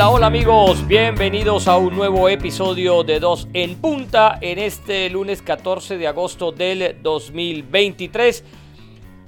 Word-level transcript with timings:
Hola, 0.00 0.08
hola 0.08 0.26
amigos, 0.28 0.86
bienvenidos 0.88 1.68
a 1.68 1.76
un 1.76 1.94
nuevo 1.94 2.30
episodio 2.30 3.04
de 3.04 3.20
Dos 3.20 3.48
en 3.52 3.74
Punta 3.74 4.38
en 4.40 4.58
este 4.58 5.10
lunes 5.10 5.42
14 5.42 5.98
de 5.98 6.06
agosto 6.06 6.52
del 6.52 6.96
2023. 7.02 8.42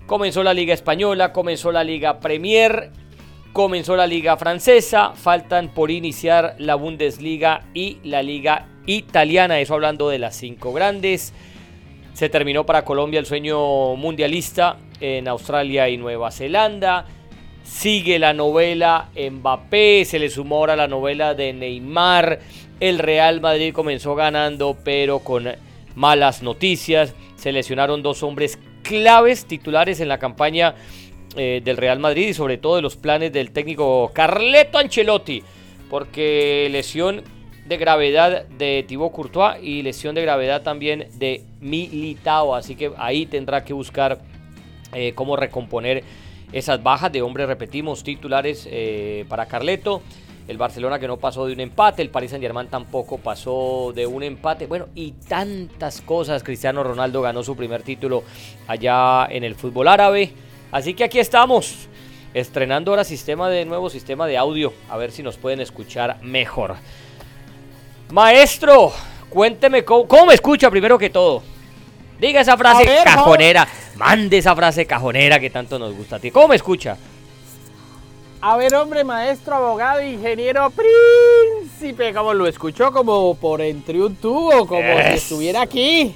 Comenzó 0.06 0.42
la 0.42 0.54
Liga 0.54 0.72
Española, 0.72 1.30
comenzó 1.30 1.72
la 1.72 1.84
Liga 1.84 2.20
Premier, 2.20 2.90
comenzó 3.52 3.96
la 3.96 4.06
Liga 4.06 4.38
Francesa, 4.38 5.12
faltan 5.14 5.74
por 5.74 5.90
iniciar 5.90 6.54
la 6.56 6.74
Bundesliga 6.76 7.66
y 7.74 7.98
la 8.04 8.22
Liga 8.22 8.68
Italiana, 8.86 9.60
eso 9.60 9.74
hablando 9.74 10.08
de 10.08 10.20
las 10.20 10.36
cinco 10.36 10.72
grandes. 10.72 11.34
Se 12.14 12.30
terminó 12.30 12.64
para 12.64 12.82
Colombia 12.82 13.20
el 13.20 13.26
sueño 13.26 13.94
mundialista 13.96 14.78
en 15.00 15.28
Australia 15.28 15.90
y 15.90 15.98
Nueva 15.98 16.30
Zelanda. 16.30 17.04
Sigue 17.62 18.18
la 18.18 18.32
novela 18.32 19.10
Mbappé, 19.14 20.04
se 20.04 20.18
le 20.18 20.30
sumó 20.30 20.56
ahora 20.56 20.76
la 20.76 20.88
novela 20.88 21.34
de 21.34 21.52
Neymar. 21.52 22.40
El 22.80 22.98
Real 22.98 23.40
Madrid 23.40 23.72
comenzó 23.72 24.14
ganando, 24.14 24.76
pero 24.84 25.20
con 25.20 25.48
malas 25.94 26.42
noticias. 26.42 27.14
Se 27.36 27.52
lesionaron 27.52 28.02
dos 28.02 28.22
hombres 28.22 28.58
claves 28.82 29.46
titulares 29.46 30.00
en 30.00 30.08
la 30.08 30.18
campaña 30.18 30.74
eh, 31.36 31.60
del 31.64 31.76
Real 31.76 31.98
Madrid 31.98 32.28
y 32.28 32.34
sobre 32.34 32.58
todo 32.58 32.76
de 32.76 32.82
los 32.82 32.96
planes 32.96 33.32
del 33.32 33.52
técnico 33.52 34.10
Carleto 34.12 34.78
Ancelotti. 34.78 35.42
Porque 35.88 36.68
lesión 36.70 37.22
de 37.66 37.76
gravedad 37.76 38.44
de 38.46 38.84
Thibaut 38.86 39.12
Courtois 39.12 39.62
y 39.62 39.82
lesión 39.82 40.14
de 40.14 40.22
gravedad 40.22 40.62
también 40.62 41.08
de 41.14 41.42
Militao. 41.60 42.54
Así 42.54 42.74
que 42.74 42.92
ahí 42.96 43.26
tendrá 43.26 43.64
que 43.64 43.72
buscar 43.72 44.20
eh, 44.92 45.12
cómo 45.14 45.36
recomponer 45.36 46.02
esas 46.52 46.82
bajas 46.82 47.10
de 47.10 47.22
hombres, 47.22 47.46
repetimos, 47.46 48.04
titulares 48.04 48.68
eh, 48.70 49.24
para 49.28 49.46
Carleto. 49.46 50.02
El 50.48 50.58
Barcelona 50.58 50.98
que 50.98 51.06
no 51.06 51.18
pasó 51.18 51.46
de 51.46 51.52
un 51.52 51.60
empate, 51.60 52.02
el 52.02 52.10
Paris 52.10 52.30
Saint 52.30 52.42
Germain 52.42 52.66
tampoco 52.66 53.18
pasó 53.18 53.92
de 53.94 54.06
un 54.06 54.22
empate. 54.22 54.66
Bueno, 54.66 54.88
y 54.94 55.12
tantas 55.12 56.00
cosas. 56.00 56.42
Cristiano 56.42 56.82
Ronaldo 56.82 57.22
ganó 57.22 57.44
su 57.44 57.56
primer 57.56 57.82
título 57.82 58.24
allá 58.66 59.26
en 59.30 59.44
el 59.44 59.54
fútbol 59.54 59.88
árabe. 59.88 60.32
Así 60.72 60.94
que 60.94 61.04
aquí 61.04 61.20
estamos, 61.20 61.88
estrenando 62.34 62.90
ahora 62.90 63.04
sistema 63.04 63.48
de 63.48 63.64
nuevo 63.64 63.88
sistema 63.88 64.26
de 64.26 64.36
audio. 64.36 64.72
A 64.90 64.96
ver 64.96 65.12
si 65.12 65.22
nos 65.22 65.36
pueden 65.36 65.60
escuchar 65.60 66.20
mejor. 66.22 66.74
Maestro, 68.10 68.92
cuénteme 69.30 69.84
cómo, 69.84 70.26
me 70.26 70.34
escucha 70.34 70.70
primero 70.70 70.98
que 70.98 71.08
todo. 71.08 71.42
Diga 72.22 72.40
esa 72.40 72.56
frase 72.56 72.84
cajonera. 73.02 73.66
Mande 73.96 74.38
esa 74.38 74.54
frase 74.54 74.86
cajonera 74.86 75.40
que 75.40 75.50
tanto 75.50 75.76
nos 75.76 75.92
gusta 75.92 76.16
a 76.16 76.18
ti. 76.20 76.30
¿Cómo 76.30 76.48
me 76.48 76.54
escucha? 76.56 76.96
A 78.40 78.56
ver, 78.56 78.72
hombre, 78.76 79.02
maestro, 79.02 79.56
abogado, 79.56 80.00
ingeniero, 80.00 80.70
príncipe, 80.70 82.14
como 82.14 82.32
lo 82.32 82.46
escuchó, 82.46 82.92
como 82.92 83.34
por 83.34 83.60
entre 83.60 84.00
un 84.00 84.14
tubo, 84.14 84.68
como 84.68 84.82
si 84.82 85.14
estuviera 85.14 85.62
aquí. 85.62 86.14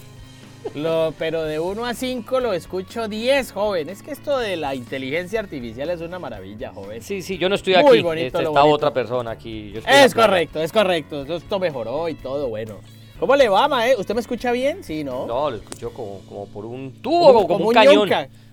pero 1.18 1.42
de 1.42 1.58
1 1.58 1.84
a 1.84 1.92
5 1.92 2.38
lo 2.38 2.52
escucho 2.52 3.08
10, 3.08 3.50
joven. 3.50 3.88
Es 3.88 4.04
que 4.04 4.12
esto 4.12 4.38
de 4.38 4.56
la 4.56 4.76
inteligencia 4.76 5.40
artificial 5.40 5.90
es 5.90 6.00
una 6.00 6.20
maravilla, 6.20 6.70
joven. 6.72 7.02
Sí, 7.02 7.20
sí, 7.20 7.36
yo 7.36 7.48
no 7.48 7.56
estoy 7.56 7.74
aquí. 7.74 8.00
Bonito, 8.00 8.38
está 8.38 8.64
otra 8.64 8.92
persona 8.92 9.32
aquí. 9.32 9.74
es 9.84 10.14
correcto, 10.14 10.62
es 10.62 10.70
correcto. 10.70 11.24
Esto 11.24 11.58
mejoró 11.58 12.08
y 12.08 12.14
todo, 12.14 12.46
bueno. 12.46 12.76
¿Cómo 13.18 13.34
le 13.34 13.48
va, 13.48 13.66
mae? 13.66 13.96
¿Usted 13.96 14.14
me 14.14 14.20
escucha 14.20 14.52
bien? 14.52 14.84
Sí, 14.84 15.02
¿no? 15.02 15.26
No, 15.26 15.50
lo 15.50 15.56
escucho 15.56 15.90
como, 15.92 16.20
como 16.28 16.46
por 16.46 16.66
un 16.66 16.92
tubo, 17.00 17.46
como, 17.46 17.68
un, 17.68 17.74
cañón. 17.74 18.08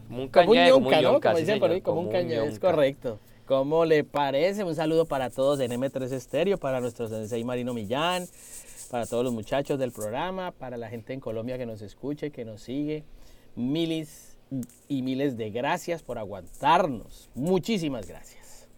Como 0.07 0.21
un 0.21 0.29
cañón, 0.29 0.83
como 0.83 0.87
un 0.87 1.03
¿no? 1.03 1.19
Como 1.19 1.37
dicen 1.37 1.59
por 1.59 1.71
ahí, 1.71 1.81
como, 1.81 1.99
un 1.99 2.09
cañón, 2.09 2.47
es 2.47 2.59
correcto. 2.59 3.19
¿Cómo 3.45 3.83
le 3.83 4.05
parece? 4.05 4.63
Un 4.63 4.73
saludo 4.73 5.05
para 5.05 5.29
todos 5.29 5.59
en 5.59 5.71
M3 5.71 6.13
Estéreo, 6.13 6.57
para 6.57 6.79
nuestro 6.79 7.09
sensei 7.09 7.43
Marino 7.43 7.73
Millán, 7.73 8.25
para 8.89 9.05
todos 9.05 9.25
los 9.25 9.33
muchachos 9.33 9.77
del 9.77 9.91
programa, 9.91 10.51
para 10.51 10.77
la 10.77 10.87
gente 10.87 11.11
en 11.11 11.19
Colombia 11.19 11.57
que 11.57 11.65
nos 11.65 11.81
escuche, 11.81 12.31
que 12.31 12.45
nos 12.45 12.61
sigue. 12.61 13.03
Miles 13.57 14.37
y 14.87 15.01
miles 15.01 15.35
de 15.35 15.49
gracias 15.51 16.03
por 16.03 16.17
aguantarnos. 16.17 17.29
Muchísimas 17.35 18.07
gracias. 18.07 18.69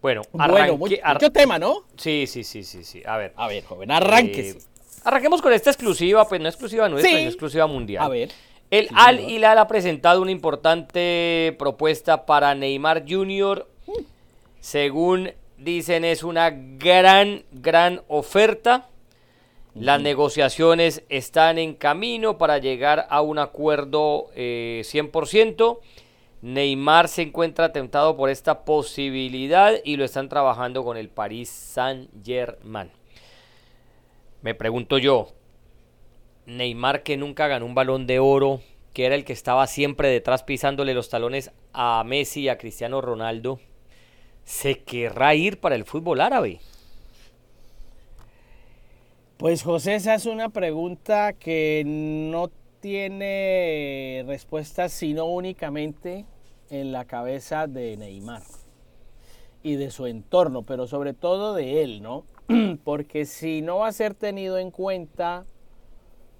Bueno, 0.00 0.22
bueno 0.32 0.78
mucho, 0.78 0.96
tema, 1.32 1.58
¿no? 1.58 1.84
Sí, 1.96 2.26
sí, 2.26 2.44
sí, 2.44 2.64
sí, 2.64 2.82
sí. 2.82 3.02
A 3.04 3.18
ver. 3.18 3.34
A 3.36 3.46
ver, 3.46 3.62
joven, 3.64 3.90
arránquese. 3.90 4.58
Eh, 4.58 4.75
Arranquemos 5.06 5.40
con 5.40 5.52
esta 5.52 5.70
exclusiva, 5.70 6.26
pues 6.26 6.40
no 6.40 6.48
exclusiva 6.48 6.88
nuestra, 6.88 7.16
es 7.20 7.26
exclusiva 7.28 7.68
mundial. 7.68 8.04
A 8.04 8.08
ver. 8.08 8.32
El 8.72 8.88
Al 8.92 9.20
Hilal 9.20 9.56
ha 9.56 9.68
presentado 9.68 10.20
una 10.20 10.32
importante 10.32 11.54
propuesta 11.60 12.26
para 12.26 12.52
Neymar 12.56 13.04
Jr. 13.08 13.68
Según 14.58 15.30
dicen, 15.58 16.04
es 16.04 16.24
una 16.24 16.50
gran, 16.50 17.44
gran 17.52 18.02
oferta. 18.08 18.88
Las 19.74 20.00
negociaciones 20.00 21.04
están 21.08 21.58
en 21.58 21.74
camino 21.74 22.36
para 22.36 22.58
llegar 22.58 23.06
a 23.08 23.20
un 23.20 23.38
acuerdo 23.38 24.26
100%. 24.34 25.78
Eh, 25.78 25.86
Neymar 26.42 27.06
se 27.06 27.22
encuentra 27.22 27.70
tentado 27.70 28.16
por 28.16 28.28
esta 28.28 28.64
posibilidad 28.64 29.72
y 29.84 29.98
lo 29.98 30.04
están 30.04 30.28
trabajando 30.28 30.82
con 30.82 30.96
el 30.96 31.10
Paris 31.10 31.48
Saint-Germain. 31.48 32.90
Me 34.46 34.54
pregunto 34.54 34.98
yo, 34.98 35.30
Neymar 36.46 37.02
que 37.02 37.16
nunca 37.16 37.48
ganó 37.48 37.66
un 37.66 37.74
balón 37.74 38.06
de 38.06 38.20
oro, 38.20 38.60
que 38.92 39.04
era 39.04 39.16
el 39.16 39.24
que 39.24 39.32
estaba 39.32 39.66
siempre 39.66 40.08
detrás 40.08 40.44
pisándole 40.44 40.94
los 40.94 41.08
talones 41.08 41.50
a 41.72 42.04
Messi 42.06 42.42
y 42.42 42.48
a 42.48 42.56
Cristiano 42.56 43.00
Ronaldo, 43.00 43.58
¿se 44.44 44.84
querrá 44.84 45.34
ir 45.34 45.58
para 45.58 45.74
el 45.74 45.84
fútbol 45.84 46.20
árabe? 46.20 46.60
Pues 49.36 49.64
José, 49.64 49.96
esa 49.96 50.14
es 50.14 50.26
una 50.26 50.50
pregunta 50.50 51.32
que 51.32 51.82
no 51.84 52.48
tiene 52.78 54.22
respuesta 54.28 54.88
sino 54.88 55.24
únicamente 55.24 56.24
en 56.70 56.92
la 56.92 57.04
cabeza 57.04 57.66
de 57.66 57.96
Neymar 57.96 58.44
y 59.64 59.74
de 59.74 59.90
su 59.90 60.06
entorno, 60.06 60.62
pero 60.62 60.86
sobre 60.86 61.14
todo 61.14 61.52
de 61.52 61.82
él, 61.82 62.00
¿no? 62.00 62.22
porque 62.84 63.24
si 63.24 63.62
no 63.62 63.78
va 63.78 63.88
a 63.88 63.92
ser 63.92 64.14
tenido 64.14 64.58
en 64.58 64.70
cuenta 64.70 65.46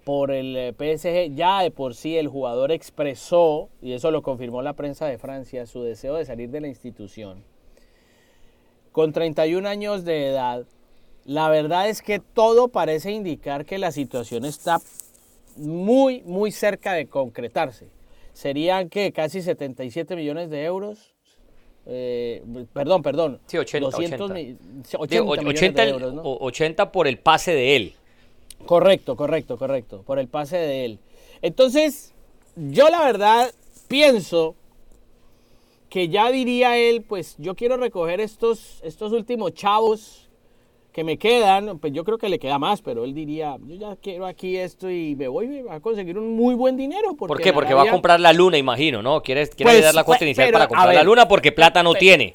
por 0.05 0.31
el 0.31 0.57
eh, 0.57 0.73
PSG, 0.73 1.35
ya 1.35 1.63
de 1.63 1.73
por 1.73 1.97
sí 1.97 2.17
el 2.17 2.29
jugador 2.29 2.71
expresó, 2.71 3.71
y 3.83 3.93
eso 3.93 4.13
lo 4.13 4.23
confirmó 4.23 4.63
la 4.63 4.75
prensa 4.75 5.07
de 5.07 5.19
Francia, 5.19 5.67
su 5.67 5.83
deseo 5.83 6.15
de 6.15 6.25
salir 6.25 6.51
de 6.51 6.61
la 6.61 6.69
institución. 6.69 7.43
Con 8.93 9.13
31 9.13 9.69
años 9.69 10.05
de 10.05 10.29
edad, 10.29 10.65
la 11.25 11.49
verdad 11.49 11.89
es 11.89 12.03
que 12.03 12.21
todo 12.21 12.69
parece 12.69 13.11
indicar 13.11 13.65
que 13.65 13.79
la 13.79 13.91
situación 13.91 14.45
está 14.45 14.79
muy, 15.57 16.23
muy 16.23 16.53
cerca 16.53 16.93
de 16.93 17.09
concretarse. 17.09 17.89
Serían 18.33 18.89
que 18.89 19.13
casi 19.13 19.43
77 19.43 20.15
millones 20.15 20.51
de 20.51 20.65
euros 20.65 21.16
eh, 21.87 22.43
perdón, 22.73 23.03
perdón. 23.03 23.41
Sí, 23.47 23.59
80, 23.59 23.87
200, 23.87 24.31
80, 24.95 25.85
euros, 25.87 26.15
¿no? 26.15 26.23
80 26.25 26.91
por 26.91 27.07
el 27.07 27.19
pase 27.19 27.53
de 27.53 27.77
él. 27.77 27.95
Correcto, 28.65 29.17
correcto, 29.17 29.57
correcto. 29.57 30.03
Por 30.03 30.19
el 30.19 30.29
pase 30.29 30.57
de 30.57 30.85
él. 30.85 30.99
Entonces, 31.43 32.13
yo 32.57 32.89
la 32.89 33.03
verdad 33.05 33.53
pienso 33.89 34.57
que 35.89 36.09
ya 36.09 36.31
diría 36.31 36.77
él, 36.77 37.03
pues 37.03 37.37
yo 37.39 37.55
quiero 37.55 37.77
recoger 37.77 38.21
estos, 38.21 38.81
estos 38.83 39.13
últimos 39.13 39.55
chavos 39.55 40.26
que 40.97 41.05
me 41.05 41.19
quedan, 41.19 41.79
pues 41.79 41.93
yo 41.93 42.05
creo 42.05 42.17
que 42.17 42.31
le 42.31 42.39
queda 42.39 42.59
más, 42.59 42.81
pero 42.81 43.05
él 43.05 43.13
diría, 43.13 43.59
yo 43.67 43.75
ya 43.75 43.97
quiero 43.97 44.25
aquí 44.25 44.57
esto 44.57 44.91
y 44.91 45.15
me 45.15 45.29
voy 45.29 45.63
a 45.69 45.79
conseguir 45.81 46.17
un 46.17 46.35
muy 46.35 46.55
buen 46.55 46.75
dinero. 46.75 47.15
¿Por 47.15 47.39
qué? 47.39 47.53
Porque 47.53 47.75
va 47.75 47.83
a 47.83 47.91
comprar 47.91 48.19
la 48.19 48.33
luna, 48.33 48.57
imagino, 48.57 49.03
¿no? 49.03 49.23
Quiere, 49.23 49.47
quiere 49.47 49.73
pues, 49.73 49.85
dar 49.85 49.95
la 49.95 50.05
cuota 50.05 50.25
inicial 50.25 50.51
para 50.51 50.69
comprar 50.69 50.95
la 50.95 51.03
luna 51.03 51.29
porque 51.29 51.53
plata 51.53 51.83
no 51.83 51.93
tiene. 51.93 52.35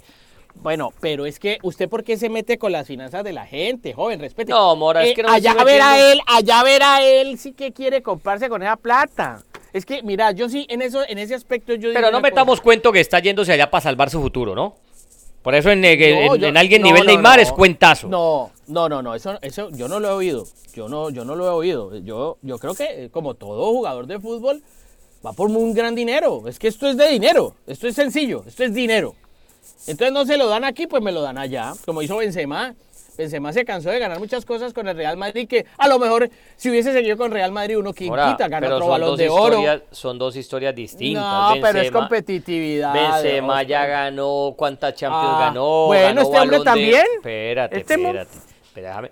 Bueno, 0.53 0.93
pero 0.99 1.25
es 1.25 1.39
que 1.39 1.57
usted 1.63 1.89
por 1.89 2.03
qué 2.03 2.17
se 2.17 2.29
mete 2.29 2.59
con 2.59 2.71
las 2.71 2.85
finanzas 2.85 3.23
de 3.23 3.33
la 3.33 3.47
gente, 3.47 3.93
joven, 3.93 4.19
respete. 4.19 4.51
No, 4.51 4.75
Mora, 4.75 5.03
es 5.05 5.15
que 5.15 5.23
no 5.23 5.29
eh, 5.29 5.37
allá 5.37 5.55
ver 5.63 5.81
a 5.81 6.11
él, 6.11 6.21
allá 6.27 6.61
ver 6.61 6.83
a 6.83 7.03
él 7.03 7.39
sí 7.39 7.53
que 7.53 7.71
quiere 7.71 8.03
comprarse 8.03 8.47
con 8.47 8.61
esa 8.61 8.75
plata. 8.75 9.41
Es 9.73 9.87
que, 9.87 10.03
mira, 10.03 10.33
yo 10.33 10.49
sí, 10.49 10.67
en 10.69 10.83
eso, 10.83 11.01
en 11.07 11.17
ese 11.17 11.33
aspecto 11.33 11.73
yo 11.73 11.89
Pero 11.93 12.11
no 12.11 12.21
metamos 12.21 12.61
cuento 12.61 12.91
que 12.91 12.99
está 12.99 13.17
yéndose 13.17 13.53
allá 13.53 13.71
para 13.71 13.81
salvar 13.81 14.11
su 14.11 14.21
futuro, 14.21 14.53
¿no? 14.53 14.75
Por 15.41 15.55
eso 15.55 15.71
en, 15.71 15.83
en, 15.83 16.57
alguien 16.57 16.83
nivel 16.83 17.05
Neymar 17.05 17.39
es 17.39 17.51
cuentazo. 17.51 18.07
No, 18.07 18.51
no, 18.67 18.87
no, 18.87 19.01
no, 19.01 19.15
eso, 19.15 19.39
eso 19.41 19.69
yo 19.71 19.87
no 19.87 19.99
lo 19.99 20.09
he 20.09 20.11
oído. 20.11 20.45
Yo 20.73 20.87
no, 20.87 21.09
yo 21.09 21.25
no 21.25 21.35
lo 21.35 21.45
he 21.45 21.49
oído. 21.49 21.97
Yo, 21.97 22.37
yo 22.41 22.59
creo 22.59 22.75
que 22.75 23.09
como 23.11 23.33
todo 23.33 23.71
jugador 23.71 24.05
de 24.05 24.19
fútbol 24.19 24.61
va 25.25 25.33
por 25.33 25.49
un 25.49 25.73
gran 25.73 25.95
dinero. 25.95 26.47
Es 26.47 26.59
que 26.59 26.67
esto 26.67 26.87
es 26.87 26.95
de 26.95 27.09
dinero. 27.09 27.55
Esto 27.65 27.87
es 27.87 27.95
sencillo. 27.95 28.43
Esto 28.47 28.63
es 28.63 28.73
dinero. 28.73 29.15
Entonces 29.87 30.13
no 30.13 30.25
se 30.25 30.37
lo 30.37 30.47
dan 30.47 30.63
aquí, 30.63 30.85
pues 30.85 31.01
me 31.01 31.11
lo 31.11 31.21
dan 31.21 31.37
allá. 31.37 31.73
Como 31.85 32.01
hizo 32.01 32.17
Benzema. 32.17 32.75
Benzema 33.17 33.51
se 33.53 33.65
cansó 33.65 33.89
de 33.89 33.99
ganar 33.99 34.19
muchas 34.19 34.45
cosas 34.45 34.73
con 34.73 34.87
el 34.87 34.95
Real 34.95 35.17
Madrid 35.17 35.47
que 35.47 35.65
a 35.77 35.87
lo 35.87 35.99
mejor 35.99 36.29
si 36.55 36.69
hubiese 36.69 36.93
seguido 36.93 37.17
con 37.17 37.31
Real 37.31 37.51
Madrid 37.51 37.77
uno 37.77 37.93
quien 37.93 38.09
Ahora, 38.09 38.31
quita, 38.31 38.47
gana 38.47 38.73
otro 38.75 38.87
balón 38.87 39.17
de 39.17 39.29
oro. 39.29 39.61
son 39.91 40.17
dos 40.17 40.35
historias 40.35 40.73
distintas. 40.75 41.23
No, 41.55 41.61
pero 41.61 41.79
es 41.81 41.91
competitividad. 41.91 42.93
Benzema 42.93 43.63
ya 43.63 43.85
ganó, 43.85 44.53
¿cuántas 44.57 44.95
Champions 44.95 45.25
Ah, 45.35 45.39
ganó? 45.47 45.87
bueno, 45.87 46.05
Ganó 46.07 46.21
este 46.21 46.39
hombre 46.39 46.57
Balón 46.57 46.59
de- 46.59 46.65
también. 46.65 47.05
Espérate, 47.17 47.77
Este 47.79 47.93
espérate. 47.93 49.11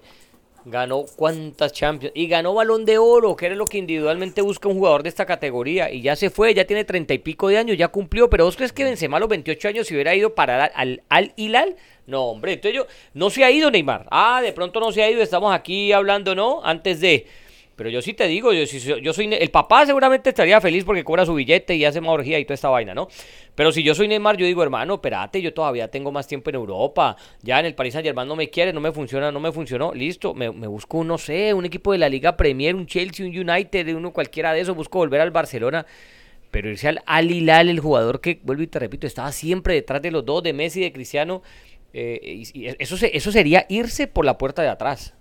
Ganó 0.66 1.06
cuántas 1.16 1.72
Champions 1.72 2.12
y 2.16 2.28
ganó 2.28 2.54
Balón 2.54 2.84
de 2.86 2.98
Oro, 2.98 3.36
que 3.36 3.46
era 3.46 3.56
lo 3.56 3.66
que 3.66 3.78
individualmente 3.78 4.42
busca 4.42 4.68
un 4.68 4.78
jugador 4.78 5.04
de 5.04 5.10
esta 5.10 5.26
categoría. 5.26 5.90
Y 5.90 6.02
ya 6.02 6.16
se 6.18 6.30
fue, 6.30 6.54
ya 6.54 6.66
tiene 6.66 6.84
treinta 6.84 7.14
y 7.14 7.18
pico 7.20 7.48
de 7.48 7.58
años, 7.58 7.78
ya 7.78 7.88
cumplió. 7.88 8.30
Pero 8.30 8.44
¿vos 8.44 8.58
crees 8.58 8.74
que 8.74 8.84
Benzema 8.84 9.18
a 9.18 9.20
los 9.22 9.30
28 9.30 9.70
años 9.70 9.88
se 9.88 9.94
hubiera 9.94 10.14
ido 10.16 10.36
para 10.36 10.66
al, 10.66 10.72
al, 10.76 11.02
al 11.10 11.34
Hilal? 11.38 11.76
No, 12.10 12.26
hombre, 12.26 12.54
entonces 12.54 12.76
yo, 12.76 12.88
no 13.14 13.30
se 13.30 13.44
ha 13.44 13.52
ido 13.52 13.70
Neymar. 13.70 14.08
Ah, 14.10 14.42
de 14.42 14.52
pronto 14.52 14.80
no 14.80 14.92
se 14.92 15.04
ha 15.04 15.10
ido, 15.10 15.22
estamos 15.22 15.54
aquí 15.54 15.92
hablando, 15.92 16.36
¿no? 16.36 16.62
Antes 16.64 17.00
de... 17.00 17.28
Pero 17.76 17.90
yo 17.90 18.02
sí 18.02 18.14
te 18.14 18.28
digo, 18.28 18.52
yo, 18.52 18.64
yo 18.66 19.14
soy... 19.14 19.34
El 19.34 19.52
papá 19.52 19.86
seguramente 19.86 20.30
estaría 20.30 20.60
feliz 20.60 20.84
porque 20.84 21.06
cobra 21.06 21.26
su 21.26 21.34
billete 21.34 21.76
y 21.76 21.86
hace 21.86 22.02
más 22.02 22.10
orgía 22.10 22.38
y 22.38 22.44
toda 22.44 22.56
esta 22.56 22.68
vaina, 22.68 22.94
¿no? 22.94 23.08
Pero 23.56 23.72
si 23.72 23.84
yo 23.84 23.96
soy 23.96 24.10
Neymar, 24.10 24.36
yo 24.36 24.46
digo, 24.46 24.62
hermano, 24.64 24.96
espérate, 24.96 25.42
yo 25.42 25.54
todavía 25.54 25.88
tengo 25.88 26.12
más 26.12 26.28
tiempo 26.28 26.50
en 26.50 26.58
Europa. 26.58 27.16
Ya 27.42 27.58
en 27.58 27.68
el 27.68 27.76
Paris 27.76 27.94
Saint 27.94 28.06
Germain 28.06 28.28
no 28.28 28.36
me 28.36 28.50
quiere, 28.50 28.74
no 28.74 28.82
me 28.82 28.92
funciona, 28.92 29.32
no 29.32 29.40
me 29.40 29.54
funcionó. 29.54 29.94
Listo, 29.94 30.34
me, 30.34 30.52
me 30.52 30.68
busco, 30.68 31.06
no 31.06 31.18
sé, 31.18 31.54
un 31.54 31.64
equipo 31.64 31.94
de 31.94 32.00
la 32.00 32.10
Liga 32.10 32.36
Premier, 32.36 32.76
un 32.76 32.86
Chelsea, 32.86 33.26
un 33.26 33.50
United, 33.50 33.96
uno 33.96 34.12
cualquiera 34.12 34.52
de 34.52 34.60
esos. 34.60 34.76
Busco 34.76 34.98
volver 34.98 35.22
al 35.22 35.32
Barcelona. 35.32 35.86
Pero 36.52 36.70
irse 36.70 36.88
al 36.88 37.02
Al 37.06 37.32
Hilal, 37.32 37.70
el 37.70 37.80
jugador 37.80 38.22
que, 38.22 38.40
vuelvo 38.44 38.64
y 38.64 38.68
te 38.68 38.80
repito, 38.80 39.06
estaba 39.06 39.32
siempre 39.32 39.76
detrás 39.76 40.02
de 40.02 40.12
los 40.12 40.26
dos, 40.26 40.42
de 40.44 40.54
Messi 40.54 40.80
y 40.80 40.84
de 40.84 40.92
Cristiano. 40.92 41.44
Eh, 41.94 42.20
y- 42.24 42.60
y 42.66 42.68
eso, 42.80 42.96
eso 43.02 43.32
sería 43.32 43.66
irse 43.70 44.08
por 44.08 44.26
la 44.26 44.38
puerta 44.38 44.62
de 44.62 44.70
atrás. 44.70 45.14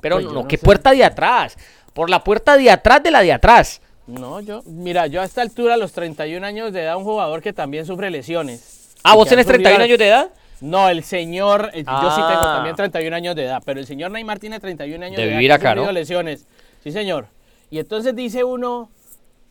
Pero 0.00 0.16
Pues 0.20 0.32
no, 0.32 0.48
¿qué 0.48 0.56
sé. 0.56 0.64
puerta 0.64 0.92
de 0.92 1.04
atrás? 1.04 1.56
Por 1.92 2.08
la 2.10 2.22
puerta 2.24 2.56
de 2.56 2.70
atrás 2.70 3.02
de 3.02 3.10
la 3.10 3.20
de 3.22 3.32
atrás. 3.32 3.82
No, 4.06 4.40
yo, 4.40 4.62
mira, 4.66 5.06
yo 5.06 5.20
a 5.20 5.24
esta 5.24 5.42
altura, 5.42 5.74
a 5.74 5.76
los 5.76 5.92
31 5.92 6.44
años 6.46 6.72
de 6.72 6.82
edad, 6.82 6.96
un 6.96 7.04
jugador 7.04 7.42
que 7.42 7.52
también 7.52 7.84
sufre 7.86 8.10
lesiones. 8.10 8.94
Ah, 9.04 9.14
¿vos 9.14 9.28
tenés 9.28 9.46
31 9.46 9.76
sufrido- 9.76 9.84
años 9.84 9.98
de 9.98 10.08
edad? 10.08 10.30
No, 10.60 10.88
el 10.88 11.04
señor, 11.04 11.70
eh, 11.72 11.84
yo 11.84 12.10
sí 12.10 12.16
tengo 12.16 12.40
Ah. 12.42 12.54
también 12.56 12.76
31 12.76 13.14
años 13.16 13.34
de 13.36 13.44
edad, 13.44 13.62
pero 13.64 13.80
el 13.80 13.86
señor 13.86 14.10
Neymar 14.10 14.38
tiene 14.38 14.58
31 14.60 15.02
años 15.06 15.16
De 15.16 15.22
de, 15.22 15.28
edad. 15.28 15.38
vivir 15.38 15.52
ha 15.52 15.56
acá, 15.56 15.74
lesiones. 15.92 16.46
Sí, 16.82 16.92
señor. 16.92 17.28
Y 17.70 17.78
entonces 17.78 18.14
dice 18.16 18.42
uno, 18.44 18.90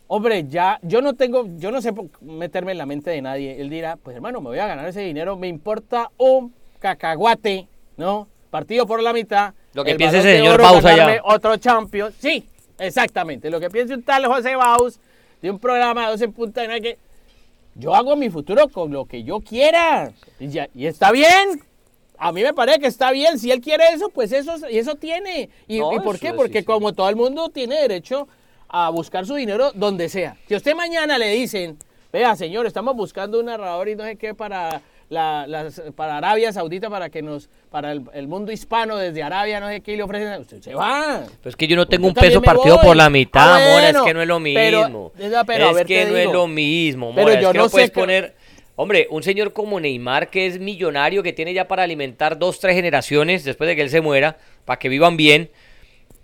hombre, 0.09 0.45
ya, 0.49 0.79
yo 0.81 1.01
no 1.01 1.13
tengo, 1.13 1.47
yo 1.57 1.71
no 1.71 1.81
sé 1.81 1.93
meterme 2.21 2.71
en 2.73 2.79
la 2.79 2.85
mente 2.87 3.11
de 3.11 3.21
nadie. 3.21 3.61
Él 3.61 3.69
dirá, 3.69 3.95
pues 3.95 4.15
hermano, 4.15 4.41
me 4.41 4.49
voy 4.49 4.59
a 4.59 4.65
ganar 4.67 4.87
ese 4.87 5.01
dinero, 5.01 5.37
me 5.37 5.47
importa 5.47 6.11
un 6.17 6.53
cacahuate, 6.79 7.67
¿no? 7.95 8.27
Partido 8.49 8.87
por 8.87 9.01
la 9.03 9.13
mitad. 9.13 9.53
Lo 9.73 9.83
que 9.83 9.93
piense 9.95 10.17
ese 10.19 10.37
señor 10.37 10.59
Baus 10.61 10.83
allá. 10.83 11.21
Otro 11.23 11.55
Champions. 11.57 12.15
Sí, 12.19 12.43
exactamente. 12.79 13.51
Lo 13.51 13.59
que 13.59 13.69
piense 13.69 13.93
un 13.93 14.01
tal 14.01 14.25
José 14.25 14.55
Baus 14.55 14.99
de 15.41 15.51
un 15.51 15.59
programa 15.59 16.05
de 16.05 16.11
12 16.13 16.29
punta 16.29 16.61
de 16.67 16.81
que 16.81 16.97
yo 17.75 17.93
hago 17.93 18.15
mi 18.15 18.31
futuro 18.31 18.67
con 18.69 18.91
lo 18.91 19.05
que 19.05 19.23
yo 19.23 19.39
quiera. 19.41 20.11
Y, 20.39 20.47
ya- 20.47 20.67
y 20.73 20.87
está 20.87 21.11
bien. 21.11 21.61
A 22.17 22.31
mí 22.31 22.41
me 22.41 22.53
parece 22.55 22.79
que 22.79 22.87
está 22.87 23.11
bien. 23.11 23.37
Si 23.37 23.51
él 23.51 23.61
quiere 23.61 23.83
eso, 23.93 24.09
pues 24.09 24.31
eso, 24.31 24.55
y 24.67 24.79
eso 24.79 24.95
tiene. 24.95 25.49
¿Y, 25.67 25.79
No, 25.79 25.93
¿y 25.93 25.99
por 25.99 26.17
qué? 26.19 26.33
Porque 26.33 26.53
sí, 26.53 26.59
sí. 26.59 26.65
como 26.65 26.93
todo 26.93 27.07
el 27.09 27.15
mundo 27.15 27.49
tiene 27.49 27.79
derecho 27.79 28.27
a 28.69 28.89
buscar 28.89 29.25
su 29.25 29.35
dinero 29.35 29.71
donde 29.73 30.09
sea. 30.09 30.37
Si 30.47 30.53
a 30.53 30.57
usted 30.57 30.75
mañana 30.75 31.17
le 31.17 31.29
dicen, 31.31 31.77
vea, 32.13 32.35
señor, 32.35 32.65
estamos 32.67 32.95
buscando 32.95 33.39
un 33.39 33.47
narrador 33.47 33.89
y 33.89 33.95
no 33.95 34.03
sé 34.03 34.15
qué 34.15 34.33
para, 34.33 34.81
la, 35.09 35.45
las- 35.47 35.81
para 35.95 36.17
Arabia 36.17 36.53
Saudita, 36.53 36.89
para 36.89 37.09
que 37.09 37.21
nos, 37.21 37.49
para 37.71 37.91
el, 37.91 38.03
el 38.13 38.27
mundo 38.27 38.51
hispano 38.51 38.95
desde 38.97 39.23
Arabia, 39.23 39.59
no 39.59 39.67
sé 39.67 39.81
qué, 39.81 39.93
y 39.93 39.97
le 39.97 40.03
ofrecen, 40.03 40.39
usted 40.41 40.61
se 40.61 40.73
va. 40.75 41.23
Pues 41.41 41.53
es 41.53 41.55
que 41.55 41.67
yo 41.67 41.75
no 41.75 41.87
tengo 41.87 42.07
un 42.07 42.13
peso 42.13 42.41
partido 42.41 42.77
voy. 42.77 42.85
por 42.85 42.95
la 42.95 43.09
mitad, 43.09 43.55
Ah, 43.55 43.89
es 43.89 43.97
que 44.01 44.13
no 44.13 44.21
es 44.21 44.27
lo 44.27 44.39
pero- 44.43 44.83
mismo. 44.83 45.11
pero, 45.17 45.41
pero, 45.45 45.65
a 45.67 45.69
es 45.71 45.75
ver, 45.75 45.85
que 45.87 46.05
no 46.05 46.15
es 46.17 46.31
lo 46.31 46.47
mismo, 46.47 47.11
Pero 47.15 47.27
amor, 47.29 47.41
yo 47.41 47.47
es 47.49 47.51
que 47.53 47.57
no 47.57 47.69
puedes 47.69 47.91
poner... 47.91 48.35
Hombre, 48.81 49.07
un 49.11 49.21
señor 49.23 49.51
como 49.51 49.77
Neymar, 49.77 50.29
que 50.29 50.45
es 50.45 50.57
millonario, 50.57 51.21
que 51.21 51.33
tiene 51.33 51.53
ya 51.53 51.67
para 51.67 51.83
alimentar 51.83 52.39
dos, 52.39 52.61
tres 52.61 52.75
generaciones 52.75 53.43
después 53.43 53.67
de 53.67 53.75
que 53.75 53.81
él 53.81 53.89
se 53.89 53.99
muera, 53.99 54.37
para 54.63 54.79
que 54.79 54.87
vivan 54.87 55.17
bien. 55.17 55.49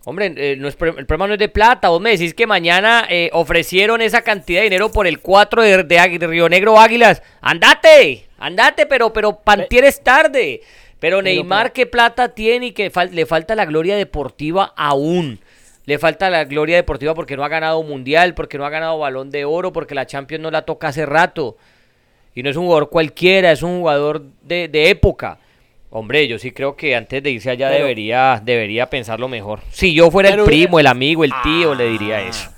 Hombre, 0.06 0.34
eh, 0.38 0.56
no 0.56 0.68
es 0.68 0.76
pro- 0.76 0.98
el 0.98 1.06
problema 1.08 1.28
no 1.28 1.34
es 1.34 1.40
de 1.40 1.50
plata. 1.50 1.90
Vos 1.90 2.00
me 2.00 2.12
decís 2.12 2.34
que 2.36 2.46
mañana 2.46 3.06
eh, 3.10 3.30
ofrecieron 3.34 4.02
esa 4.02 4.22
cantidad 4.22 4.60
de 4.60 4.66
dinero 4.66 4.92
por 4.92 5.08
el 5.08 5.20
4 5.20 5.64
de, 5.64 5.84
de 5.84 6.28
Río 6.28 6.48
Negro 6.48 6.80
Águilas. 6.80 7.24
¡Andate! 7.42 8.28
¡Andate! 8.38 8.86
Pero, 8.86 9.12
pero 9.12 9.40
Pantier 9.40 9.84
es 9.86 10.04
tarde. 10.04 10.62
Pero 11.00 11.22
Neymar, 11.24 11.74
¿qué 11.74 11.86
plata 11.88 12.30
tiene 12.30 12.68
y 12.68 12.72
que 12.72 12.92
fal- 12.92 13.10
le 13.12 13.26
falta 13.26 13.56
la 13.56 13.66
gloria 13.66 13.96
deportiva 13.96 14.74
aún? 14.78 15.40
Le 15.86 16.00
falta 16.00 16.30
la 16.30 16.46
gloria 16.46 16.76
deportiva 16.78 17.14
porque 17.16 17.36
no 17.36 17.44
ha 17.44 17.48
ganado 17.50 17.82
mundial, 17.84 18.34
porque 18.36 18.58
no 18.58 18.66
ha 18.66 18.70
ganado 18.70 18.98
balón 19.00 19.30
de 19.32 19.46
oro, 19.46 19.72
porque 19.74 19.94
la 19.96 20.06
Champions 20.06 20.42
no 20.42 20.52
la 20.52 20.64
toca 20.64 20.88
hace 20.90 21.06
rato. 21.06 21.58
Y 22.34 22.44
no 22.44 22.50
es 22.50 22.56
un 22.58 22.66
jugador 22.66 22.90
cualquiera, 22.90 23.52
es 23.52 23.64
un 23.64 23.80
jugador 23.80 24.24
de, 24.44 24.68
de 24.68 24.90
época. 24.90 25.40
Hombre, 25.90 26.28
yo 26.28 26.38
sí 26.40 26.52
creo 26.52 26.76
que 26.76 26.96
antes 26.96 27.24
de 27.24 27.32
irse 27.32 27.50
allá 27.50 27.70
Pero- 27.70 27.84
debería, 27.86 28.42
debería 28.44 28.90
pensarlo 28.90 29.28
mejor. 29.28 29.62
Si 29.72 29.94
yo 29.94 30.12
fuera 30.12 30.30
el 30.30 30.44
primo, 30.44 30.80
el 30.80 30.88
amigo, 30.88 31.24
el 31.24 31.32
tío, 31.44 31.74
le 31.76 31.90
diría 31.90 32.18
Ah. 32.18 32.28
eso. 32.28 32.50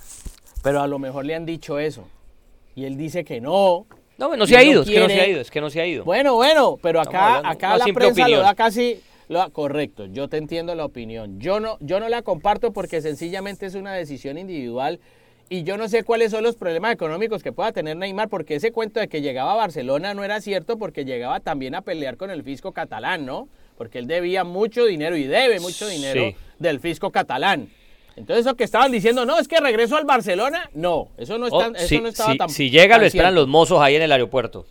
Pero 0.63 0.81
a 0.81 0.87
lo 0.87 0.97
mejor 0.99 1.25
le 1.25 1.35
han 1.35 1.45
dicho 1.45 1.77
eso. 1.79 2.07
Y 2.75 2.85
él 2.85 2.97
dice 2.97 3.23
que 3.23 3.39
no. 3.41 3.85
No, 4.17 4.35
no 4.35 4.47
se 4.47 4.55
ha 4.57 4.63
no 4.63 4.65
ido, 4.71 4.81
es 4.81 4.89
que 4.89 4.99
no 4.99 5.07
se 5.09 5.21
ha 5.21 5.27
ido, 5.27 5.41
es 5.41 5.51
que 5.51 5.61
no 5.61 5.69
se 5.69 5.79
ha 5.81 5.85
ido. 5.85 6.03
Bueno, 6.03 6.33
bueno, 6.35 6.79
pero 6.81 6.99
acá, 6.99 7.41
acá 7.47 7.77
la 7.77 7.85
prensa 7.85 8.23
opinión. 8.23 8.39
lo 8.39 8.45
da 8.45 8.55
casi 8.55 8.99
lo 9.29 9.39
da- 9.39 9.49
correcto. 9.49 10.05
Yo 10.07 10.27
te 10.27 10.37
entiendo 10.37 10.73
la 10.73 10.85
opinión. 10.85 11.39
Yo 11.39 11.59
no, 11.59 11.77
yo 11.81 11.99
no 11.99 12.09
la 12.09 12.23
comparto 12.23 12.73
porque 12.73 13.01
sencillamente 13.01 13.67
es 13.67 13.75
una 13.75 13.93
decisión 13.93 14.37
individual 14.39 14.99
y 15.49 15.63
yo 15.63 15.77
no 15.77 15.87
sé 15.87 16.03
cuáles 16.03 16.31
son 16.31 16.43
los 16.43 16.55
problemas 16.55 16.93
económicos 16.93 17.41
que 17.43 17.51
pueda 17.53 17.71
tener 17.71 17.95
Neymar 17.97 18.27
porque 18.29 18.55
ese 18.55 18.71
cuento 18.71 18.99
de 18.99 19.07
que 19.07 19.21
llegaba 19.21 19.53
a 19.53 19.55
Barcelona 19.55 20.13
no 20.13 20.23
era 20.23 20.41
cierto 20.41 20.77
porque 20.77 21.05
llegaba 21.05 21.39
también 21.39 21.73
a 21.75 21.81
pelear 21.81 22.17
con 22.17 22.31
el 22.31 22.43
fisco 22.43 22.71
catalán, 22.73 23.25
¿no? 23.25 23.47
Porque 23.77 23.99
él 23.99 24.07
debía 24.07 24.43
mucho 24.43 24.85
dinero 24.85 25.15
y 25.15 25.23
debe 25.23 25.59
mucho 25.59 25.87
dinero 25.87 26.21
Sí. 26.31 26.35
del 26.59 26.79
fisco 26.79 27.11
catalán. 27.11 27.69
Entonces 28.15 28.45
eso 28.45 28.55
que 28.55 28.63
estaban 28.63 28.91
diciendo, 28.91 29.25
no, 29.25 29.37
es 29.39 29.47
que 29.47 29.59
regreso 29.59 29.95
al 29.95 30.05
Barcelona, 30.05 30.69
no, 30.73 31.09
eso 31.17 31.37
no, 31.37 31.45
Oh, 31.51 31.61
está, 31.61 31.77
eso 31.79 31.87
si, 31.87 31.99
no 32.01 32.07
estaba 32.09 32.31
si- 32.31 32.37
tan 32.39 32.49
si 32.49 32.69
llega, 32.71 32.95
tan 32.95 33.01
lo 33.01 33.07
esperan 33.07 33.27
cierto. 33.31 33.41
los 33.41 33.47
mozos 33.47 33.79
ahí 33.79 33.95
en 33.95 34.01
el 34.01 34.11
aeropuerto. 34.11 34.65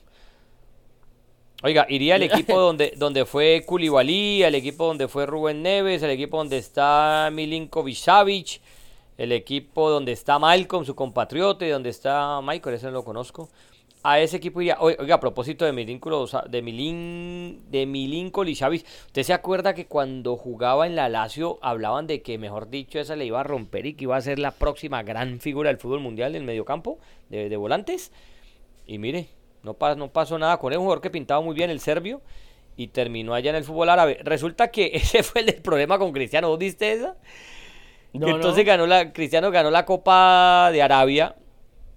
Oiga, 1.62 1.86
iría 1.88 2.16
al 2.16 2.22
equipo 2.22 2.58
donde, 2.60 2.92
donde 2.96 3.24
fue 3.24 3.62
Koulibaly, 3.64 4.42
al 4.42 4.54
equipo 4.54 4.86
donde 4.86 5.08
fue 5.08 5.26
Rubén 5.26 5.62
Neves, 5.62 6.02
al 6.02 6.10
equipo 6.10 6.36
donde 6.36 6.58
está 6.58 7.30
Milinkovic 7.32 7.96
Savic, 7.96 8.60
el 9.18 9.32
equipo 9.32 9.90
donde 9.90 10.12
está 10.12 10.38
Malcolm, 10.38 10.84
su 10.84 10.94
compatriota, 10.94 11.66
y 11.66 11.70
donde 11.70 11.90
está 11.90 12.40
Michael, 12.42 12.76
ese 12.76 12.86
no 12.86 12.92
lo 12.92 13.04
conozco. 13.04 13.48
A 14.02 14.20
ese 14.20 14.36
equipo 14.36 14.60
iría. 14.60 14.76
Oiga, 14.78 15.16
a 15.16 15.20
propósito 15.20 15.64
de 15.64 15.72
Milinkovic, 15.72 16.44
de 16.48 16.62
Milin, 16.62 17.62
de 17.70 17.86
Milinkovic 17.86 18.56
Savic, 18.56 18.86
¿usted 19.06 19.22
se 19.24 19.32
acuerda 19.32 19.74
que 19.74 19.86
cuando 19.86 20.36
jugaba 20.36 20.86
en 20.86 20.94
la 20.94 21.08
Lazio 21.08 21.58
hablaban 21.60 22.06
de 22.06 22.22
que, 22.22 22.38
mejor 22.38 22.70
dicho, 22.70 23.00
esa 23.00 23.16
le 23.16 23.24
iba 23.26 23.40
a 23.40 23.42
romper 23.42 23.84
y 23.86 23.94
que 23.94 24.04
iba 24.04 24.16
a 24.16 24.20
ser 24.20 24.38
la 24.38 24.52
próxima 24.52 25.02
gran 25.02 25.40
figura 25.40 25.70
del 25.70 25.78
fútbol 25.78 26.00
mundial 26.00 26.36
en 26.36 26.44
mediocampo, 26.44 26.98
de, 27.30 27.48
de 27.48 27.56
volantes? 27.56 28.12
Y 28.86 28.98
mire, 28.98 29.28
no, 29.62 29.74
pa- 29.74 29.94
no 29.96 30.08
pasó 30.08 30.38
nada 30.38 30.58
con 30.58 30.72
él, 30.72 30.78
un 30.78 30.84
jugador 30.84 31.02
que 31.02 31.10
pintaba 31.10 31.40
muy 31.40 31.54
bien 31.54 31.70
el 31.70 31.80
serbio 31.80 32.20
y 32.76 32.88
terminó 32.88 33.34
allá 33.34 33.50
en 33.50 33.56
el 33.56 33.64
fútbol 33.64 33.88
árabe. 33.88 34.18
Resulta 34.22 34.70
que 34.70 34.86
ese 34.94 35.22
fue 35.22 35.40
el 35.42 35.54
problema 35.56 35.98
con 35.98 36.12
Cristiano, 36.12 36.48
¿vos 36.48 36.60
esa? 36.62 37.16
No, 38.18 38.26
Que 38.26 38.30
no. 38.32 38.36
entonces 38.36 38.64
ganó 38.64 38.86
la, 38.86 39.12
Cristiano 39.12 39.50
ganó 39.50 39.70
la 39.70 39.84
Copa 39.84 40.70
de 40.72 40.82
Arabia 40.82 41.34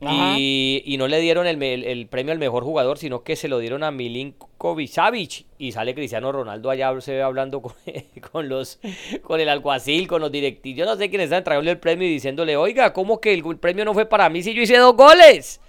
y, 0.02 0.82
y 0.86 0.98
no 0.98 1.10
le 1.10 1.20
dieron 1.20 1.46
el, 1.46 1.62
el- 1.62 1.84
el 1.84 2.08
premio 2.08 2.32
al 2.32 2.40
mejor 2.40 2.64
jugador, 2.64 2.98
sino 2.98 3.24
que 3.24 3.36
se 3.36 3.50
lo 3.50 3.60
dieron 3.60 3.84
a 3.84 3.92
Milinkovic 3.92 4.90
Savic 4.90 5.46
y 5.58 5.74
sale 5.74 5.94
Cristiano 5.94 6.32
Ronaldo 6.32 6.70
allá 6.70 7.00
se 7.02 7.12
ve 7.16 7.22
hablando 7.22 7.62
con, 7.62 7.74
con 8.32 8.48
los 8.48 8.80
con 9.24 9.42
el 9.42 9.50
alguacil, 9.50 10.08
con 10.08 10.22
los 10.22 10.32
directivos, 10.32 10.78
yo 10.80 10.86
no 10.86 10.96
sé 10.96 11.10
quién 11.10 11.22
está 11.22 11.38
entregando 11.38 11.70
el 11.70 11.80
premio 11.80 12.08
y 12.08 12.12
diciéndole, 12.12 12.56
"Oiga, 12.56 12.94
¿cómo 12.94 13.20
que 13.20 13.34
el, 13.34 13.44
el 13.46 13.58
premio 13.58 13.84
no 13.84 13.94
fue 13.94 14.06
para 14.06 14.30
mí 14.30 14.42
si 14.42 14.54
yo 14.54 14.62
hice 14.62 14.78
dos 14.78 14.96
goles?" 14.96 15.60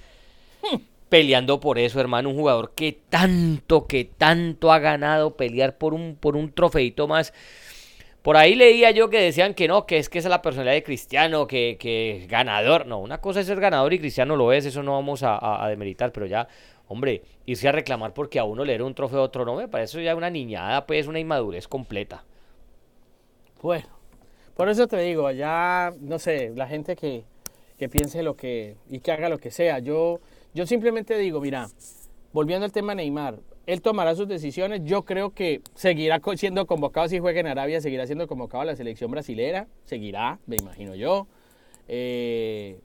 peleando 1.09 1.59
por 1.59 1.79
eso, 1.81 1.99
hermano, 2.01 2.29
un 2.31 2.37
jugador 2.37 2.71
que 2.77 2.97
tanto, 3.09 3.87
que 3.89 4.05
tanto 4.05 4.73
ha 4.73 4.79
ganado 4.79 5.37
pelear 5.37 5.77
por 5.77 5.93
un, 5.93 6.15
por 6.15 6.37
un 6.37 6.53
trofeito 6.53 7.09
más. 7.09 7.33
Por 8.23 8.37
ahí 8.37 8.55
leía 8.55 8.91
yo 8.91 9.09
que 9.09 9.19
decían 9.19 9.55
que 9.55 9.67
no, 9.67 9.87
que 9.87 9.97
es 9.97 10.11
que 10.11 10.19
esa 10.19 10.29
es 10.29 10.31
la 10.31 10.43
personalidad 10.43 10.75
de 10.75 10.83
Cristiano, 10.83 11.47
que, 11.47 11.79
que 11.81 12.27
ganador. 12.29 12.87
No, 12.87 12.99
una 12.99 13.21
cosa 13.21 13.41
es 13.41 13.47
ser 13.47 13.61
ganador 13.61 13.95
y 13.95 13.99
Cristiano 13.99 14.37
lo 14.37 14.53
es, 14.53 14.67
eso 14.67 14.83
no 14.83 14.93
vamos 14.93 15.23
a, 15.23 15.67
demeritar, 15.69 16.13
pero 16.13 16.27
ya, 16.27 16.47
hombre, 16.89 17.23
irse 17.47 17.69
a 17.69 17.73
reclamar 17.73 18.13
porque 18.13 18.39
a 18.39 18.45
uno 18.45 18.65
le 18.65 18.75
era 18.75 18.85
un 18.85 18.95
trofeo, 18.95 19.21
a 19.21 19.23
otro 19.23 19.47
no, 19.47 19.57
me 19.57 19.69
parece 19.69 20.03
ya 20.05 20.15
una 20.15 20.29
niñada, 20.29 20.87
pues 20.87 21.07
una 21.07 21.19
inmadurez 21.19 21.67
completa. 21.67 22.25
Bueno, 23.63 23.87
por 24.55 24.69
eso 24.69 24.87
te 24.87 24.99
digo, 24.99 25.27
allá, 25.27 25.93
no 26.01 26.19
sé, 26.19 26.53
la 26.55 26.67
gente 26.67 26.97
que, 26.97 27.25
que 27.79 27.89
piense 27.89 28.23
lo 28.23 28.37
que 28.37 28.77
y 28.91 29.01
que 29.01 29.13
haga 29.13 29.31
lo 29.31 29.39
que 29.39 29.51
sea. 29.51 29.79
Yo, 29.79 30.21
yo 30.53 30.67
simplemente 30.67 31.17
digo, 31.17 31.41
mira, 31.41 31.69
volviendo 32.35 32.67
al 32.67 32.73
tema 32.73 32.95
Neymar, 32.95 33.39
él 33.73 33.83
tomará 33.83 34.15
sus 34.15 34.27
decisiones. 34.27 34.81
Yo 34.85 35.05
creo 35.05 35.31
que 35.31 35.61
seguirá 35.75 36.21
siendo 36.37 36.67
convocado 36.67 37.09
si 37.09 37.21
juega 37.21 37.41
en 37.41 37.47
Arabia, 37.47 37.81
seguirá 37.81 38.07
siendo 38.07 38.27
convocado 38.27 38.63
a 38.63 38.65
la 38.65 38.77
selección 38.77 39.11
brasilera, 39.11 39.69
seguirá, 39.85 40.41
me 40.47 40.57
imagino 40.57 40.95
yo. 40.95 41.29
Eh, 41.87 42.81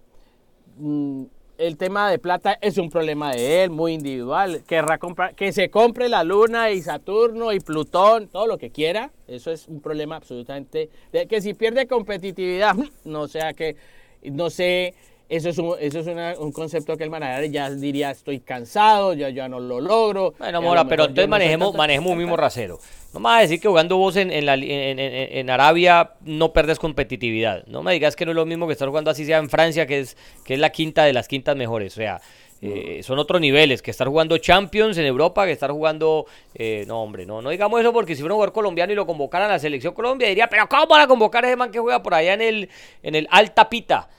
mm, 0.78 1.24
el 1.58 1.78
tema 1.78 2.12
de 2.12 2.20
plata 2.20 2.58
es 2.62 2.78
un 2.78 2.90
problema 2.90 3.32
de 3.32 3.64
él, 3.64 3.72
muy 3.72 3.94
individual. 3.94 4.64
Querrá 4.68 4.98
comprar, 4.98 5.34
que 5.34 5.52
se 5.54 5.70
compre 5.70 6.08
la 6.08 6.24
Luna 6.24 6.70
y 6.70 6.82
Saturno 6.82 7.52
y 7.52 7.60
Plutón, 7.60 8.28
todo 8.28 8.46
lo 8.46 8.58
que 8.58 8.70
quiera. 8.70 9.12
Eso 9.28 9.52
es 9.52 9.68
un 9.68 9.82
problema 9.82 10.18
absolutamente. 10.18 10.90
Que 11.30 11.42
si 11.42 11.54
pierde 11.54 11.88
competitividad, 11.88 12.76
no 13.06 13.28
sea 13.28 13.54
que, 13.54 13.76
no 14.24 14.50
sé 14.50 14.94
eso 15.28 15.50
es, 15.50 15.58
un, 15.58 15.76
eso 15.80 16.00
es 16.00 16.38
un 16.38 16.52
concepto 16.52 16.96
que 16.98 17.04
el 17.04 17.10
manager 17.10 17.50
ya 17.50 17.70
diría, 17.72 18.12
estoy 18.12 18.40
cansado, 18.40 19.14
ya, 19.14 19.30
ya 19.30 19.50
no 19.50 19.60
lo 19.60 19.82
logro. 19.82 20.34
Bueno, 20.38 20.62
Mora, 20.62 20.88
pero 20.88 21.06
entonces 21.06 21.28
manejemos, 21.28 21.74
manejemos 21.74 22.12
un 22.12 22.18
mismo 22.18 22.38
rasero. 22.38 22.80
No 23.14 23.20
me 23.20 23.26
vas 23.26 23.40
a 23.40 23.42
decir 23.42 23.60
que 23.60 23.68
jugando 23.68 23.98
vos 23.98 24.18
en, 24.18 24.30
en, 24.30 24.50
en, 24.50 25.50
Arabia 25.50 26.12
no 26.26 26.52
perdes 26.52 26.80
competitividad. 26.80 27.66
No 27.66 27.82
me 27.82 27.94
digas 27.94 28.16
que 28.16 28.26
no 28.26 28.32
es 28.32 28.36
lo 28.36 28.46
mismo 28.46 28.68
que 28.68 28.74
estar 28.74 28.88
jugando 28.88 29.10
así 29.10 29.26
sea 29.26 29.38
en 29.38 29.50
Francia, 29.50 29.88
que 29.88 30.00
es, 30.00 30.18
que 30.44 30.56
es 30.56 30.60
la 30.60 30.70
quinta 30.70 31.06
de 31.06 31.14
las 31.14 31.28
quintas 31.28 31.56
mejores. 31.56 31.94
O 31.94 31.96
sea, 31.96 32.22
eh, 32.62 33.02
son 33.04 33.18
otros 33.20 33.40
niveles, 33.42 33.82
que 33.82 33.92
estar 33.92 34.08
jugando 34.08 34.38
Champions 34.38 34.98
en 34.98 35.06
Europa, 35.06 35.46
que 35.46 35.52
estar 35.52 35.72
jugando... 35.72 36.26
Eh, 36.54 36.84
no, 36.88 37.02
hombre, 37.02 37.26
no, 37.26 37.42
no 37.42 37.50
digamos 37.50 37.80
eso 37.80 37.94
porque 37.94 38.16
si 38.16 38.22
fuera 38.22 38.34
un 38.34 38.38
jugador 38.38 38.54
colombiano 38.54 38.92
y 38.94 38.96
lo 38.96 39.06
convocaran 39.06 39.50
a 39.50 39.54
la 39.54 39.60
selección 39.60 39.94
Colombia, 39.94 40.28
diría, 40.28 40.48
pero 40.48 40.68
¿cómo 40.68 40.88
van 40.88 41.02
a 41.02 41.08
convocar 41.08 41.44
a 41.46 41.48
ese 41.48 41.56
man 41.56 41.72
que 41.72 41.80
juega 41.80 42.04
por 42.04 42.14
allá 42.14 42.34
en 42.34 42.42
el, 42.42 42.70
en 43.02 43.16
el 43.16 43.28
Alta 43.32 43.70
Pita? 43.70 44.10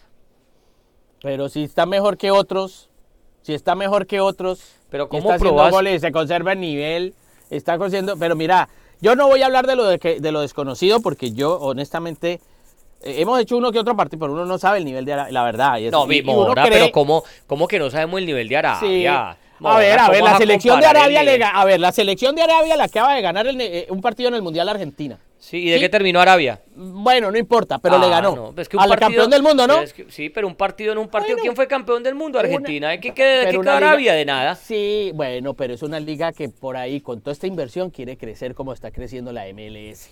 Pero 1.22 1.48
si 1.48 1.64
está 1.64 1.86
mejor 1.86 2.16
que 2.16 2.30
otros, 2.30 2.88
si 3.42 3.54
está 3.54 3.74
mejor 3.74 4.06
que 4.06 4.20
otros, 4.20 4.60
pero 4.90 5.08
¿cómo 5.08 5.32
está 5.32 5.70
goles, 5.70 6.00
se 6.00 6.12
conserva 6.12 6.52
el 6.52 6.60
nivel, 6.60 7.14
está 7.50 7.78
consiguiendo, 7.78 8.16
pero 8.16 8.36
mira, 8.36 8.68
yo 9.00 9.16
no 9.16 9.28
voy 9.28 9.42
a 9.42 9.46
hablar 9.46 9.66
de 9.66 9.76
lo 9.76 9.84
de, 9.84 9.98
que, 9.98 10.20
de 10.20 10.32
lo 10.32 10.40
desconocido 10.40 11.00
porque 11.00 11.32
yo 11.32 11.58
honestamente 11.58 12.40
eh, 13.02 13.16
hemos 13.18 13.40
hecho 13.40 13.56
uno 13.56 13.72
que 13.72 13.78
otro 13.78 13.96
partido, 13.96 14.20
pero 14.20 14.32
uno 14.32 14.46
no 14.46 14.58
sabe 14.58 14.78
el 14.78 14.84
nivel 14.84 15.04
de 15.04 15.12
Arabia, 15.12 15.32
la 15.32 15.44
verdad. 15.44 15.78
no, 15.90 16.06
pero 16.06 16.90
¿cómo, 16.92 17.24
¿cómo, 17.46 17.68
que 17.68 17.78
no 17.78 17.90
sabemos 17.90 18.20
el 18.20 18.26
nivel 18.26 18.48
de 18.48 18.56
Arabia? 18.56 19.36
a 19.64 19.78
ver, 19.78 19.98
a 19.98 20.10
ver, 20.10 20.22
la 20.22 20.38
selección 20.38 20.80
de 20.80 20.86
Arabia 20.86 21.22
le, 21.22 21.42
a 21.42 21.64
ver, 21.64 21.80
la 21.80 21.92
selección 21.92 22.34
de 22.34 22.42
Arabia 22.42 22.76
la 22.76 22.84
acaba 22.84 23.14
de 23.14 23.22
ganar 23.22 23.46
eh, 23.46 23.86
un 23.90 24.00
partido 24.00 24.28
en 24.28 24.34
el 24.34 24.42
Mundial 24.42 24.68
Argentina. 24.68 25.18
Sí, 25.38 25.58
¿y 25.58 25.70
de 25.70 25.78
qué 25.78 25.88
terminó 25.88 26.20
Arabia? 26.20 26.60
Bueno, 26.74 27.30
no 27.30 27.38
importa, 27.38 27.78
pero 27.78 27.98
le 27.98 28.06
ah, 28.06 28.10
ganó. 28.10 28.52
Pues 28.54 28.68
al 28.78 28.98
campeón 28.98 29.30
del 29.30 29.42
mundo, 29.42 29.66
¿no? 29.66 29.80
sí, 30.08 30.30
pero 30.30 30.46
un 30.46 30.54
partido 30.54 30.92
en 30.92 30.98
un 30.98 31.08
partido. 31.08 31.36
¿Quién 31.38 31.54
fue 31.54 31.66
campeón 31.66 32.02
del 32.02 32.14
mundo? 32.14 32.38
Argentina. 32.38 32.90
¿De 32.90 33.00
qué 33.00 33.12
queda 33.12 33.76
Arabia? 33.76 34.14
De 34.14 34.24
nada. 34.24 34.54
Sí, 34.54 35.12
bueno, 35.14 35.54
pero 35.54 35.74
es 35.74 35.82
una 35.82 36.00
liga 36.00 36.32
que 36.32 36.48
por 36.48 36.76
ahí, 36.76 37.00
con 37.00 37.20
toda 37.20 37.32
esta 37.32 37.46
inversión, 37.46 37.90
quiere 37.90 38.16
crecer 38.16 38.54
como 38.54 38.72
está 38.72 38.90
creciendo 38.90 39.32
la 39.32 39.44
MLS. 39.52 40.10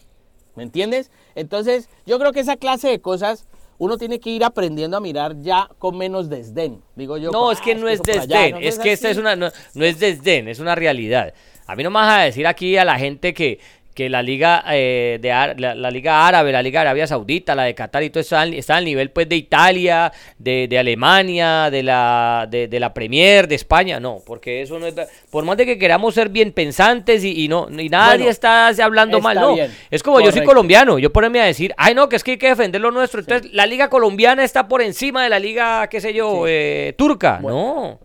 ¿Me 0.54 0.62
entiendes? 0.62 1.10
Entonces, 1.34 1.88
yo 2.06 2.18
creo 2.18 2.32
que 2.32 2.40
esa 2.40 2.56
clase 2.56 2.88
de 2.88 3.00
cosas 3.00 3.46
uno 3.78 3.98
tiene 3.98 4.20
que 4.20 4.30
ir 4.30 4.44
aprendiendo 4.44 4.96
a 4.96 5.00
mirar 5.00 5.40
ya 5.40 5.68
con 5.78 5.98
menos 5.98 6.28
desdén. 6.28 6.82
Digo 6.94 7.16
yo. 7.16 7.30
No, 7.30 7.50
es 7.50 7.60
que 7.60 7.74
no 7.74 7.88
es 7.88 8.00
desdén. 8.02 8.56
es 8.60 8.78
que 8.78 8.92
esta 8.92 9.10
es 9.10 9.16
una. 9.16 9.34
No, 9.36 9.48
no 9.74 9.84
es 9.84 9.98
desdén, 9.98 10.48
es 10.48 10.60
una 10.60 10.74
realidad. 10.74 11.34
A 11.66 11.76
mí 11.76 11.82
no 11.82 11.90
me 11.90 11.94
vas 11.94 12.20
a 12.20 12.22
decir 12.22 12.46
aquí 12.46 12.76
a 12.76 12.84
la 12.84 12.98
gente 12.98 13.32
que, 13.32 13.58
que 13.94 14.10
la 14.10 14.22
liga 14.22 14.64
eh, 14.72 15.18
de 15.22 15.28
la, 15.28 15.90
liga 15.90 16.26
árabe, 16.26 16.50
la 16.50 16.62
liga 16.62 16.80
de 16.80 16.88
Arabia 16.88 17.06
Saudita, 17.06 17.54
la 17.54 17.62
de 17.62 17.74
Qatar 17.74 18.02
y 18.02 18.10
todo 18.10 18.20
eso 18.20 18.36
está, 18.42 18.76
al 18.76 18.84
nivel 18.84 19.10
pues 19.10 19.28
de 19.28 19.36
Italia, 19.36 20.12
de, 20.38 20.76
Alemania, 20.78 21.70
de 21.70 21.84
la 21.84 22.48
de, 22.50 22.80
la 22.80 22.92
Premier, 22.92 23.46
de 23.46 23.54
España, 23.54 24.00
no, 24.00 24.20
porque 24.26 24.62
eso 24.62 24.78
no 24.78 24.86
es 24.86 24.94
por 25.30 25.44
más 25.44 25.56
de 25.56 25.64
que 25.64 25.78
queramos 25.78 26.14
ser 26.14 26.28
bien 26.28 26.52
pensantes 26.52 27.22
y, 27.24 27.46
no 27.46 27.68
y 27.70 27.88
nadie 27.88 28.28
está 28.28 28.68
hablando 28.82 29.20
mal, 29.20 29.36
no. 29.36 29.56
es 29.90 30.02
como 30.02 30.20
yo 30.20 30.32
soy 30.32 30.44
colombiano, 30.44 30.98
yo 30.98 31.12
ponerme 31.12 31.40
a 31.40 31.44
decir, 31.44 31.72
"Ay, 31.76 31.94
no, 31.94 32.08
que 32.08 32.16
es 32.16 32.24
que 32.24 32.32
hay 32.32 32.38
que 32.38 32.48
defender 32.48 32.80
lo 32.80 32.90
nuestro." 32.90 33.20
Entonces, 33.20 33.52
la 33.52 33.66
liga 33.66 33.88
colombiana 33.88 34.42
está 34.42 34.66
por 34.66 34.82
encima 34.82 35.22
de 35.22 35.28
la 35.28 35.38
liga, 35.38 35.86
qué 35.88 36.00
sé 36.00 36.12
yo, 36.12 36.46
eh, 36.48 36.94
turca. 36.98 37.38
No. 37.40 38.00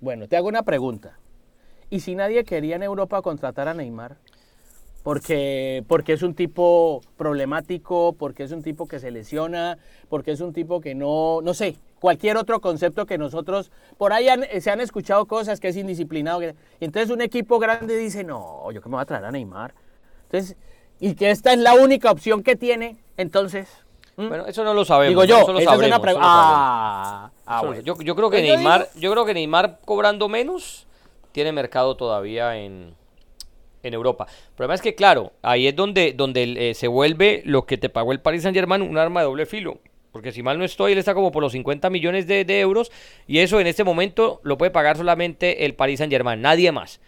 Bueno, 0.00 0.28
te 0.28 0.36
hago 0.36 0.48
una 0.48 0.62
pregunta. 0.62 1.18
¿Y 1.90 2.00
si 2.00 2.14
nadie 2.14 2.44
quería 2.44 2.76
en 2.76 2.82
Europa 2.82 3.20
contratar 3.20 3.68
a 3.68 3.74
Neymar? 3.74 4.16
Porque, 5.02 5.82
porque 5.88 6.12
es 6.12 6.22
un 6.22 6.34
tipo 6.34 7.00
problemático, 7.16 8.14
porque 8.18 8.42
es 8.42 8.52
un 8.52 8.62
tipo 8.62 8.86
que 8.86 8.98
se 8.98 9.10
lesiona, 9.10 9.78
porque 10.08 10.32
es 10.32 10.40
un 10.40 10.52
tipo 10.52 10.80
que 10.80 10.94
no, 10.94 11.40
no 11.42 11.54
sé, 11.54 11.76
cualquier 12.00 12.36
otro 12.36 12.60
concepto 12.60 13.06
que 13.06 13.16
nosotros, 13.16 13.70
por 13.96 14.12
ahí 14.12 14.26
se 14.60 14.70
han 14.70 14.80
escuchado 14.80 15.26
cosas 15.26 15.60
que 15.60 15.68
es 15.68 15.76
indisciplinado, 15.76 16.42
y 16.42 16.54
entonces 16.80 17.10
un 17.10 17.22
equipo 17.22 17.58
grande 17.58 17.96
dice, 17.96 18.24
no, 18.24 18.70
yo 18.72 18.82
que 18.82 18.88
me 18.88 18.96
voy 18.96 19.02
a 19.02 19.06
traer 19.06 19.24
a 19.24 19.30
Neymar. 19.30 19.74
Entonces, 20.24 20.56
y 20.98 21.14
que 21.14 21.30
esta 21.30 21.52
es 21.52 21.58
la 21.58 21.74
única 21.74 22.10
opción 22.10 22.42
que 22.42 22.56
tiene, 22.56 22.98
entonces... 23.16 23.68
Bueno, 24.16 24.44
eso 24.46 24.64
no 24.64 24.74
lo 24.74 24.84
sabemos. 24.84 25.08
Digo 25.08 25.24
yo, 25.24 25.38
eso 25.38 25.52
lo 25.54 25.60
es 25.60 25.66
una 25.66 25.98
pregunta. 25.98 26.28
Ah, 26.28 27.30
ah 27.46 27.62
bueno. 27.64 27.80
yo, 27.80 27.98
yo, 28.02 28.14
creo 28.14 28.28
que 28.28 28.42
Neymar, 28.42 28.88
yo 28.96 29.10
creo 29.10 29.24
que 29.24 29.32
Neymar 29.32 29.78
cobrando 29.86 30.28
menos 30.28 30.86
tiene 31.32 31.52
mercado 31.52 31.96
todavía 31.96 32.58
en, 32.58 32.94
en 33.82 33.94
Europa. 33.94 34.26
El 34.28 34.54
problema 34.54 34.74
es 34.74 34.82
que, 34.82 34.94
claro, 34.94 35.32
ahí 35.42 35.66
es 35.66 35.76
donde, 35.76 36.12
donde 36.12 36.70
eh, 36.70 36.74
se 36.74 36.88
vuelve 36.88 37.42
lo 37.44 37.66
que 37.66 37.78
te 37.78 37.88
pagó 37.88 38.12
el 38.12 38.20
Paris 38.20 38.42
Saint 38.42 38.56
Germain 38.56 38.82
un 38.82 38.98
arma 38.98 39.20
de 39.20 39.26
doble 39.26 39.46
filo. 39.46 39.78
Porque 40.12 40.32
si 40.32 40.42
mal 40.42 40.58
no 40.58 40.64
estoy, 40.64 40.92
él 40.92 40.98
está 40.98 41.14
como 41.14 41.30
por 41.30 41.42
los 41.42 41.52
50 41.52 41.88
millones 41.88 42.26
de, 42.26 42.60
euros 42.60 42.90
y 43.26 43.38
eso 43.38 43.60
en 43.60 43.66
este 43.66 43.84
momento 43.84 44.40
lo 44.42 44.58
puede 44.58 44.70
pagar 44.72 44.96
solamente 44.96 45.64
el 45.64 45.74
Paris 45.74 45.98
Saint 45.98 46.12
Germain, 46.12 46.40
nadie 46.40 46.72
más. 46.72 47.00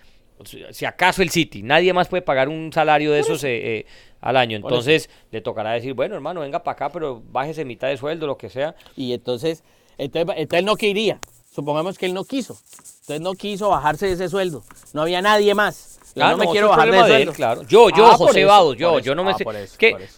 Si 0.71 0.85
acaso 0.85 1.23
el 1.23 1.31
City, 1.31 1.63
nadie 1.63 1.93
más 1.93 2.09
puede 2.09 2.23
pagar 2.23 2.49
un 2.49 2.73
salario 2.73 3.13
de 3.13 3.21
esos 3.21 3.45
eh, 3.45 3.79
eh, 3.79 3.87
al 4.21 4.37
año. 4.37 4.57
Entonces 4.57 5.09
le 5.31 5.41
tocará 5.41 5.73
decir, 5.73 5.95
bueno 5.95 6.15
hermano, 6.15 6.41
venga 6.41 6.63
para 6.63 6.75
acá, 6.75 6.91
pero 6.91 7.23
bájese 7.31 7.65
mitad 7.65 7.89
de 7.89 7.97
sueldo, 7.97 8.27
lo 8.27 8.39
que 8.39 8.51
sea. 8.51 8.75
Y 8.97 9.13
entonces, 9.13 9.63
entonces, 9.99 10.35
entonces 10.37 10.59
él 10.61 10.65
no 10.65 10.77
quería. 10.77 11.21
Supongamos 11.53 11.99
que 11.99 12.07
él 12.07 12.15
no 12.15 12.25
quiso. 12.25 12.57
Entonces 13.03 13.21
no 13.21 13.35
quiso 13.35 13.69
bajarse 13.69 14.07
de 14.07 14.13
ese 14.13 14.29
sueldo. 14.29 14.65
No 14.95 15.03
había 15.03 15.21
nadie 15.21 15.55
más. 15.55 16.01
Yo 16.15 16.29
no, 16.29 16.37
me 16.37 16.47
quiero 16.49 16.69
bajar 16.69 16.91
de, 16.91 17.23
eso. 17.23 17.33
claro. 17.33 17.63
Yo, 17.63 17.89
yo, 17.91 18.07
ah, 18.07 18.17
José 18.17 18.45
Bados, 18.45 18.77
yo, 18.77 18.99
yo 18.99 19.15
no 19.15 19.25
me 19.25 19.33
ah, 19.33 19.37
sé. 19.39 19.45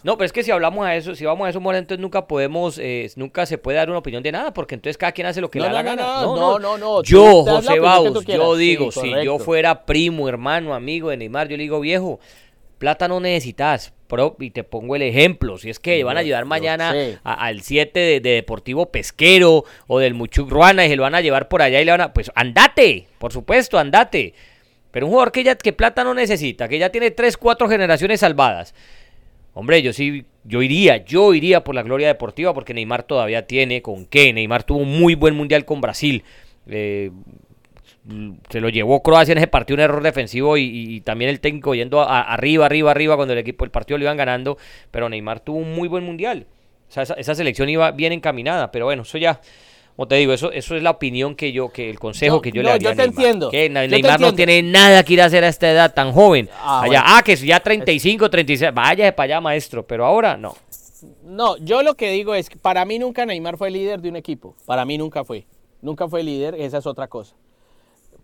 no, 0.03 0.17
pero 0.17 0.25
es 0.25 0.33
que 0.33 0.43
si 0.43 0.51
hablamos 0.51 0.85
a 0.85 0.95
eso, 0.95 1.15
si 1.15 1.25
vamos 1.25 1.47
a 1.47 1.49
eso, 1.49 1.59
entonces 1.59 1.99
nunca 1.99 2.27
podemos, 2.27 2.77
eh, 2.77 3.09
nunca 3.15 3.45
se 3.45 3.57
puede 3.57 3.77
dar 3.77 3.89
una 3.89 3.99
opinión 3.99 4.21
de 4.21 4.31
nada, 4.31 4.53
porque 4.53 4.75
entonces 4.75 4.97
cada 4.97 5.11
quien 5.11 5.27
hace 5.27 5.41
lo 5.41 5.49
que 5.49 5.59
le 5.59 5.67
da 5.67 5.73
la 5.73 5.83
gana. 5.83 6.03
No, 6.21 6.59
no, 6.59 6.77
no. 6.77 7.03
Yo, 7.03 7.43
José 7.43 7.79
Bados, 7.79 8.25
yo 8.25 8.55
digo, 8.55 8.91
si 8.91 9.13
yo 9.23 9.39
fuera 9.39 9.85
primo, 9.85 10.27
hermano, 10.27 10.73
amigo 10.73 11.09
de 11.09 11.17
Neymar, 11.17 11.47
yo 11.47 11.57
le 11.57 11.63
digo, 11.63 11.79
viejo, 11.79 12.19
plata 12.77 13.07
no 13.07 13.19
necesitas. 13.19 13.93
y 14.39 14.51
te 14.51 14.63
pongo 14.63 14.95
el 14.95 15.01
ejemplo, 15.01 15.57
si 15.57 15.69
es 15.69 15.79
que 15.79 16.03
van 16.03 16.17
a 16.17 16.23
llevar 16.23 16.45
mañana 16.45 16.93
al 17.23 17.61
7 17.61 17.99
de, 17.99 18.19
Deportivo 18.19 18.91
Pesquero 18.91 19.63
o 19.87 19.99
del 19.99 20.13
Muchuc 20.13 20.49
Ruana 20.49 20.85
y 20.85 20.89
se 20.89 20.95
lo 20.95 21.03
van 21.03 21.15
a 21.15 21.21
llevar 21.21 21.47
por 21.47 21.61
allá 21.61 21.81
y 21.81 21.85
le 21.85 21.91
van 21.91 22.01
a, 22.01 22.13
pues 22.13 22.31
andate, 22.35 23.07
por 23.17 23.33
supuesto, 23.33 23.79
andate. 23.79 24.33
Pero 24.95 25.07
un 25.07 25.11
jugador 25.11 25.33
que 25.33 25.43
ya 25.43 25.55
que 25.55 25.73
plata 25.73 26.05
no 26.05 26.13
necesita, 26.13 26.69
que 26.69 26.79
ya 26.79 26.89
tiene 26.89 27.11
3, 27.11 27.35
4 27.35 27.67
generaciones 27.67 28.21
salvadas. 28.21 28.73
Hombre, 29.53 29.81
yo 29.81 29.91
sí, 29.91 30.23
yo 30.45 30.61
iría, 30.61 31.03
yo 31.03 31.33
iría 31.33 31.65
por 31.65 31.75
la 31.75 31.83
gloria 31.83 32.07
deportiva 32.07 32.53
porque 32.53 32.73
Neymar 32.73 33.03
todavía 33.03 33.45
tiene 33.45 33.81
con 33.81 34.05
qué. 34.05 34.31
Neymar 34.31 34.63
tuvo 34.63 34.77
un 34.77 34.97
muy 34.97 35.15
buen 35.15 35.35
mundial 35.35 35.65
con 35.65 35.81
Brasil. 35.81 36.23
Eh, 36.67 37.11
se 38.47 38.61
lo 38.61 38.69
llevó 38.69 39.03
Croacia 39.03 39.33
en 39.33 39.39
ese 39.39 39.47
partido 39.47 39.75
un 39.75 39.81
error 39.81 40.01
defensivo 40.01 40.55
y, 40.55 41.01
también 41.01 41.29
el 41.29 41.41
técnico 41.41 41.75
yendo 41.75 42.01
arriba, 42.01 42.65
arriba, 42.65 42.91
arriba 42.91 43.17
cuando 43.17 43.33
el 43.33 43.39
equipo, 43.39 43.65
el 43.65 43.71
partido 43.71 43.97
lo 43.97 44.05
iban 44.05 44.15
ganando. 44.15 44.57
Pero 44.91 45.09
Neymar 45.09 45.41
tuvo 45.41 45.57
un 45.57 45.75
muy 45.75 45.89
buen 45.89 46.05
mundial. 46.05 46.47
O 46.87 46.91
sea, 46.93 47.03
esa, 47.03 47.15
esa 47.15 47.35
selección 47.35 47.67
iba 47.67 47.91
bien 47.91 48.13
encaminada. 48.13 48.71
Pero 48.71 48.85
bueno, 48.85 49.01
eso 49.01 49.17
ya 49.17 49.41
como 49.95 50.09
te 50.09 50.15
digo, 50.15 50.33
eso, 50.33 50.51
eso 50.51 50.75
es 50.75 50.83
la 50.83 50.89
opinión 50.91 51.35
que 51.35 51.53
yo, 51.53 51.69
que 51.69 51.89
el 51.89 51.99
consejo 51.99 52.41
que 52.41 52.51
yo 52.51 52.61
le 52.61 52.69
haría 52.69 52.89
yo 52.89 52.95
te 52.97 53.03
entiendo. 53.03 53.49
Que 53.49 53.69
Neymar 53.69 54.19
no 54.19 54.33
tiene 54.33 54.61
nada 54.61 55.03
que 55.03 55.13
ir 55.13 55.21
a 55.21 55.25
hacer 55.25 55.45
a 55.45 55.47
esta 55.47 55.71
edad 55.71 55.93
tan 55.93 56.11
joven. 56.11 56.49
Ah, 56.59 56.81
allá, 56.83 57.03
ah 57.05 57.23
que 57.23 57.37
ya 57.37 57.61
35, 57.61 58.29
36, 58.29 58.73
vaya 58.73 59.15
para 59.15 59.25
allá, 59.25 59.41
maestro, 59.41 59.87
pero 59.87 60.05
ahora 60.05 60.35
no. 60.35 60.55
No, 61.23 61.55
yo 61.57 61.81
lo 61.81 61.95
que 61.95 62.11
digo 62.11 62.35
es 62.35 62.49
que 62.49 62.57
para 62.57 62.83
mí 62.83 62.99
nunca 62.99 63.25
Neymar 63.25 63.57
fue 63.57 63.71
líder 63.71 64.01
de 64.01 64.09
un 64.09 64.17
equipo. 64.17 64.55
Para 64.65 64.83
mí 64.83 64.97
nunca 64.97 65.23
fue. 65.23 65.47
Nunca 65.81 66.09
fue 66.09 66.23
líder, 66.23 66.55
esa 66.55 66.79
es 66.79 66.85
otra 66.85 67.07
cosa. 67.07 67.35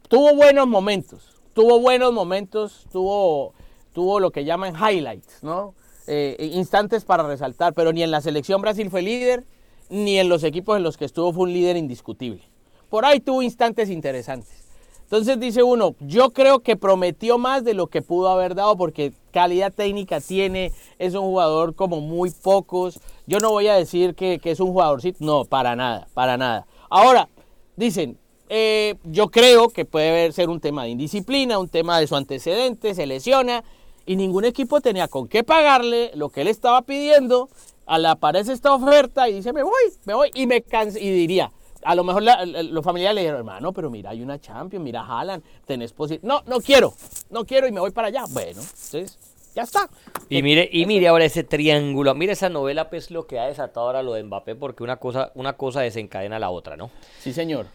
Tuvo 0.10 0.36
buenos 0.36 0.68
momentos, 0.68 1.42
tuvo 1.54 1.80
buenos 1.80 2.12
momentos, 2.12 2.86
tuvo, 2.92 3.54
tuvo 3.94 4.20
lo 4.20 4.32
que 4.32 4.44
llaman 4.44 4.76
highlights, 4.76 5.42
¿no? 5.42 5.74
Eh, 6.08 6.50
instantes 6.54 7.06
para 7.06 7.24
resaltar, 7.24 7.74
pero 7.74 7.94
ni 7.94 8.04
en 8.04 8.12
la 8.12 8.20
selección 8.20 8.62
Brasil 8.62 8.90
fue 8.90 9.04
líder, 9.04 9.46
ni 9.92 10.18
en 10.18 10.30
los 10.30 10.44
equipos 10.44 10.78
en 10.78 10.84
los 10.84 10.98
que 10.98 11.06
estuvo 11.06 11.32
fue 11.34 11.44
un 11.44 11.54
líder 11.54 11.78
indiscutible. 11.78 12.42
Por 12.90 13.06
ahí 13.06 13.20
tuvo 13.20 13.44
instantes 13.44 13.90
interesantes. 13.90 14.62
Entonces 15.04 15.38
dice 15.42 15.62
uno, 15.62 15.96
yo 16.00 16.30
creo 16.30 16.62
que 16.62 16.78
prometió 16.78 17.38
más 17.38 17.66
de 17.66 17.74
lo 17.74 17.88
que 17.88 18.02
pudo 18.02 18.30
haber 18.30 18.56
dado 18.56 18.78
porque 18.78 19.12
calidad 19.32 19.74
técnica 19.74 20.22
tiene, 20.22 20.72
es 20.98 21.14
un 21.14 21.24
jugador 21.24 21.76
como 21.76 22.00
muy 22.00 22.32
pocos. 22.32 23.02
Yo 23.28 23.40
no 23.40 23.50
voy 23.50 23.68
a 23.68 23.76
decir 23.76 24.16
que, 24.16 24.40
es 24.42 24.62
un 24.62 24.72
jugadorcito, 24.72 25.18
no, 25.20 25.44
para 25.44 25.76
nada, 25.76 26.08
para 26.14 26.38
nada. 26.38 26.66
Ahora, 26.90 27.28
dicen, 27.76 28.18
eh, 28.48 28.96
yo 29.04 29.28
creo 29.28 29.68
que 29.68 29.84
puede 29.84 30.32
ser 30.32 30.48
un 30.48 30.62
tema 30.62 30.86
de 30.86 30.92
indisciplina, 30.92 31.60
un 31.60 31.68
tema 31.68 32.00
de 32.00 32.08
su 32.08 32.16
antecedente, 32.16 32.96
se 32.96 33.06
lesiona 33.06 33.66
y 34.06 34.16
ningún 34.16 34.46
equipo 34.46 34.80
tenía 34.80 35.10
con 35.10 35.28
qué 35.28 35.44
pagarle 35.44 36.12
lo 36.16 36.30
que 36.30 36.42
él 36.42 36.48
estaba 36.48 36.82
pidiendo. 36.84 37.50
A 37.92 38.00
la 38.00 38.12
aparece 38.12 38.54
esta 38.54 38.74
oferta 38.74 39.28
y 39.28 39.34
dice, 39.34 39.52
me 39.52 39.64
voy, 39.64 39.74
me 40.06 40.14
voy 40.14 40.32
y 40.34 40.48
me 40.48 40.62
canso. 40.62 40.98
Y 40.98 41.10
diría, 41.10 41.52
a 41.84 41.94
lo 41.94 42.06
mejor 42.06 42.24
los 42.24 42.86
familiares 42.86 43.16
le 43.16 43.22
dijeron, 43.22 43.40
hermano, 43.40 43.74
pero 43.74 43.90
mira, 43.90 44.12
hay 44.12 44.22
una 44.22 44.40
Champions, 44.40 44.82
mira, 44.82 45.06
Haaland, 45.06 45.44
tenés 45.66 45.92
posible. 45.92 46.22
No, 46.24 46.42
no 46.48 46.62
quiero, 46.62 46.94
no 47.30 47.44
quiero 47.44 47.68
y 47.68 47.74
me 47.74 47.82
voy 47.82 47.92
para 47.92 48.08
allá. 48.08 48.24
Bueno, 48.30 48.62
entonces, 48.62 49.20
ya 49.54 49.64
está. 49.64 49.90
Y 50.30 50.42
mire, 50.42 50.70
y 50.72 50.86
mire 50.86 51.10
ahora 51.10 51.26
ese 51.26 51.44
triángulo, 51.44 52.16
mire 52.16 52.32
esa 52.32 52.48
novela, 52.48 52.90
pues 52.90 53.12
lo 53.12 53.28
que 53.28 53.40
ha 53.40 53.48
desatado 53.48 53.88
ahora 53.88 54.04
lo 54.04 54.14
de 54.14 54.24
Mbappé, 54.24 54.56
porque 54.56 54.84
una 54.84 54.96
cosa, 54.96 55.34
una 55.36 55.58
cosa 55.58 55.82
desencadena 55.82 56.40
la 56.40 56.50
otra, 56.50 56.78
¿no? 56.78 56.92
Sí, 57.20 57.34
señor. 57.34 57.66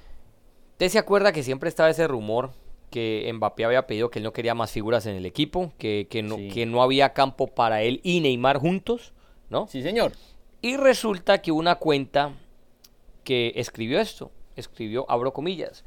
¿Usted 0.73 0.89
se 0.89 0.99
acuerda 0.99 1.33
que 1.33 1.43
siempre 1.43 1.69
estaba 1.69 1.91
ese 1.91 2.09
rumor 2.09 2.53
que 2.91 3.31
Mbappé 3.35 3.67
había 3.67 3.87
pedido 3.87 4.11
que 4.11 4.21
él 4.21 4.23
no 4.23 4.33
quería 4.33 4.55
más 4.55 4.71
figuras 4.71 5.05
en 5.05 5.17
el 5.17 5.27
equipo, 5.27 5.73
que, 5.77 6.07
que, 6.09 6.23
no, 6.23 6.37
que 6.37 6.65
no 6.65 6.83
había 6.83 7.13
campo 7.13 7.49
para 7.49 7.83
él 7.83 8.01
y 8.03 8.21
Neymar 8.21 8.59
juntos, 8.59 9.13
¿no? 9.51 9.67
Sí, 9.69 9.83
señor. 9.83 10.13
Y 10.63 10.77
resulta 10.77 11.43
que 11.43 11.53
una 11.53 11.77
cuenta 11.77 12.33
que 13.25 13.53
escribió 13.57 14.01
esto, 14.01 14.31
escribió, 14.57 15.05
abro 15.09 15.33
comillas, 15.33 15.85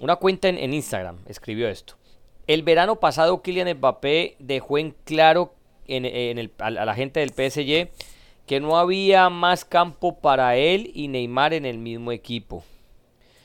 una 0.00 0.16
cuenta 0.16 0.48
en, 0.48 0.74
Instagram 0.74 1.18
escribió 1.26 1.68
esto. 1.68 1.94
El 2.46 2.62
verano 2.62 2.98
pasado 2.98 3.42
Kylian 3.42 3.76
Mbappé 3.76 4.36
dejó 4.38 4.78
en 4.78 4.96
claro 5.04 5.54
en, 5.86 6.04
el, 6.04 6.52
a, 6.58 6.70
la 6.70 6.94
gente 6.94 7.20
del 7.20 7.30
PSG 7.30 7.90
que 8.46 8.60
no 8.60 8.78
había 8.78 9.28
más 9.30 9.64
campo 9.64 10.18
para 10.18 10.56
él 10.56 10.90
y 10.94 11.08
Neymar 11.08 11.54
en 11.54 11.66
el 11.66 11.78
mismo 11.78 12.10
equipo. 12.10 12.64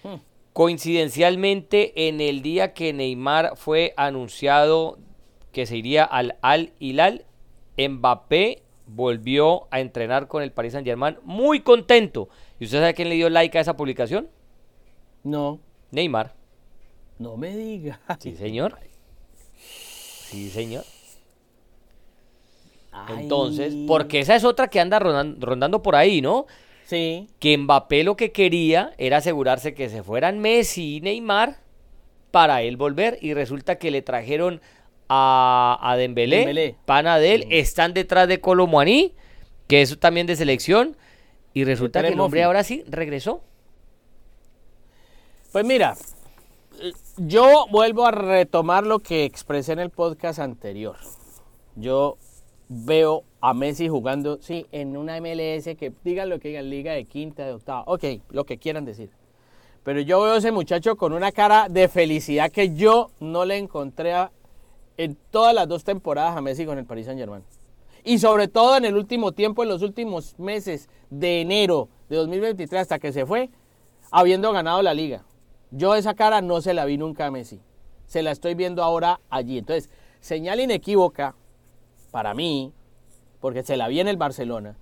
Hmm. 0.04 0.16
Coincidencialmente, 0.54 2.08
en 2.08 2.22
el 2.22 2.42
día 2.42 2.74
que 2.74 2.94
Neymar 2.94 3.56
fue 3.56 3.94
anunciado 3.96 4.98
que 5.52 5.66
se 5.66 5.78
iría 5.78 6.04
al 6.04 6.38
Al 6.42 6.74
Hilal, 6.80 7.26
Mbappé 7.78 8.64
volvió 8.88 9.68
a 9.72 9.80
entrenar 9.80 10.28
con 10.28 10.42
el 10.42 10.52
Paris 10.52 10.74
Saint 10.74 10.88
Germain 10.88 11.18
muy 11.24 11.62
contento 11.62 12.30
¿Y 12.60 12.66
usted 12.66 12.80
sabe 12.80 12.94
quién 12.94 13.10
le 13.10 13.16
dio 13.16 13.30
like 13.30 13.58
a 13.58 13.62
esa 13.62 13.78
publicación? 13.78 14.30
No. 15.24 15.60
Neymar. 15.92 16.34
No 17.20 17.38
me 17.38 17.56
diga. 17.56 18.00
Sí, 18.20 18.36
señor. 18.36 18.78
Sí, 19.56 20.50
señor. 20.50 20.84
Entonces, 23.10 23.76
porque 23.88 24.20
esa 24.20 24.36
es 24.36 24.44
otra 24.44 24.70
que 24.70 24.80
anda 24.80 24.98
rondando, 25.00 25.84
por 25.84 25.96
ahí, 25.96 26.22
¿no? 26.22 26.48
Sí. 26.86 27.30
Que 27.40 27.58
Mbappé 27.58 28.04
lo 28.04 28.16
que 28.16 28.32
quería 28.32 28.94
era 28.98 29.18
asegurarse 29.18 29.76
que 29.76 29.90
se 29.90 30.02
fueran 30.02 30.40
Messi 30.40 30.98
y 30.98 31.02
Neymar 31.02 31.58
para 32.32 32.64
él 32.64 32.76
volver 32.76 33.20
y 33.22 33.34
resulta 33.34 33.78
que 33.78 33.92
le 33.92 34.02
trajeron 34.02 34.62
a, 35.10 35.80
a 35.82 35.98
Dembélé, 35.98 36.38
Dembélé. 36.38 36.76
pana 36.86 37.18
de 37.18 37.36
él, 37.36 37.48
están 37.50 37.94
detrás 37.94 38.28
de 38.28 38.40
Colomboaní, 38.40 39.14
que 39.68 39.82
es 39.82 40.00
también 40.00 40.28
de 40.28 40.36
selección, 40.36 40.96
y 41.54 41.64
resulta 41.64 42.02
que 42.02 42.10
el 42.10 42.20
hombre 42.20 42.44
ahora 42.44 42.64
sí 42.64 42.84
regresó. 42.88 43.42
Pues 45.52 45.66
mira, 45.66 45.96
yo 47.18 47.66
vuelvo 47.72 48.06
a 48.06 48.12
retomar 48.12 48.86
lo 48.86 49.00
que 49.00 49.26
expresé 49.26 49.74
en 49.74 49.80
el 49.80 49.90
podcast 49.90 50.40
anterior. 50.40 50.98
Yo 51.76 52.18
veo 52.70 53.24
a 53.42 53.54
Messi 53.54 53.88
jugando, 53.88 54.40
sí, 54.42 54.66
en 54.72 54.98
una 54.98 55.20
MLS 55.22 55.76
que 55.78 55.94
digan 56.04 56.30
lo 56.30 56.40
que 56.40 56.50
digan, 56.50 56.70
liga 56.70 56.94
de 56.94 57.06
quinta, 57.06 57.46
de 57.46 57.54
octava, 57.54 57.84
ok, 57.86 58.04
lo 58.30 58.46
que 58.46 58.58
quieran 58.58 58.86
decir. 58.86 59.10
Pero 59.84 60.02
yo 60.02 60.22
veo 60.22 60.34
a 60.34 60.38
ese 60.38 60.52
muchacho 60.52 60.98
con 60.98 61.14
una 61.14 61.32
cara 61.32 61.70
de 61.70 61.88
felicidad 61.88 62.52
que 62.52 62.76
yo 62.76 63.10
no 63.20 63.46
le 63.46 63.58
encontré 63.58 64.14
en 64.98 65.18
todas 65.32 65.54
las 65.54 65.68
dos 65.68 65.84
temporadas 65.84 66.36
a 66.36 66.42
Messi 66.42 66.66
con 66.66 66.78
el 66.78 66.86
Paris 66.86 67.06
Saint 67.06 67.20
Germain 67.20 67.44
y 68.08 68.20
sobre 68.20 68.48
todo 68.48 68.78
en 68.78 68.86
el 68.86 68.96
último 68.96 69.34
tiempo, 69.34 69.64
en 69.64 69.70
los 69.70 69.82
últimos 69.82 70.40
meses 70.40 70.88
de 71.10 71.42
enero 71.42 71.90
de 72.08 72.16
2023 72.16 72.84
hasta 72.84 73.00
que 73.00 73.12
se 73.12 73.26
fue, 73.26 73.50
habiendo 74.12 74.54
ganado 74.54 74.82
la 74.82 74.94
liga. 74.94 75.26
Yo 75.72 75.94
esa 75.94 76.14
cara 76.14 76.42
no 76.42 76.62
se 76.62 76.74
la 76.74 76.86
vi 76.86 76.98
nunca 76.98 77.26
a 77.26 77.32
Messi. 77.32 77.60
Se 78.06 78.24
la 78.24 78.32
estoy 78.32 78.56
viendo 78.56 78.82
ahora 78.82 79.20
allí. 79.30 79.58
Entonces, 79.58 79.90
señal 80.22 80.62
inequívoca 80.62 81.36
para 82.10 82.34
mí, 82.34 82.72
porque 83.42 83.62
se 83.64 83.76
la 83.76 83.90
vi 83.90 84.00
en 84.00 84.08
el 84.08 84.16
Barcelona, 84.16 84.78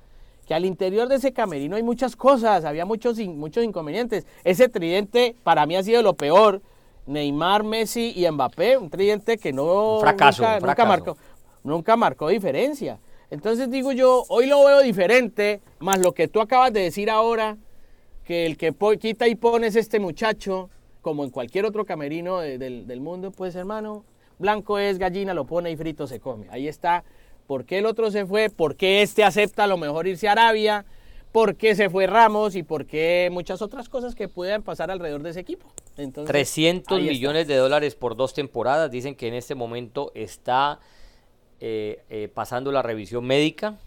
que 0.45 0.53
al 0.53 0.63
interior 0.63 1.07
de 1.07 1.15
ese 1.15 1.33
camerino 1.33 1.77
hay 1.77 1.83
muchas 1.83 2.15
cosas, 2.15 2.63
había 2.63 2.85
muchos, 2.85 3.17
muchos 3.17 3.63
inconvenientes. 3.63 4.27
Ese 4.43 4.69
tridente 4.69 5.35
para 5.43 5.65
mí 5.65 5.75
ha 5.75 5.81
sido 5.81 6.03
lo 6.03 6.13
peor. 6.13 6.61
Neymar, 7.05 7.63
Messi 7.63 8.13
y 8.15 8.29
Mbappé, 8.29 8.77
un 8.77 8.89
tridente 8.89 9.37
que 9.37 9.53
no 9.53 9.99
fracaso, 10.01 10.43
nunca, 10.59 10.85
marcó, 10.85 11.17
nunca 11.63 11.95
marcó 11.95 12.29
diferencia. 12.29 12.99
Entonces 13.29 13.69
digo 13.69 13.91
yo, 13.91 14.23
hoy 14.29 14.47
lo 14.47 14.63
veo 14.65 14.81
diferente, 14.81 15.61
más 15.79 15.99
lo 15.99 16.13
que 16.13 16.27
tú 16.27 16.41
acabas 16.41 16.73
de 16.73 16.81
decir 16.81 17.09
ahora, 17.09 17.57
que 18.23 18.45
el 18.45 18.57
que 18.57 18.73
quita 18.99 19.27
y 19.27 19.35
pones 19.35 19.75
este 19.75 19.99
muchacho, 19.99 20.69
como 21.01 21.23
en 21.23 21.29
cualquier 21.29 21.65
otro 21.65 21.85
camerino 21.85 22.39
del, 22.39 22.99
mundo, 23.01 23.31
pues 23.31 23.55
hermano, 23.55 24.03
blanco 24.39 24.79
es 24.79 24.97
gallina, 24.97 25.33
lo 25.33 25.45
pone 25.45 25.69
y 25.71 25.75
frito 25.75 26.07
se 26.07 26.19
come. 26.19 26.47
Ahí 26.49 26.67
está, 26.67 27.03
¿por 27.45 27.65
qué 27.65 27.79
el 27.79 27.85
otro 27.85 28.09
se 28.09 28.25
fue? 28.25 28.49
¿Por 28.49 28.75
qué 28.75 29.03
este 29.03 29.23
acepta 29.23 29.65
a 29.65 29.67
lo 29.67 29.77
mejor 29.77 30.07
irse 30.07 30.27
a 30.27 30.31
Arabia? 30.31 30.85
¿Por 31.35 31.57
qué 31.57 31.75
se 31.75 31.89
fue 31.89 32.07
Ramos? 32.07 32.55
Y 32.55 32.63
por 32.63 32.85
qué 32.85 33.27
muchas 33.29 33.61
otras 33.61 33.89
cosas 33.89 34.15
que 34.15 34.29
puedan 34.29 34.63
pasar 34.63 34.89
alrededor 34.89 35.21
de 35.21 35.31
ese 35.31 35.41
equipo. 35.41 35.69
Entonces, 35.97 36.31
300 36.31 37.01
millones 37.01 37.45
de 37.45 37.57
dólares 37.57 37.93
por 37.93 38.15
dos 38.15 38.33
temporadas. 38.33 38.89
Dicen 38.89 39.15
que 39.15 39.27
en 39.27 39.33
este 39.33 39.53
momento 39.53 40.13
está 40.15 40.79
eh, 41.59 42.01
eh, 42.09 42.29
pasando 42.33 42.71
la 42.71 42.81
revisión 42.81 43.25
médica. 43.25 43.77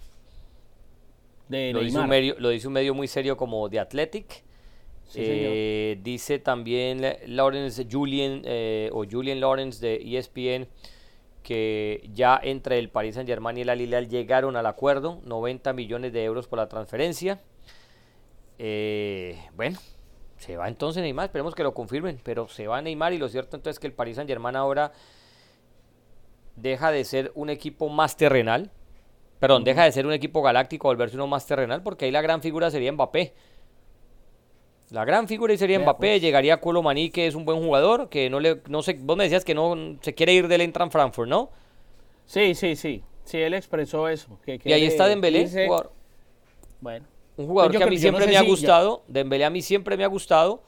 lo, 1.49 1.81
dice 1.81 1.99
un 1.99 2.09
medio, 2.11 2.35
lo, 2.39 2.51
dice 2.51 2.67
un 2.67 2.75
medio, 2.75 2.93
muy 2.93 3.09
serio 3.09 3.39
como 3.39 3.71
The 3.71 3.81
Athletic. 3.81 4.45
Eh, 5.15 5.99
dice 6.03 6.39
también 6.41 7.01
Lawrence 7.29 7.87
Julian 7.91 8.43
o 8.93 9.07
Julian 9.11 9.41
Lawrence 9.41 9.81
de 9.81 10.19
ESPN 10.19 10.69
que 11.49 12.11
ya 12.13 12.39
entre 12.43 12.79
el 12.79 12.91
Paris 12.91 13.15
Saint 13.15 13.27
Germain 13.27 13.57
y 13.57 13.63
el 13.63 13.71
Al 13.71 14.09
llegaron 14.11 14.55
al 14.55 14.67
acuerdo, 14.67 15.23
90 15.25 15.73
millones 15.73 16.13
de 16.13 16.23
euros 16.23 16.47
por 16.47 16.59
la 16.59 16.69
transferencia. 16.69 17.41
bueno, 18.59 19.79
se 20.37 20.59
va 20.59 20.69
entonces 20.69 21.03
Neymar, 21.03 21.25
esperemos 21.25 21.55
que 21.55 21.63
lo 21.63 21.73
confirmen, 21.73 22.21
pero 22.23 22.49
se 22.49 22.67
va 22.67 22.83
Neymar 22.83 23.15
y 23.15 23.19
lo 23.19 23.31
cierto 23.31 23.57
entonces 23.57 23.77
es 23.77 23.81
que 23.81 23.87
el 23.87 23.95
Paris 23.95 24.17
Saint 24.17 24.29
Germain 24.29 24.57
ahora 24.57 24.93
deja 26.55 26.91
de 26.91 27.03
ser 27.05 27.33
un 27.35 27.49
equipo 27.49 27.89
más 27.89 28.19
terrenal, 28.19 28.71
perdón, 29.41 29.65
deja 29.65 29.85
de 29.85 29.93
ser 29.93 30.05
un 30.05 30.13
equipo 30.13 30.43
galáctico, 30.43 30.89
volverse 30.89 31.17
uno 31.17 31.29
más 31.29 31.47
terrenal, 31.47 31.83
porque 31.83 32.05
ahí 32.05 32.11
la 32.11 32.21
gran 32.21 32.43
figura 32.43 32.71
sería 32.71 32.93
Mbappé. 32.93 33.33
La 34.91 35.05
gran 35.05 35.29
figura 35.29 35.55
sería 35.57 35.79
Mbappé, 35.79 36.13
pues. 36.13 36.23
llegaría 36.23 36.61
Maní, 36.83 37.11
que 37.11 37.27
es 37.27 37.35
un 37.35 37.45
buen 37.45 37.63
jugador, 37.63 38.09
que 38.09 38.31
no 38.31 38.41
le, 38.41 38.63
no 38.69 38.83
sé, 38.83 38.99
vos 39.01 39.17
me 39.17 39.25
decías 39.25 39.45
que 39.45 39.55
no 39.55 39.99
se 40.01 40.15
quiere 40.15 40.33
ir 40.33 40.49
del 40.49 40.63
Entran 40.63 40.91
Frankfurt, 40.91 41.29
¿no? 41.29 41.51
Sí, 42.25 42.55
sí, 42.55 42.75
sí, 42.75 43.03
sí, 43.25 43.39
él 43.39 43.55
expresó 43.55 44.09
eso. 44.09 44.39
Que 44.45 44.61
y 44.65 44.73
ahí 44.73 44.85
está 44.85 45.07
Dembélé, 45.07 45.49
bueno. 46.81 47.07
Un 47.37 47.47
jugador 47.47 47.77
que 47.77 47.85
a 47.85 47.87
mí 47.87 47.99
siempre 47.99 48.27
me 48.27 48.37
ha 48.37 48.43
gustado, 48.43 49.03
Dembélé 49.09 49.45
a 49.45 49.51
mí 49.51 49.63
siempre 49.63 49.97
me 49.97 50.05
ha 50.05 50.09
gustado, 50.09 50.63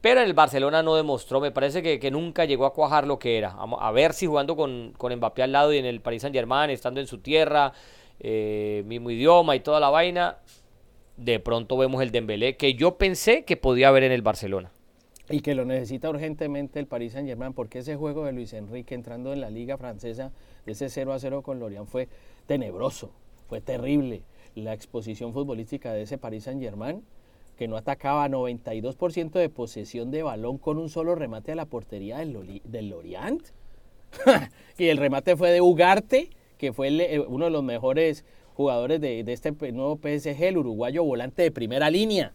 pero 0.00 0.20
en 0.20 0.26
el 0.26 0.34
Barcelona 0.34 0.82
no 0.82 0.96
demostró, 0.96 1.40
me 1.40 1.50
parece 1.50 1.82
que, 1.82 2.10
nunca 2.10 2.44
llegó 2.44 2.64
a 2.66 2.72
cuajar 2.72 3.06
lo 3.06 3.18
que 3.18 3.36
era. 3.36 3.50
A, 3.50 3.90
ver 3.92 4.14
si 4.14 4.26
jugando 4.26 4.56
con, 4.56 4.94
con, 4.96 5.14
Mbappé 5.14 5.42
al 5.42 5.52
lado 5.52 5.72
y 5.72 5.78
en 5.78 5.84
el 5.84 6.00
Paris 6.00 6.22
Saint 6.22 6.34
Germain, 6.34 6.70
estando 6.70 7.00
en 7.00 7.06
su 7.06 7.18
tierra, 7.18 7.72
eh, 8.20 8.82
mismo 8.86 9.10
idioma 9.10 9.54
y 9.54 9.60
toda 9.60 9.78
la 9.78 9.90
vaina, 9.90 10.38
de 11.18 11.40
pronto 11.40 11.76
vemos 11.76 12.02
el 12.02 12.10
Dembélé 12.10 12.56
que 12.56 12.74
yo 12.74 12.96
pensé 12.96 13.44
que 13.44 13.56
podía 13.56 13.88
haber 13.88 14.04
en 14.04 14.12
el 14.12 14.22
Barcelona. 14.22 14.72
Y 15.30 15.40
que 15.40 15.54
lo 15.54 15.66
necesita 15.66 16.08
urgentemente 16.08 16.80
el 16.80 16.86
Paris 16.86 17.12
Saint 17.12 17.28
Germain, 17.28 17.52
porque 17.52 17.80
ese 17.80 17.96
juego 17.96 18.24
de 18.24 18.32
Luis 18.32 18.54
Enrique 18.54 18.94
entrando 18.94 19.34
en 19.34 19.42
la 19.42 19.50
liga 19.50 19.76
francesa, 19.76 20.32
ese 20.64 20.88
0 20.88 21.12
a 21.12 21.18
0 21.18 21.42
con 21.42 21.58
Lorient 21.58 21.86
fue 21.86 22.08
tenebroso, 22.46 23.10
fue 23.46 23.60
terrible. 23.60 24.22
La 24.54 24.72
exposición 24.72 25.34
futbolística 25.34 25.92
de 25.92 26.02
ese 26.02 26.16
Paris 26.16 26.44
Saint 26.44 26.62
Germain 26.62 27.02
que 27.58 27.66
no 27.66 27.76
atacaba 27.76 28.28
92% 28.28 29.32
de 29.32 29.48
posesión 29.48 30.12
de 30.12 30.22
balón 30.22 30.58
con 30.58 30.78
un 30.78 30.88
solo 30.88 31.16
remate 31.16 31.52
a 31.52 31.56
la 31.56 31.66
portería 31.66 32.18
del, 32.18 32.88
Lorient. 32.88 33.42
y 34.78 34.86
el 34.86 34.96
remate 34.96 35.36
fue 35.36 35.50
de 35.50 35.60
Ugarte, 35.60 36.30
que 36.56 36.72
fue 36.72 36.88
eh, 36.88 37.18
uno 37.18 37.46
de 37.46 37.50
los 37.50 37.64
mejores 37.64 38.24
jugadores 38.58 39.00
de, 39.00 39.20
este 39.28 39.52
nuevo 39.70 40.00
PSG, 40.02 40.42
el 40.42 40.58
uruguayo 40.58 41.04
volante 41.04 41.42
de 41.42 41.52
primera 41.52 41.88
línea. 41.90 42.32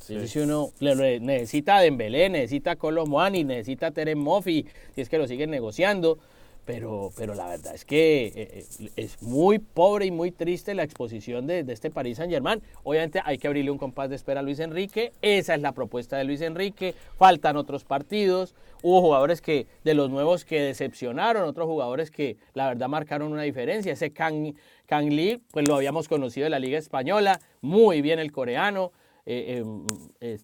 Si 0.00 0.38
uno 0.38 0.70
necesita 0.80 1.76
a 1.76 1.82
Dembélé, 1.82 2.30
necesita 2.30 2.70
a 2.70 2.76
Colomboani, 2.76 3.44
necesita 3.44 3.88
a 3.88 3.90
Terem 3.90 4.18
Moffi, 4.18 4.64
si 4.94 5.02
es 5.02 5.10
que 5.10 5.18
lo 5.18 5.28
siguen 5.28 5.50
negociando. 5.50 6.18
pero, 6.64 7.10
pero 7.14 7.34
la 7.34 7.46
verdad 7.46 7.74
es 7.74 7.84
que 7.84 8.26
eh, 8.26 8.32
eh, 8.36 8.90
es 8.96 9.20
muy 9.20 9.58
pobre 9.58 10.06
y 10.06 10.10
muy 10.10 10.30
triste 10.30 10.72
la 10.72 10.82
exposición 10.82 11.46
de, 11.46 11.62
de 11.62 11.72
este 11.74 11.90
Paris 11.90 12.16
Saint 12.16 12.32
Germain. 12.32 12.62
Obviamente 12.82 13.20
hay 13.22 13.36
que 13.36 13.46
abrirle 13.46 13.70
un 13.70 13.78
compás 13.78 14.08
de 14.08 14.16
espera 14.16 14.40
a 14.40 14.42
Luis 14.42 14.60
Enrique, 14.60 15.12
esa 15.20 15.54
es 15.54 15.60
la 15.60 15.72
propuesta 15.72 16.16
de 16.16 16.24
Luis 16.24 16.40
Enrique, 16.40 16.94
faltan 17.18 17.58
otros 17.58 17.84
partidos, 17.84 18.54
hubo 18.82 19.00
jugadores 19.00 19.40
que 19.40 19.66
de 19.84 19.94
los 19.94 20.10
nuevos 20.10 20.44
que 20.44 20.60
decepcionaron, 20.62 21.42
otros 21.44 21.66
jugadores 21.66 22.10
que 22.10 22.36
la 22.54 22.68
verdad 22.68 22.88
marcaron 22.88 23.32
una 23.32 23.42
diferencia, 23.42 23.92
ese 23.92 24.10
Kang, 24.12 24.54
Kang 24.90 25.08
Lee, 25.08 25.40
pues 25.52 25.68
lo 25.68 25.76
habíamos 25.76 26.08
conocido 26.08 26.46
de 26.46 26.50
la 26.50 26.58
Liga 26.58 26.76
Española, 26.76 27.38
muy 27.60 28.02
bien 28.02 28.18
el 28.18 28.32
coreano, 28.32 28.90
eh, 29.24 29.62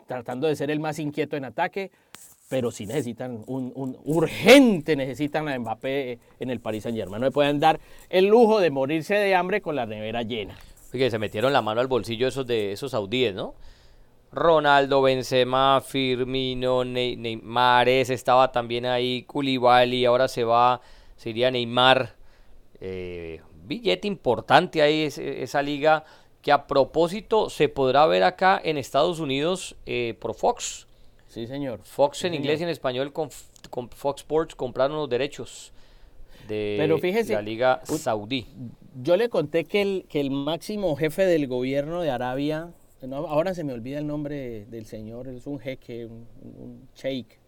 tratando 0.06 0.46
de 0.46 0.54
ser 0.54 0.70
el 0.70 0.78
más 0.78 1.00
inquieto 1.00 1.36
en 1.36 1.44
ataque, 1.44 1.90
pero 2.48 2.70
si 2.70 2.86
necesitan 2.86 3.42
un, 3.48 3.98
urgente, 4.04 4.94
necesitan 4.94 5.48
a 5.48 5.58
Mbappé 5.58 6.20
en 6.38 6.50
el 6.50 6.60
Paris 6.60 6.84
Saint 6.84 6.96
Germain. 6.96 7.20
No 7.20 7.32
pueden 7.32 7.58
dar 7.58 7.80
el 8.08 8.26
lujo 8.26 8.60
de 8.60 8.70
morirse 8.70 9.16
de 9.16 9.34
hambre 9.34 9.60
con 9.60 9.74
la 9.74 9.84
nevera 9.84 10.22
llena. 10.22 10.54
Fíjate, 10.92 11.10
se 11.10 11.18
metieron 11.18 11.52
la 11.52 11.60
mano 11.60 11.80
al 11.80 11.88
bolsillo 11.88 12.28
esos 12.28 12.46
de 12.46 12.70
esos 12.70 12.92
saudíes, 12.92 13.34
¿no? 13.34 13.54
Ronaldo, 14.30 15.02
Benzema, 15.02 15.80
Firmino, 15.80 16.84
Neymar, 16.84 17.88
estaba 17.88 18.52
también 18.52 18.86
ahí, 18.86 19.24
Koulibaly, 19.24 20.04
ahora 20.04 20.28
se 20.28 20.44
va, 20.44 20.80
se 21.16 21.30
iría 21.30 21.50
Neymar. 21.50 22.14
Eh, 22.80 23.40
billete 23.66 24.08
importante 24.08 24.82
ahí 24.82 25.02
esa 25.02 25.62
liga 25.62 26.04
que 26.42 26.52
a 26.52 26.66
propósito 26.66 27.50
se 27.50 27.68
podrá 27.68 28.06
ver 28.06 28.22
acá 28.22 28.60
en 28.62 28.78
Estados 28.78 29.20
Unidos 29.20 29.76
eh, 29.86 30.14
por 30.20 30.34
Fox 30.34 30.86
Sí, 31.36 31.46
señor. 31.46 31.80
Fox 31.82 32.24
en 32.24 32.32
inglés 32.32 32.60
y 32.60 32.62
en 32.62 32.70
español 32.70 33.12
con, 33.12 33.28
Fox 33.30 34.22
Sports 34.22 34.54
compraron 34.54 34.96
los 34.96 35.06
derechos 35.06 35.70
de 36.48 36.78
la 37.28 37.42
Liga 37.42 37.82
Saudí. 37.84 38.46
Yo 39.02 39.18
le 39.18 39.28
conté 39.28 39.64
que 39.64 39.82
el, 39.82 40.06
que 40.08 40.20
el 40.20 40.30
máximo 40.30 40.96
jefe 40.96 41.26
del 41.26 41.46
gobierno 41.46 42.00
de 42.00 42.10
Arabia, 42.10 42.72
ahora 43.12 43.52
se 43.52 43.64
me 43.64 43.74
olvida 43.74 43.98
el 43.98 44.06
nombre 44.06 44.64
del 44.64 44.86
señor, 44.86 45.28
es 45.28 45.46
un 45.46 45.58
jeque, 45.58 46.06
un, 46.06 46.88
sheikh, 46.94 47.38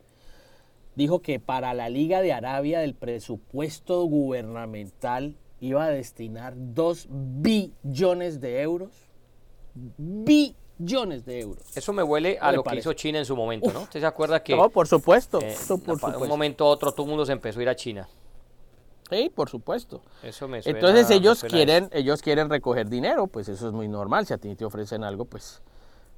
dijo 0.94 1.22
que 1.22 1.40
para 1.40 1.72
la 1.72 1.88
Liga 1.88 2.20
de 2.20 2.34
Arabia 2.34 2.80
del 2.80 2.94
presupuesto 2.94 4.04
gubernamental 4.04 5.34
iba 5.60 5.84
a 5.84 5.88
destinar 5.90 6.54
2 6.56 7.08
billones 7.10 8.40
de 8.40 8.62
euros. 8.62 8.90
Billones 9.74 11.24
de 11.24 11.40
euros. 11.40 11.76
Eso 11.76 11.92
me 11.92 12.02
huele 12.02 12.38
a 12.40 12.52
lo 12.52 12.62
que 12.62 12.76
hizo 12.76 12.92
China 12.92 13.18
en 13.18 13.24
su 13.24 13.36
momento, 13.36 13.72
¿no? 13.72 13.82
¿Usted 13.82 14.00
se 14.00 14.06
acuerda 14.06 14.42
que... 14.42 14.56
No, 14.56 14.70
por 14.70 14.86
supuesto. 14.86 15.40
Eh, 15.40 15.56
un 16.20 16.28
momento 16.28 16.64
a 16.64 16.68
otro 16.68 16.92
todo 16.92 17.04
el 17.04 17.10
mundo 17.10 17.26
se 17.26 17.32
empezó 17.32 17.60
a 17.60 17.62
ir 17.62 17.68
a 17.68 17.76
China. 17.76 18.08
Sí, 19.10 19.30
por 19.34 19.48
supuesto. 19.48 20.02
Eso 20.22 20.48
me 20.48 20.60
suena, 20.60 20.78
Entonces 20.78 21.10
ellos 21.10 21.42
quieren, 21.42 21.88
ellos 21.92 22.20
quieren 22.20 22.50
recoger 22.50 22.88
dinero, 22.88 23.26
pues 23.26 23.48
eso 23.48 23.68
es 23.68 23.72
muy 23.72 23.88
normal. 23.88 24.26
Si 24.26 24.34
a 24.34 24.38
ti 24.38 24.54
te 24.54 24.64
ofrecen 24.64 25.02
algo, 25.02 25.24
pues 25.24 25.62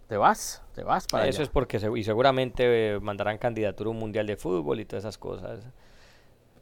te 0.08 0.16
vas, 0.16 0.60
te 0.74 0.82
vas 0.82 1.06
para 1.06 1.28
Eso 1.28 1.42
es 1.42 1.48
porque 1.48 1.80
y 1.96 2.02
seguramente 2.02 2.94
eh, 2.94 3.00
mandarán 3.00 3.38
candidatura 3.38 3.88
a 3.88 3.90
un 3.92 3.98
mundial 3.98 4.26
de 4.26 4.36
fútbol 4.36 4.80
y 4.80 4.84
todas 4.84 5.04
esas 5.04 5.18
cosas 5.18 5.60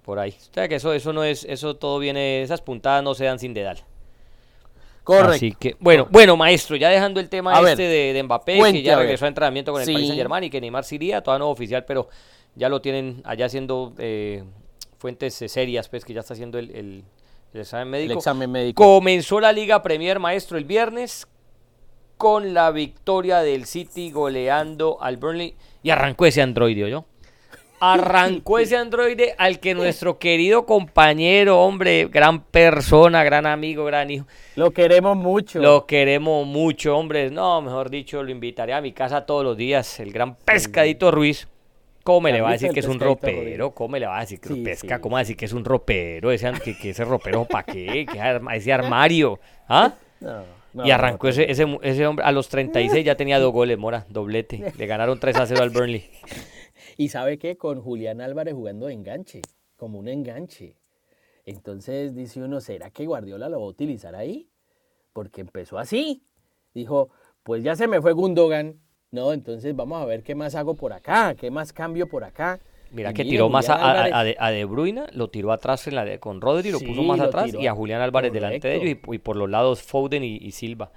por 0.09 0.19
ahí. 0.19 0.31
O 0.31 0.55
sea 0.55 0.67
que 0.69 0.77
eso, 0.77 0.95
eso 0.95 1.13
no 1.13 1.23
es, 1.23 1.45
eso 1.45 1.77
todo 1.77 1.99
viene, 1.99 2.41
esas 2.41 2.63
puntadas 2.63 3.05
no 3.05 3.13
se 3.13 3.27
dan 3.27 3.39
sin 3.39 3.53
dedal. 3.53 3.85
Correcto. 5.05 5.33
Así 5.33 5.53
que, 5.53 5.77
bueno, 5.81 6.09
bueno, 6.11 6.35
maestro, 6.35 6.77
ya 6.77 6.89
dejando 6.89 7.21
el 7.21 7.29
tema 7.29 7.61
este 7.61 7.83
de, 7.83 8.23
Mbappé, 8.23 8.59
que 8.73 8.81
ya 8.81 8.97
regresó 8.97 9.27
a, 9.27 9.29
entrenamiento 9.29 9.71
con 9.71 9.83
el 9.83 9.87
Paris 9.87 10.07
Saint 10.07 10.19
Germain 10.19 10.45
y 10.45 10.49
que 10.49 10.63
Neymar 10.63 10.85
sí 10.85 10.95
iría, 10.95 11.21
todavía 11.23 11.45
no 11.45 11.51
oficial, 11.51 11.85
pero 11.85 12.09
ya 12.55 12.71
lo 12.71 12.81
tienen 12.81 13.21
allá 13.27 13.45
haciendo 13.45 13.93
eh, 13.99 14.45
fuentes 14.97 15.35
serias, 15.35 15.91
pues 15.91 16.07
que 16.07 16.15
ya 16.15 16.21
está 16.21 16.33
haciendo 16.33 16.59
el, 16.59 17.05
examen 17.53 17.91
médico. 17.91 18.13
El 18.13 18.17
examen 18.17 18.51
médico. 18.51 18.83
Comenzó 18.83 19.41
la 19.41 19.53
Liga 19.53 19.83
Premier, 19.83 20.19
maestro, 20.19 20.57
el 20.57 20.65
viernes 20.65 21.29
con 22.17 22.55
la 22.55 22.71
victoria 22.71 23.41
del 23.41 23.67
City 23.67 24.11
goleando 24.11 24.97
al 25.03 25.19
Burnley 25.19 25.55
y 25.83 25.91
arrancó 25.91 26.25
ese 26.25 26.41
androide, 26.41 26.89
yo 26.89 27.05
arrancó 27.81 28.59
ese 28.59 28.77
androide 28.77 29.35
al 29.39 29.61
que 29.61 29.75
nuestro 29.75 30.19
querido 30.19 30.67
compañero, 30.67 31.61
hombre, 31.61 32.09
gran 32.11 32.43
persona, 32.43 33.25
gran 33.25 33.47
amigo, 33.47 33.85
gran 33.85 34.11
hijo. 34.11 34.27
Lo 34.57 34.71
queremos 34.71 35.17
mucho. 35.17 35.61
Lo 35.61 35.87
queremos 35.87 36.47
mucho, 36.47 36.97
hombre. 36.97 37.31
No, 37.31 37.61
mejor 37.63 37.91
dicho, 37.91 38.23
lo 38.23 38.31
invitaré 38.31 38.75
a 38.75 38.81
mi 38.81 38.93
casa 38.93 39.27
todos 39.27 39.45
los 39.45 39.57
días. 39.57 40.01
El 40.01 40.13
gran 40.13 40.35
pescadito 40.37 41.11
Ruiz. 41.11 41.49
¿Cómo 42.05 42.23
me 42.23 42.33
le 42.33 42.41
va 42.41 42.49
a 42.49 42.53
decir 42.53 42.71
que 42.71 42.81
es 42.81 42.87
un 42.87 42.99
ropero? 42.99 43.73
¿Cómo 43.73 43.91
me 43.91 44.01
le 44.01 44.07
va 44.07 44.17
a 44.17 44.21
decir 44.21 44.41
que 44.41 44.55
pesca? 44.55 44.99
¿Cómo 44.99 45.15
va 45.15 45.19
a 45.19 45.23
decir 45.23 45.37
que 45.37 45.45
es 45.45 45.53
un 45.53 45.63
ropero? 45.63 46.31
Ese, 46.31 46.51
que, 46.65 46.91
ese 46.91 47.05
ropero, 47.05 47.45
¿para 47.45 47.65
qué? 47.65 48.07
ese 48.55 48.73
armario? 48.73 49.39
¿Ah? 49.69 49.93
y 50.85 50.91
arrancó 50.91 51.29
ese, 51.29 51.51
ese, 51.51 51.67
ese 51.83 52.07
hombre 52.07 52.25
a 52.25 52.33
los 52.33 52.49
36 52.49 53.05
ya 53.05 53.15
tenía 53.15 53.39
dos 53.39 53.53
goles, 53.53 53.77
Mora, 53.77 54.07
doblete. 54.09 54.73
Le 54.77 54.87
ganaron 54.87 55.21
3 55.21 55.37
a 55.37 55.47
0 55.47 55.63
al 55.63 55.71
Burnley. 55.71 56.09
Y 57.01 57.11
sabe 57.11 57.39
que 57.39 57.57
con 57.57 57.81
Julián 57.81 58.21
Álvarez 58.21 58.55
jugando 58.55 58.87
de 58.87 58.95
enganche, 58.95 59.41
como 59.77 60.01
un 60.01 60.09
enganche. 60.09 60.77
Entonces 61.47 62.13
dice 62.13 62.43
uno, 62.43 62.61
¿será 62.61 62.91
que 62.91 63.07
Guardiola 63.07 63.49
lo 63.49 63.61
va 63.61 63.67
a 63.67 63.69
utilizar 63.69 64.17
ahí? 64.17 64.51
Porque 65.13 65.41
empezó 65.41 65.79
así. 65.79 66.25
Dijo, 66.75 67.11
pues 67.45 67.63
ya 67.63 67.77
se 67.77 67.87
me 67.87 68.03
fue 68.03 68.15
Gundogan. 68.15 68.81
No, 69.13 69.33
entonces 69.33 69.77
vamos 69.77 70.03
a 70.03 70.07
ver 70.07 70.25
qué 70.25 70.35
más 70.35 70.57
hago 70.57 70.75
por 70.75 70.93
acá, 70.93 71.37
qué 71.37 71.53
más 71.53 71.73
cambio 71.73 72.09
por 72.09 72.25
acá. 72.25 72.59
Mira 72.91 73.13
que 73.13 73.25
tiró 73.25 73.49
más 73.49 73.69
a, 73.71 74.25
de, 74.51 74.65
Bruyne, 74.65 75.05
lo 75.13 75.31
tiró 75.31 75.53
atrás 75.53 75.87
en 75.87 75.95
la 75.95 76.05
de, 76.05 76.19
con 76.19 76.41
Rodri, 76.41 76.73
lo 76.73 76.81
puso 76.81 77.05
más 77.05 77.21
atrás 77.21 77.55
y 77.55 77.69
a 77.69 77.75
Julián 77.75 78.01
Álvarez 78.01 78.33
delante 78.33 78.67
de 78.67 78.75
ellos 78.75 78.99
y, 79.07 79.19
por 79.19 79.37
los 79.37 79.49
lados 79.49 79.83
Foden 79.83 80.25
y 80.25 80.51
Silva. 80.51 80.91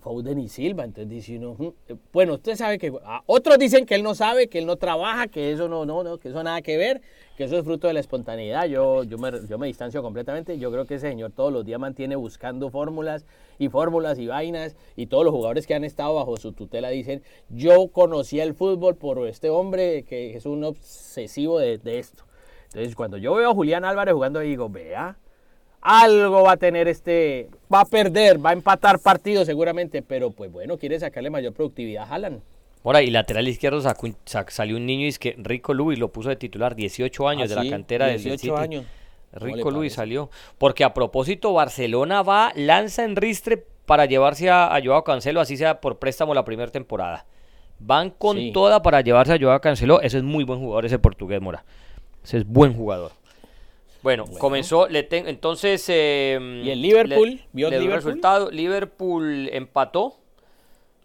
Foden 0.00 0.38
y 0.38 0.48
Silva. 0.48 0.84
Entonces 0.84 1.08
dice 1.08 1.38
uno, 1.38 1.74
bueno, 2.12 2.34
usted 2.34 2.56
sabe 2.56 2.78
que 2.78 2.92
ah, 3.04 3.22
otros 3.26 3.58
dicen 3.58 3.86
que 3.86 3.94
él 3.94 4.02
no 4.02 4.14
sabe, 4.14 4.48
que 4.48 4.58
él 4.58 4.66
no 4.66 4.76
trabaja, 4.76 5.28
que 5.28 5.52
eso 5.52 5.68
no, 5.68 5.86
no, 5.86 6.02
no, 6.02 6.18
que 6.18 6.28
eso 6.28 6.42
nada 6.42 6.62
que 6.62 6.76
ver, 6.76 7.00
que 7.36 7.44
eso 7.44 7.58
es 7.58 7.64
fruto 7.64 7.86
de 7.86 7.94
la 7.94 8.00
espontaneidad. 8.00 8.66
Yo, 8.66 9.04
yo, 9.04 9.18
me, 9.18 9.30
yo 9.48 9.58
me 9.58 9.66
distancio 9.66 10.02
completamente. 10.02 10.58
Yo 10.58 10.70
creo 10.70 10.86
que 10.86 10.94
ese 10.94 11.08
señor 11.08 11.32
todos 11.32 11.52
los 11.52 11.64
días 11.64 11.80
mantiene 11.80 12.16
buscando 12.16 12.70
fórmulas 12.70 13.26
y 13.58 13.68
fórmulas 13.68 14.18
y 14.18 14.26
vainas 14.26 14.76
y 14.96 15.06
todos 15.06 15.24
los 15.24 15.32
jugadores 15.32 15.66
que 15.66 15.74
han 15.74 15.84
estado 15.84 16.14
bajo 16.14 16.36
su 16.36 16.52
tutela 16.52 16.90
dicen, 16.90 17.22
yo 17.48 17.88
conocí 17.88 18.40
el 18.40 18.54
fútbol 18.54 18.96
por 18.96 19.26
este 19.26 19.50
hombre 19.50 20.04
que 20.04 20.36
es 20.36 20.46
un 20.46 20.64
obsesivo 20.64 21.58
de, 21.58 21.78
de 21.78 21.98
esto. 21.98 22.24
Entonces 22.66 22.94
cuando 22.94 23.16
yo 23.16 23.34
veo 23.34 23.50
a 23.50 23.54
Julián 23.54 23.84
Álvarez 23.84 24.14
jugando 24.14 24.40
digo, 24.40 24.68
vea, 24.68 25.16
algo 25.86 26.42
va 26.42 26.52
a 26.52 26.56
tener 26.56 26.88
este, 26.88 27.48
va 27.72 27.82
a 27.82 27.84
perder, 27.84 28.44
va 28.44 28.50
a 28.50 28.52
empatar 28.52 28.98
partido 28.98 29.44
seguramente, 29.44 30.02
pero 30.02 30.32
pues 30.32 30.50
bueno, 30.50 30.76
quiere 30.78 30.98
sacarle 30.98 31.30
mayor 31.30 31.52
productividad 31.52 32.02
a 32.02 32.14
Haaland. 32.14 32.40
Ahora, 32.82 33.02
y 33.02 33.10
lateral 33.10 33.46
izquierdo 33.46 33.80
salió 34.46 34.76
un 34.76 34.86
niño 34.86 35.06
y 35.06 35.08
es 35.08 35.18
que 35.18 35.34
Rico 35.38 35.74
Luis 35.74 35.98
lo 35.98 36.12
puso 36.12 36.28
de 36.28 36.36
titular, 36.36 36.74
18 36.74 37.28
años 37.28 37.48
de 37.48 37.56
la 37.56 37.68
cantera 37.68 38.06
del 38.06 38.22
18 38.22 38.56
años. 38.56 38.84
Rico 39.32 39.70
Luis 39.70 39.94
salió. 39.94 40.30
Porque 40.58 40.84
a 40.84 40.94
propósito, 40.94 41.52
Barcelona 41.52 42.22
va, 42.22 42.52
lanza 42.54 43.04
en 43.04 43.16
ristre 43.16 43.64
para 43.86 44.06
llevarse 44.06 44.50
a, 44.50 44.74
a 44.74 44.80
Joao 44.84 45.04
Cancelo, 45.04 45.40
así 45.40 45.56
sea 45.56 45.80
por 45.80 45.98
préstamo 45.98 46.34
la 46.34 46.44
primera 46.44 46.70
temporada. 46.70 47.26
Van 47.78 48.10
con 48.10 48.52
toda 48.52 48.82
para 48.82 49.00
llevarse 49.00 49.34
a 49.34 49.38
Joao 49.38 49.60
Cancelo. 49.60 50.00
Ese 50.00 50.18
es 50.18 50.24
muy 50.24 50.44
buen 50.44 50.60
jugador, 50.60 50.86
ese 50.86 50.98
portugués, 50.98 51.40
Mora. 51.40 51.64
Ese 52.24 52.38
es 52.38 52.46
buen 52.46 52.74
jugador. 52.74 53.12
Bueno, 54.06 54.24
comenzó, 54.38 54.86
le 54.86 55.08
entonces... 55.10 55.84
Em, 55.88 56.64
¿Y 56.64 56.70
el 56.70 56.80
Liverpool? 56.80 57.40
¿Vio 57.52 57.66
el 57.66 57.90
resultado? 57.90 58.52
Liverpool 58.52 59.48
empató. 59.50 60.14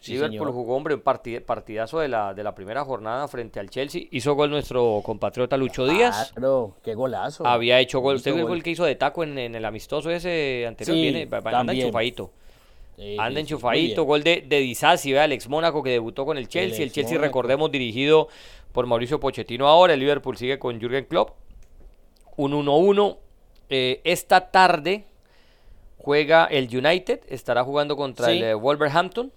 Liverpool 0.05 0.51
jugó, 0.51 0.75
hombre, 0.75 0.93
un 0.93 1.01
partidazo 1.01 1.97
de 1.97 2.07
la, 2.07 2.35
de 2.35 2.43
la 2.43 2.53
primera 2.53 2.85
jornada 2.85 3.27
frente 3.27 3.59
al 3.59 3.71
Chelsea. 3.71 4.03
Hizo 4.11 4.35
gol 4.35 4.51
nuestro 4.51 5.01
compatriota 5.03 5.57
Lucho 5.57 5.87
Díaz. 5.87 6.31
Claro, 6.35 6.75
qué 6.83 6.93
golazo. 6.93 7.43
Había 7.43 7.79
hecho 7.79 8.01
gol. 8.01 8.17
¿Usted 8.17 8.39
fue 8.39 8.55
el 8.55 8.61
que 8.61 8.69
hizo 8.69 8.85
de 8.85 8.93
taco 8.93 9.23
en, 9.23 9.35
el 9.39 9.65
amistoso 9.65 10.11
ese 10.11 10.67
anterior? 10.67 10.95
Viene, 10.95 11.27
anda 11.45 11.73
enchufadito. 11.73 12.29
anda 13.17 13.39
enchufadito. 13.39 14.03
Gol 14.03 14.21
de, 14.21 14.45
de 14.47 14.59
Disasi, 14.59 15.13
el 15.13 15.31
ex 15.31 15.49
Mónaco 15.49 15.81
que 15.81 15.89
debutó 15.89 16.23
con 16.23 16.37
el 16.37 16.47
Chelsea. 16.47 16.83
El, 16.83 16.91
Chelsea, 16.91 17.17
recordemos, 17.17 17.71
dirigido 17.71 18.27
por 18.71 18.85
Mauricio 18.85 19.19
Pochettino 19.19 19.67
ahora. 19.67 19.95
El 19.95 20.01
Liverpool 20.01 20.37
sigue 20.37 20.59
con 20.59 20.79
Jürgen 20.79 21.05
Klopp 21.05 21.31
un 22.37 22.51
1-1. 22.53 23.17
Eh, 23.69 24.01
esta 24.03 24.51
tarde 24.51 25.05
juega 25.97 26.45
el 26.45 26.65
United, 26.75 27.21
estará 27.29 27.63
jugando 27.63 27.95
contra 27.95 28.31
el 28.31 28.43
eh, 28.43 28.53
Wolverhampton. 28.53 29.31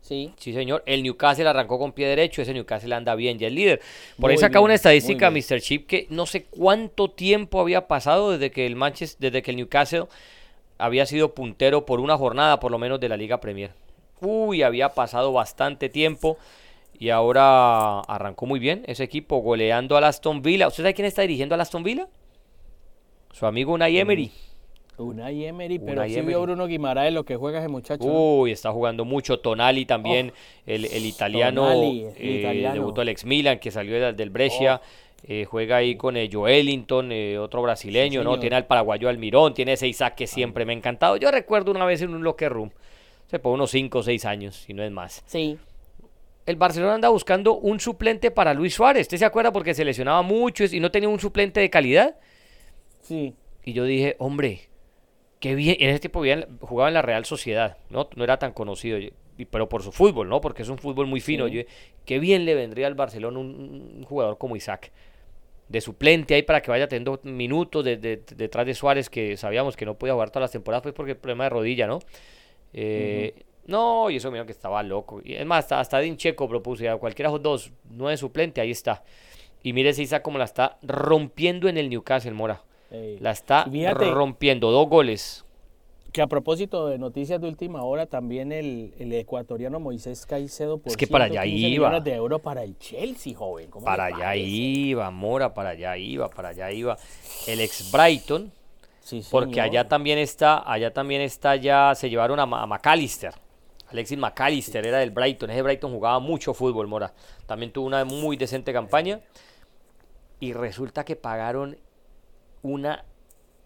Sí. 0.00 0.32
Sí, 0.38 0.52
señor. 0.52 0.82
El 0.86 1.02
Newcastle 1.02 1.46
arrancó 1.46 1.78
con 1.78 1.92
pie 1.92 2.08
derecho. 2.08 2.42
Ese 2.42 2.54
Newcastle 2.54 2.94
anda 2.94 3.14
bien, 3.14 3.38
ya 3.38 3.48
es 3.48 3.52
líder. 3.52 3.80
Por 4.18 4.30
ahí 4.30 4.38
saca 4.38 4.60
una 4.60 4.74
estadística, 4.74 5.30
Mr. 5.30 5.60
Chip, 5.60 5.86
que 5.86 6.06
no 6.10 6.26
sé 6.26 6.44
cuánto 6.44 7.10
tiempo 7.10 7.60
había 7.60 7.86
pasado 7.86 8.32
desde 8.32 8.50
que 8.50 8.66
el 8.66 8.76
Manchester, 8.76 9.30
desde 9.30 9.42
que 9.42 9.50
el 9.50 9.58
Newcastle 9.58 10.06
había 10.78 11.04
sido 11.06 11.34
puntero 11.34 11.84
por 11.84 12.00
una 12.00 12.16
jornada, 12.16 12.58
por 12.58 12.70
lo 12.70 12.78
menos, 12.78 12.98
de 12.98 13.08
la 13.08 13.16
Liga 13.16 13.40
Premier. 13.40 13.72
Uy, 14.20 14.62
había 14.62 14.90
pasado 14.90 15.32
bastante 15.32 15.88
tiempo. 15.88 16.38
Y 17.00 17.08
ahora 17.08 18.00
arrancó 18.00 18.44
muy 18.46 18.60
bien 18.60 18.84
ese 18.86 19.02
equipo, 19.04 19.38
goleando 19.38 19.96
a 19.96 20.06
Aston 20.06 20.42
Villa. 20.42 20.68
¿Usted 20.68 20.84
sabe 20.84 20.94
quién 20.94 21.06
está 21.06 21.22
dirigiendo 21.22 21.54
a 21.56 21.58
Aston 21.62 21.82
Villa? 21.82 22.06
Su 23.32 23.46
amigo 23.46 23.72
Unai 23.72 23.98
Emery. 23.98 24.30
Unai 24.98 25.46
Emery, 25.46 25.78
pero 25.78 25.92
Unai 25.92 26.10
sí 26.10 26.18
Emery. 26.18 26.34
vio 26.34 26.42
Bruno 26.42 26.66
Guimaraes 26.66 27.14
lo 27.14 27.24
que 27.24 27.36
juega 27.36 27.58
ese 27.60 27.68
muchacho. 27.68 28.04
Uy, 28.04 28.52
está 28.52 28.70
jugando 28.70 29.06
mucho. 29.06 29.40
Tonali 29.40 29.86
también, 29.86 30.32
el, 30.66 30.84
el 30.84 31.06
italiano. 31.06 31.62
Tonali, 31.62 32.04
el 32.04 32.14
eh, 32.18 32.38
italiano. 32.40 32.74
debutó 32.74 33.00
el 33.00 33.08
ex 33.08 33.24
Milan, 33.24 33.58
que 33.58 33.70
salió 33.70 33.98
del, 33.98 34.14
del 34.14 34.28
Brescia. 34.28 34.82
eh, 35.22 35.46
juega 35.46 35.76
ahí 35.78 35.96
con 35.96 36.18
eh, 36.18 36.28
Joelinton, 36.30 37.12
eh, 37.12 37.38
otro 37.38 37.62
brasileño, 37.62 38.20
Sí, 38.20 38.24
¿no? 38.26 38.38
Tiene 38.38 38.56
al 38.56 38.66
paraguayo 38.66 39.08
Almirón, 39.08 39.54
tiene 39.54 39.72
ese 39.72 39.88
Isaac 39.88 40.16
que 40.16 40.26
siempre 40.26 40.66
me 40.66 40.74
ha 40.74 40.76
encantado. 40.76 41.16
Yo 41.16 41.30
recuerdo 41.30 41.70
una 41.70 41.86
vez 41.86 42.02
en 42.02 42.14
un 42.14 42.22
locker 42.22 42.52
room, 42.52 42.70
se 43.26 43.38
por 43.38 43.54
unos 43.54 43.70
5 43.70 43.98
o 44.00 44.02
6 44.02 44.24
años, 44.26 44.56
si 44.56 44.74
no 44.74 44.82
es 44.82 44.90
más. 44.90 45.22
Sí. 45.24 45.56
El 46.50 46.56
Barcelona 46.56 46.94
anda 46.94 47.08
buscando 47.08 47.54
un 47.56 47.80
suplente 47.80 48.30
para 48.30 48.52
Luis 48.54 48.74
Suárez. 48.74 49.02
¿Usted 49.02 49.18
se 49.18 49.24
acuerda? 49.24 49.52
Porque 49.52 49.72
se 49.72 49.84
lesionaba 49.84 50.22
mucho 50.22 50.64
y 50.64 50.80
no 50.80 50.90
tenía 50.90 51.08
un 51.08 51.20
suplente 51.20 51.60
de 51.60 51.70
calidad. 51.70 52.16
Sí. 53.02 53.34
Y 53.64 53.72
yo 53.72 53.84
dije, 53.84 54.16
hombre, 54.18 54.68
qué 55.38 55.54
bien. 55.54 55.76
En 55.80 55.90
ese 55.90 56.08
bien, 56.08 56.58
jugaba 56.60 56.88
en 56.88 56.94
la 56.94 57.02
Real 57.02 57.24
Sociedad, 57.24 57.78
¿no? 57.88 58.08
No 58.16 58.24
era 58.24 58.38
tan 58.38 58.52
conocido, 58.52 58.98
pero 59.50 59.68
por 59.68 59.82
su 59.82 59.92
fútbol, 59.92 60.28
¿no? 60.28 60.40
Porque 60.40 60.62
es 60.62 60.68
un 60.68 60.78
fútbol 60.78 61.06
muy 61.06 61.20
fino. 61.20 61.46
Sí. 61.46 61.52
Yo 61.52 61.58
dije, 61.60 61.68
qué 62.04 62.18
bien 62.18 62.44
le 62.44 62.54
vendría 62.54 62.86
al 62.88 62.94
Barcelona 62.94 63.38
un, 63.38 63.94
un 63.98 64.04
jugador 64.04 64.36
como 64.38 64.56
Isaac. 64.56 64.92
De 65.68 65.80
suplente 65.80 66.34
ahí 66.34 66.42
para 66.42 66.60
que 66.62 66.70
vaya 66.72 66.88
teniendo 66.88 67.20
minutos 67.22 67.84
de- 67.84 67.96
de- 67.96 68.22
detrás 68.34 68.66
de 68.66 68.74
Suárez, 68.74 69.08
que 69.08 69.36
sabíamos 69.36 69.76
que 69.76 69.86
no 69.86 69.94
podía 69.94 70.14
jugar 70.14 70.30
todas 70.30 70.42
las 70.42 70.50
temporadas, 70.50 70.82
pues 70.82 70.94
porque 70.94 71.12
el 71.12 71.16
problema 71.18 71.44
de 71.44 71.50
rodilla, 71.50 71.86
¿no? 71.86 72.00
Eh, 72.72 73.34
No, 73.70 74.10
y 74.10 74.16
eso 74.16 74.30
mira 74.30 74.44
que 74.44 74.52
estaba 74.52 74.82
loco. 74.82 75.20
Y 75.24 75.34
es 75.34 75.46
más, 75.46 75.60
hasta, 75.64 75.80
hasta 75.80 76.00
Edin 76.00 76.16
Checo 76.16 76.48
propuso, 76.48 76.82
ya 76.82 76.96
cualquiera 76.96 77.30
de 77.30 77.34
los 77.36 77.42
dos, 77.42 77.72
no 77.90 78.10
es 78.10 78.20
suplente, 78.20 78.60
ahí 78.60 78.70
está. 78.72 79.02
Y 79.62 79.72
mire 79.72 79.90
ese 79.90 80.02
Isaac 80.02 80.22
como 80.22 80.38
la 80.38 80.44
está 80.44 80.78
rompiendo 80.82 81.68
en 81.68 81.78
el 81.78 81.88
Newcastle, 81.88 82.32
Mora. 82.32 82.62
La 83.20 83.30
está 83.30 83.68
fíjate 83.70 84.10
rompiendo, 84.10 84.70
dos 84.72 84.88
goles. 84.88 85.44
que 86.12 86.20
a 86.22 86.26
propósito 86.26 86.88
de 86.88 86.98
noticias 86.98 87.40
de 87.40 87.46
última 87.46 87.84
hora, 87.84 88.06
también 88.06 88.50
el, 88.50 88.92
el 88.98 89.12
ecuatoriano 89.12 89.78
Moisés 89.78 90.26
Caicedo 90.26 90.78
por 90.78 90.90
Es 90.90 90.96
que 90.96 91.06
para 91.06 91.26
allá 91.26 91.42
115 91.42 91.68
iba. 91.68 92.00
de 92.00 92.14
euros 92.14 92.40
para 92.40 92.64
el 92.64 92.76
Chelsea, 92.78 93.36
joven. 93.36 93.70
¿Cómo 93.70 93.84
Para 93.84 94.06
allá 94.06 94.34
iba, 94.34 95.10
Mora, 95.12 95.54
para 95.54 95.70
allá 95.70 95.96
iba, 95.96 96.28
para 96.28 96.48
allá 96.48 96.72
iba. 96.72 96.98
El 97.46 97.60
ex 97.60 97.92
Brighton, 97.92 98.52
Sí, 99.02 99.22
porque 99.30 99.60
allá 99.60 99.88
también 99.88 100.18
está, 100.18 100.70
allá 100.70 100.92
también 100.92 101.20
está 101.22 101.56
ya, 101.56 101.94
se 101.94 102.10
llevaron 102.10 102.38
a, 102.40 102.42
a 102.42 102.66
McAllister. 102.66 103.34
Alexis 103.90 104.18
McAllister 104.18 104.86
era 104.86 104.98
del 104.98 105.10
Brighton. 105.10 105.50
Ese 105.50 105.62
Brighton 105.62 105.92
jugaba 105.92 106.20
mucho 106.20 106.54
fútbol, 106.54 106.86
Mora. 106.86 107.12
También 107.46 107.72
tuvo 107.72 107.86
una 107.86 108.04
muy 108.04 108.36
decente 108.36 108.72
campaña. 108.72 109.18
Y 110.38 110.52
resulta 110.52 111.04
que 111.04 111.16
pagaron 111.16 111.76
una 112.62 113.04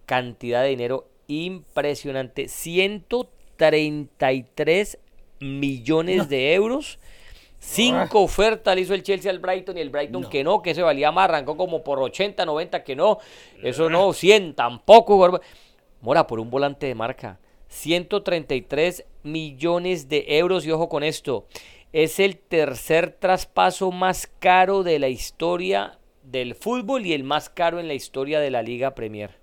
cantidad 0.07 0.63
de 0.63 0.71
dinero 0.71 1.09
impresionante. 1.27 2.49
133 2.49 4.99
millones 5.41 6.29
de 6.29 6.55
euros. 6.55 7.01
Cinco 7.59 8.23
ofertas 8.23 8.75
le 8.75 8.83
hizo 8.83 8.93
el 8.93 9.03
Chelsea 9.03 9.31
al 9.31 9.39
Brighton 9.39 9.79
y 9.79 9.81
el 9.81 9.89
Brighton 9.89 10.25
que 10.25 10.45
no, 10.45 10.61
que 10.61 10.75
se 10.75 10.83
valía 10.83 11.11
más, 11.11 11.31
arrancó 11.31 11.57
como 11.57 11.83
por 11.83 11.99
80, 11.99 12.45
90, 12.45 12.85
que 12.85 12.95
no, 12.95 13.17
eso 13.63 13.89
no, 13.89 14.13
100 14.13 14.55
tampoco. 14.55 15.41
Mora, 16.03 16.27
por 16.27 16.41
un 16.41 16.51
volante 16.51 16.87
de 16.87 16.95
marca, 16.95 17.39
133 17.75 19.05
millones 19.25 20.09
de 20.09 20.39
euros 20.39 20.65
y 20.65 20.71
ojo 20.71 20.89
con 20.89 21.03
esto, 21.03 21.47
es 21.93 22.21
el 22.21 22.39
tercer 22.39 23.11
traspaso 23.19 23.91
más 23.91 24.29
caro 24.39 24.83
de 24.83 24.99
la 24.99 25.09
historia 25.09 25.99
del 26.23 26.55
fútbol 26.55 27.05
y 27.05 27.13
el 27.13 27.25
más 27.25 27.51
caro 27.51 27.81
en 27.81 27.89
la 27.89 27.95
historia 27.95 28.41
de 28.41 28.51
la 28.51 28.63
Liga 28.63 28.95
Premier. 28.95 29.39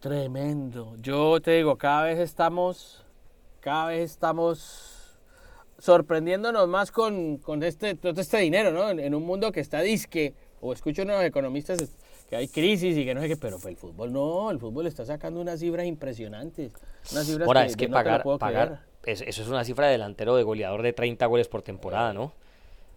Tremendo. 0.00 0.96
Yo 1.00 1.40
te 1.40 1.52
digo, 1.52 1.78
cada 1.78 2.04
vez 2.04 2.18
estamos, 2.18 3.04
cada 3.60 3.86
vez 3.86 4.10
estamos 4.10 5.18
sorprendiéndonos 5.78 6.68
más 6.68 6.90
con, 6.90 7.38
con 7.38 7.62
este, 7.62 7.94
todo 7.94 8.20
este 8.20 8.38
dinero, 8.38 8.72
¿no? 8.72 8.90
En, 8.90 8.98
en 8.98 9.14
un 9.14 9.24
mundo 9.24 9.52
que 9.52 9.60
está 9.60 9.80
disque, 9.80 10.34
o 10.60 10.72
escucho 10.72 11.02
a 11.02 11.04
unos 11.04 11.24
economistas 11.24 11.96
que 12.32 12.36
hay 12.36 12.48
crisis 12.48 12.96
y 12.96 13.04
que 13.04 13.14
no 13.14 13.20
sé 13.20 13.28
qué, 13.28 13.36
pero 13.36 13.58
pues, 13.58 13.72
el 13.72 13.76
fútbol 13.76 14.10
no, 14.10 14.50
el 14.50 14.58
fútbol 14.58 14.86
está 14.86 15.04
sacando 15.04 15.38
unas 15.38 15.60
cifras 15.60 15.84
impresionantes. 15.84 16.72
Unas 17.12 17.26
cifras 17.26 17.46
Ahora, 17.46 17.60
que 17.64 17.66
es 17.66 17.76
que 17.76 17.88
no 17.88 17.92
pagar, 17.92 18.22
puedo 18.22 18.38
pagar, 18.38 18.86
eso, 19.04 19.22
eso 19.26 19.42
es 19.42 19.48
una 19.48 19.62
cifra 19.64 19.84
de 19.84 19.92
delantero 19.92 20.34
de 20.34 20.42
goleador 20.42 20.80
de 20.80 20.94
30 20.94 21.26
goles 21.26 21.48
por 21.48 21.60
temporada, 21.60 22.14
¿no? 22.14 22.32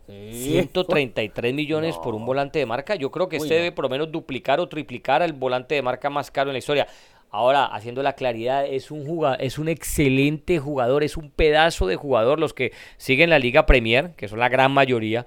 Sí. 0.07 0.51
133 0.51 1.53
millones 1.53 1.97
por 1.97 2.15
un 2.15 2.25
volante 2.25 2.59
de 2.59 2.65
marca. 2.65 2.95
Yo 2.95 3.11
creo 3.11 3.27
que 3.27 3.35
este 3.35 3.55
debe 3.55 3.73
por 3.73 3.83
lo 3.83 3.89
menos 3.89 4.09
duplicar 4.09 4.61
o 4.61 4.69
triplicar 4.69 5.21
al 5.21 5.33
volante 5.33 5.75
de 5.75 5.81
marca 5.81 6.09
más 6.09 6.31
caro 6.31 6.51
en 6.51 6.53
la 6.53 6.59
historia. 6.59 6.87
Ahora, 7.29 7.65
haciendo 7.65 8.03
la 8.03 8.13
claridad, 8.13 8.65
es 8.65 8.89
un 8.89 9.05
jugador, 9.05 9.41
es 9.41 9.59
un 9.59 9.67
excelente 9.67 10.59
jugador, 10.59 11.03
es 11.03 11.17
un 11.17 11.29
pedazo 11.29 11.87
de 11.87 11.97
jugador. 11.97 12.39
Los 12.39 12.53
que 12.53 12.71
siguen 12.95 13.31
la 13.31 13.39
Liga 13.39 13.65
Premier, 13.65 14.11
que 14.11 14.29
son 14.29 14.39
la 14.39 14.47
gran 14.47 14.71
mayoría, 14.71 15.25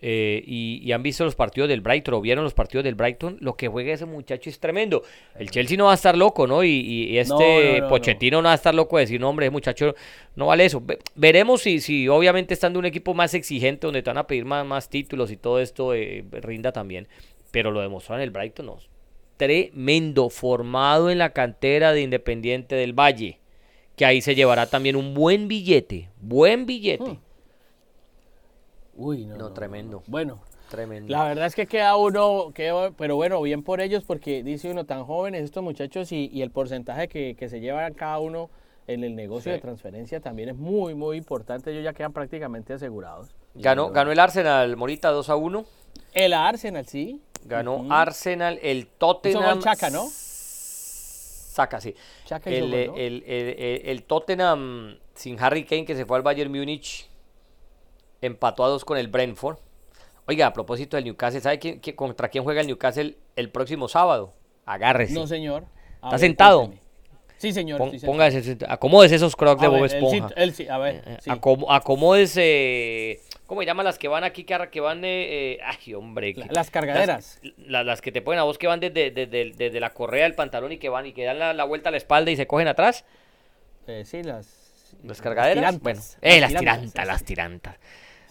eh, 0.00 0.42
y, 0.46 0.80
y 0.84 0.92
han 0.92 1.02
visto 1.02 1.24
los 1.24 1.34
partidos 1.34 1.68
del 1.68 1.80
Brighton, 1.80 2.14
o 2.14 2.20
vieron 2.20 2.44
los 2.44 2.54
partidos 2.54 2.84
del 2.84 2.94
Brighton, 2.94 3.36
lo 3.40 3.56
que 3.56 3.68
juega 3.68 3.92
ese 3.92 4.06
muchacho 4.06 4.48
es 4.50 4.60
tremendo. 4.60 5.02
El 5.38 5.50
Chelsea 5.50 5.76
no 5.76 5.86
va 5.86 5.92
a 5.92 5.94
estar 5.94 6.16
loco, 6.16 6.46
¿no? 6.46 6.62
Y, 6.64 6.68
y- 6.70 7.04
y 7.10 7.18
este 7.18 7.32
No, 7.34 7.38
no, 7.40 7.72
no, 7.72 7.78
no. 7.80 7.88
Pochettino 7.88 8.42
no 8.42 8.46
va 8.46 8.52
a 8.52 8.54
estar 8.56 8.74
loco 8.74 8.96
de 8.96 9.02
decir, 9.04 9.20
no, 9.20 9.28
hombre, 9.28 9.46
ese 9.46 9.50
muchacho 9.52 9.94
no 10.36 10.46
vale 10.46 10.64
eso. 10.64 10.80
Ve- 10.80 10.98
veremos 11.14 11.62
si, 11.62 11.80
si 11.80 12.06
obviamente 12.08 12.54
estando 12.54 12.78
un 12.78 12.84
equipo 12.86 13.14
más 13.14 13.34
exigente, 13.34 13.86
donde 13.86 14.02
te 14.02 14.10
van 14.10 14.18
a 14.18 14.26
pedir 14.26 14.44
más, 14.44 14.64
más 14.66 14.88
títulos 14.88 15.30
y 15.30 15.36
todo 15.36 15.60
esto, 15.60 15.94
eh, 15.94 16.24
rinda 16.32 16.72
también. 16.72 17.08
Pero 17.50 17.70
lo 17.70 17.80
demostró 17.80 18.14
en 18.14 18.20
el 18.22 18.30
Brighton, 18.30 18.66
no. 18.66 18.78
Tremendo, 19.38 20.30
formado 20.30 21.10
en 21.10 21.18
la 21.18 21.32
cantera 21.32 21.92
de 21.92 22.02
Independiente 22.02 22.74
del 22.74 22.92
Valle, 22.92 23.38
que 23.96 24.04
ahí 24.04 24.20
se 24.20 24.34
llevará 24.34 24.66
también 24.66 24.96
un 24.96 25.14
buen 25.14 25.48
billete, 25.48 26.08
buen 26.20 26.66
billete. 26.66 27.04
Hmm. 27.04 27.18
Uy, 28.98 29.24
no, 29.24 29.36
No, 29.36 29.48
no, 29.48 29.52
tremendo. 29.54 30.02
Bueno, 30.06 30.40
Tremendo. 30.68 31.10
La 31.10 31.24
verdad 31.24 31.46
es 31.46 31.54
que 31.54 31.66
queda 31.66 31.96
uno, 31.96 32.50
queda- 32.54 32.90
pero 32.90 33.16
bueno, 33.16 33.40
bien 33.40 33.62
por 33.62 33.80
ellos 33.80 34.04
porque 34.04 34.42
dice 34.42 34.70
uno 34.70 34.84
tan 34.84 35.04
jóvenes 35.06 35.44
estos 35.44 35.62
muchachos 35.62 36.12
y, 36.12 36.28
y 36.30 36.42
el 36.42 36.50
porcentaje 36.50 37.08
que, 37.08 37.34
que 37.38 37.48
se 37.48 37.60
llevan 37.60 37.94
cada 37.94 38.18
uno 38.18 38.50
en 38.86 39.02
el 39.02 39.16
negocio 39.16 39.44
Sí. 39.50 39.56
de 39.56 39.60
transferencia 39.62 40.20
también 40.20 40.50
es 40.50 40.56
muy, 40.56 40.94
muy 40.94 41.16
importante. 41.16 41.70
Ellos 41.70 41.84
ya 41.84 41.94
quedan 41.94 42.12
prácticamente 42.12 42.74
asegurados. 42.74 43.28
Ganó, 43.54 43.88
ganó 43.92 44.12
el 44.12 44.18
Arsenal, 44.18 44.76
Morita, 44.76 45.08
2 45.10 45.30
a 45.30 45.36
1. 45.36 45.64
El 46.12 46.34
Arsenal, 46.34 46.86
sí. 46.86 47.22
Ganó. 47.46 47.86
Arsenal, 47.90 48.58
el 48.62 48.88
Tottenham. 48.88 49.54
gol 49.54 49.62
Chaka, 49.62 49.88
¿no? 49.88 50.06
Saca, 50.10 51.80
sí. 51.80 51.94
Eh, 52.44 52.58
el- 52.58 52.74
el- 52.74 53.24
el- 53.26 53.80
el 53.88 54.02
Tottenham 54.04 54.96
sin 55.14 55.40
Harry 55.40 55.64
Kane 55.64 55.84
que 55.86 55.96
se 55.96 56.04
fue 56.04 56.16
al 56.18 56.22
Bayern 56.22 56.52
Múnich 56.52 57.07
empató 58.20 58.64
a 58.64 58.68
dos 58.68 58.84
con 58.84 58.98
el 58.98 59.08
Brentford. 59.08 59.58
Oiga, 60.26 60.46
a 60.48 60.52
propósito 60.52 60.96
del 60.96 61.04
Newcastle, 61.04 61.40
¿sabe 61.40 61.58
quién- 61.58 61.78
quién- 61.80 61.96
contra 61.96 62.28
quién 62.28 62.44
juega 62.44 62.60
el 62.60 62.66
Newcastle 62.66 63.16
el 63.36 63.50
próximo 63.50 63.88
sábado? 63.88 64.34
Agárrese. 64.66 65.14
No, 65.14 65.26
señor. 65.26 65.64
A 66.00 66.08
¿Está 66.08 66.10
ver, 66.10 66.20
sentado? 66.20 66.72
Sí, 67.38 67.52
señor. 67.52 67.78
Pon- 67.78 67.92
sí, 67.92 68.00
señor. 68.00 68.12
póngase, 68.16 68.58
acomódese 68.68 69.14
esos 69.14 69.36
crocs 69.36 69.62
de 69.62 69.68
Bob 69.68 69.80
ver, 69.82 69.94
Esponja. 69.94 70.28
él 70.36 70.52
sí, 70.52 70.68
a 70.68 70.76
ver, 70.78 71.02
Eh, 71.06 71.16
sí. 71.20 71.30
acom- 71.30 71.64
acomódese. 71.68 73.20
¿Cómo 73.46 73.60
se 73.62 73.66
llaman 73.66 73.84
las 73.86 73.98
que 73.98 74.08
van 74.08 74.24
aquí? 74.24 74.44
Que, 74.44 74.80
van. 74.80 75.04
eh, 75.04 75.52
eh, 75.54 75.58
ay, 75.64 75.94
hombre. 75.94 76.34
Que- 76.34 76.44
las 76.50 76.70
cargaderas. 76.70 77.40
la- 77.56 77.84
las 77.84 78.02
que 78.02 78.12
te 78.12 78.20
ponen 78.20 78.40
a 78.40 78.42
vos 78.42 78.58
que 78.58 78.66
van 78.66 78.80
desde, 78.80 79.10
desde, 79.10 79.52
desde 79.56 79.80
la 79.80 79.90
correa 79.94 80.24
del 80.24 80.34
pantalón 80.34 80.72
y 80.72 80.78
que 80.78 80.88
van 80.88 81.06
y 81.06 81.12
que 81.12 81.24
dan 81.24 81.38
la, 81.38 81.54
la 81.54 81.64
vuelta 81.64 81.88
a 81.88 81.92
la 81.92 81.96
espalda 81.98 82.30
y 82.30 82.36
se 82.36 82.46
cogen 82.46 82.68
atrás. 82.68 83.04
Eh, 83.86 84.02
sí, 84.04 84.22
las... 84.22 84.57
Las 85.04 85.20
cargaderas. 85.20 85.56
tirantas, 85.56 85.82
bueno, 85.82 86.00
las 86.00 86.16
eh, 86.22 86.40
las 86.40 86.48
tirantas, 86.50 86.62
tirantas, 86.78 87.02
sí, 87.02 87.06
las 87.08 87.18
sí. 87.20 87.24
tirantas. 87.24 87.76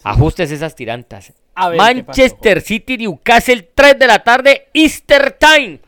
Ajustes 0.04 0.52
esas 0.52 0.76
tirantas. 0.76 1.34
A 1.56 1.70
ver, 1.70 1.78
¿qué 1.78 2.04
pasó, 2.04 2.22
Manchester 2.22 2.62
City, 2.62 2.98
Newcastle, 2.98 3.70
3 3.74 3.98
de 4.00 4.08
la 4.08 4.24
tarde, 4.24 4.68
Easter 4.74 5.38
Time. 5.40 5.80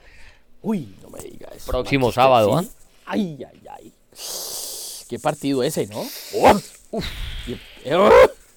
Uy, 0.61 0.95
no 1.03 1.09
me 1.09 1.19
digas. 1.19 1.55
eso. 1.55 1.71
Próximo 1.71 2.07
Manchester 2.07 2.23
sábado, 2.23 2.57
¿ah? 2.57 2.61
City. 2.63 2.73
Ay, 3.05 3.37
ay, 3.51 3.61
ay. 3.77 3.93
Qué 5.09 5.19
partido 5.19 5.63
ese, 5.63 5.87
¿no? 5.87 5.99
Uf. 6.01 7.05
Y- 7.47 7.53
eh, 7.85 8.09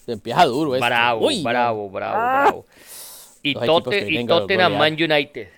Se 0.06 0.12
empieza 0.12 0.44
duro 0.46 0.74
esto. 0.74 0.85
Bravo, 0.87 1.26
Uy, 1.26 1.42
no. 1.42 1.48
bravo, 1.50 1.90
bravo, 1.90 2.16
Ah. 2.18 2.42
bravo. 2.44 2.66
Y, 3.42 3.54
que 3.90 4.06
y 4.06 4.11
vienen 4.11 4.30
a 4.30 4.38
Tottenham. 4.40 4.78
Man 4.78 4.92
United. 4.94 5.48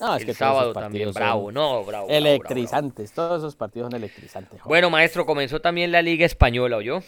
No, 0.00 0.14
es 0.16 0.22
el 0.22 0.26
que 0.26 0.34
sábado 0.34 0.72
también. 0.72 1.12
Bravo, 1.12 1.52
no, 1.52 1.84
bravo. 1.84 1.84
bravo, 1.84 2.06
bravo, 2.06 2.10
Electrizantes. 2.10 3.12
Todos 3.12 3.38
esos 3.38 3.54
partidos 3.56 3.90
son 3.90 3.96
electrizantes. 3.98 4.60
joder. 4.60 4.68
Bueno, 4.68 4.90
maestro, 4.90 5.24
comenzó 5.24 5.60
también 5.60 5.92
la 5.92 6.02
Liga 6.02 6.26
Española, 6.26 6.76
¿oyó? 6.76 7.00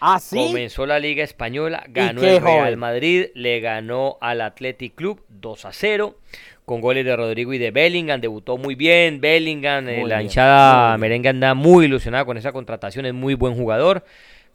¿Ah, 0.00 0.20
sí? 0.20 0.36
Comenzó 0.36 0.86
la 0.86 0.98
Liga 1.00 1.24
Española, 1.24 1.82
ganó 1.88 2.20
el 2.22 2.40
Real 2.40 2.60
joven? 2.60 2.78
Madrid, 2.78 3.26
le 3.34 3.60
ganó 3.60 4.16
al 4.20 4.40
Athletic 4.40 4.94
Club 4.94 5.24
2 5.28 5.64
a 5.64 5.72
0, 5.72 6.16
con 6.64 6.80
goles 6.80 7.04
de 7.04 7.16
Rodrigo 7.16 7.52
y 7.52 7.58
de 7.58 7.70
Bellingham, 7.72 8.20
debutó 8.20 8.58
muy 8.58 8.76
bien, 8.76 9.20
Bellingham, 9.20 9.88
eh, 9.88 9.98
Muy 10.00 10.08
la 10.08 10.16
bien, 10.18 10.26
hinchada 10.26 10.82
muy 10.82 10.90
bien. 10.92 11.00
merengue 11.00 11.28
anda 11.30 11.54
muy 11.54 11.86
ilusionada 11.86 12.24
con 12.24 12.36
esa 12.36 12.52
contratación, 12.52 13.06
es 13.06 13.14
muy 13.14 13.34
buen 13.34 13.54
jugador. 13.56 14.04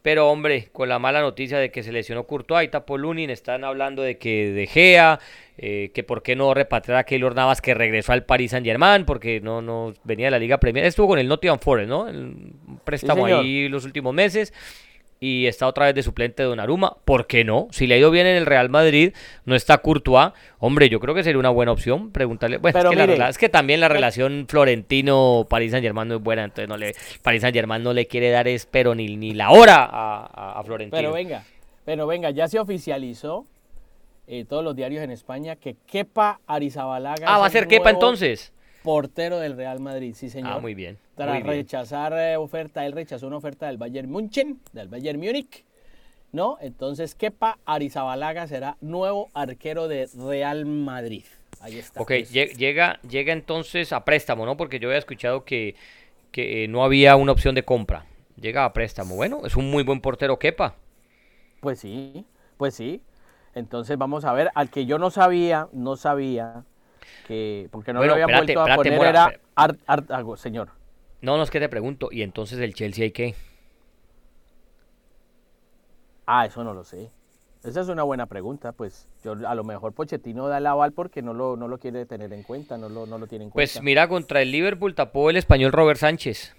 Pero 0.04 0.30
hombre, 0.30 0.68
con 0.74 0.90
la 0.90 1.00
mala 1.00 1.22
noticia 1.22 1.58
de 1.58 1.72
que 1.72 1.82
se 1.82 1.94
lesionó 1.94 2.26
Courtois 2.26 2.68
y 2.68 2.68
tapó 2.68 2.98
Lunin, 2.98 3.30
están 3.30 3.64
hablando 3.64 4.02
de 4.04 4.18
que 4.18 4.52
De 4.52 4.68
Gea, 4.68 5.20
eh, 5.58 5.92
que 5.94 6.04
por 6.04 6.22
qué 6.22 6.36
no 6.36 6.54
repatriar 6.54 7.00
a 7.00 7.06
Keylor 7.06 7.34
Navas 7.34 7.62
que 7.62 7.74
regresó 7.74 8.12
al 8.12 8.26
Paris 8.26 8.52
Saint 8.52 8.66
Germain, 8.66 9.06
porque 9.06 9.40
no, 9.40 9.62
no 9.62 9.94
venía 10.04 10.28
de 10.28 10.32
la 10.32 10.40
Liga 10.40 10.60
Premier. 10.60 10.86
Estuvo 10.86 11.08
con 11.08 11.20
el 11.20 11.28
Nottingham 11.30 11.58
Forest, 11.58 11.90
¿no? 11.90 12.10
El 12.10 12.36
préstamo 12.84 13.26
ahí 13.26 13.70
los 13.70 13.86
últimos 13.86 14.14
meses 14.14 14.54
y 15.24 15.48
está 15.48 15.68
otra 15.68 15.86
vez 15.86 15.96
de 15.96 16.04
suplente 16.04 16.44
de 16.44 16.50
Donnarumma. 16.50 16.98
¿Por 17.06 17.28
qué 17.28 17.46
no? 17.46 17.70
Si 17.72 17.88
le 17.88 17.96
ha 17.96 17.98
ido 17.98 18.12
bien 18.12 18.28
en 18.28 18.36
el 18.36 18.46
Real 18.46 18.68
Madrid, 18.68 19.14
no 19.46 19.56
está 19.56 19.78
Courtois. 19.78 20.34
Hombre, 20.60 20.90
yo 20.90 21.00
creo 21.00 21.16
que 21.16 21.24
sería 21.24 21.40
una 21.40 21.50
buena 21.50 21.72
opción 21.72 22.12
preguntarle. 22.12 22.58
Bueno, 22.58 22.92
es, 23.30 23.38
que 23.38 23.48
también 23.48 23.80
la 23.80 23.88
relación 23.88 24.48
Florentino-Paris 24.50 25.72
Saint-Germain 25.72 26.10
no 26.10 26.16
es 26.16 26.22
buena, 26.22 26.44
entonces 26.44 26.68
no 26.68 26.76
le, 26.76 26.94
Paris 27.22 27.42
Saint-Germain 27.42 27.82
no 27.82 27.94
le 27.94 28.06
quiere 28.06 28.32
dar 28.32 28.50
espero 28.50 28.96
ni, 28.96 29.16
ni 29.16 29.34
la 29.34 29.52
hora 29.52 29.88
a, 29.90 30.62
Florentino. 30.66 30.98
Pero 30.98 31.14
venga, 31.14 31.46
pero 31.86 32.06
venga, 32.06 32.30
ya 32.32 32.50
se 32.50 32.60
oficializó 32.60 33.46
eh, 34.28 34.44
todos 34.44 34.62
los 34.62 34.76
diarios 34.76 35.02
en 35.04 35.12
España 35.12 35.56
que 35.56 35.78
Kepa 35.88 36.42
Arizabalaga. 36.48 37.34
Ah, 37.34 37.38
va 37.38 37.46
a 37.46 37.50
ser 37.50 37.70
Kepa 37.70 37.92
entonces 37.92 38.53
portero 38.84 39.40
del 39.40 39.56
Real 39.56 39.80
Madrid, 39.80 40.14
sí 40.16 40.30
señor. 40.30 40.54
Ah, 40.54 40.60
muy 40.60 40.76
bien. 40.76 40.98
Tras 41.16 41.42
rechazar 41.44 42.14
eh, 42.14 42.38
oferta, 42.38 42.86
él 42.86 42.92
rechazó 42.92 43.28
una 43.28 43.38
oferta 43.38 43.68
del 43.68 43.78
Bayern 43.78 44.10
München, 44.12 44.60
del 44.74 44.90
Bayern 44.90 45.20
Múnich, 45.20 45.64
¿no? 46.32 46.58
Entonces 46.62 47.16
Kepa 47.16 47.58
Arizabalaga 47.66 48.46
será 48.48 48.78
nuevo 48.82 49.30
arquero 49.34 49.88
de 49.88 50.10
Real 50.16 50.66
Madrid. 50.66 51.24
Ahí 51.62 51.80
está. 51.80 52.02
Ok, 52.02 52.12
llega, 52.12 53.00
llega 53.10 53.32
entonces 53.32 53.94
a 53.94 54.04
préstamo, 54.04 54.46
¿no? 54.46 54.58
Porque 54.58 54.80
yo 54.80 54.90
había 54.90 55.00
escuchado 55.00 55.46
que, 55.46 55.76
que 56.32 56.66
eh, 56.66 56.68
no 56.68 56.84
había 56.84 57.16
una 57.16 57.32
opción 57.32 57.56
de 57.56 57.64
compra. 57.64 58.06
Llega 58.36 58.66
a 58.66 58.74
préstamo. 58.74 59.16
Bueno, 59.16 59.46
es 59.46 59.56
un 59.56 59.72
muy 59.72 59.84
buen 59.84 60.02
portero 60.02 60.38
Kepa. 60.38 60.76
Pues 61.62 61.80
sí, 61.80 62.26
pues 62.58 62.76
sí. 62.76 63.02
Entonces 63.56 63.98
vamos 63.98 64.26
a 64.26 64.34
ver, 64.34 64.50
al 64.56 64.70
que 64.70 64.86
yo 64.86 64.98
no 64.98 65.12
sabía, 65.12 65.70
no 65.72 65.96
sabía 65.96 66.66
que 67.24 67.68
porque 67.72 67.94
no 67.94 68.04
lo 68.04 68.14
habían 68.14 68.30
vuelto 68.30 68.62
a 68.62 68.76
poner 68.76 68.94
era 68.94 69.32
algo, 69.88 70.38
señor. 70.38 70.70
No, 71.22 71.38
no 71.38 71.44
es 71.44 71.50
que 71.50 71.60
te 71.60 71.70
pregunto, 71.70 72.10
¿y 72.12 72.22
entonces 72.22 72.60
el 72.60 72.74
Chelsea 72.74 73.06
hay 73.06 73.12
qué? 73.12 73.36
Ah, 76.26 76.46
eso 76.46 76.64
no 76.64 76.74
lo 76.74 76.84
sé. 76.84 77.12
Esa 77.64 77.80
es 77.80 77.88
una 77.88 78.04
buena 78.04 78.26
pregunta, 78.26 78.74
pues 78.74 79.08
yo 79.24 79.32
a 79.48 79.56
lo 79.56 79.64
mejor 79.64 79.94
Pochettino 79.94 80.50
da 80.50 80.58
el 80.58 80.68
aval 80.68 80.92
porque 80.92 81.22
no 81.22 81.34
lo, 81.34 81.56
no 81.56 81.70
lo 81.70 81.78
quiere 81.78 82.06
tener 82.06 82.34
en 82.34 82.44
cuenta, 82.44 82.78
no 82.78 82.90
lo, 82.90 83.06
no 83.06 83.18
lo 83.18 83.28
tiene 83.28 83.46
en 83.46 83.52
pues 83.52 83.72
cuenta. 83.72 83.80
Pues 83.80 83.86
mira, 83.86 84.08
contra 84.10 84.42
el 84.42 84.52
Liverpool 84.52 84.96
tapó 84.96 85.30
el 85.30 85.38
español 85.38 85.72
Robert 85.72 86.00
Sánchez. 86.00 86.54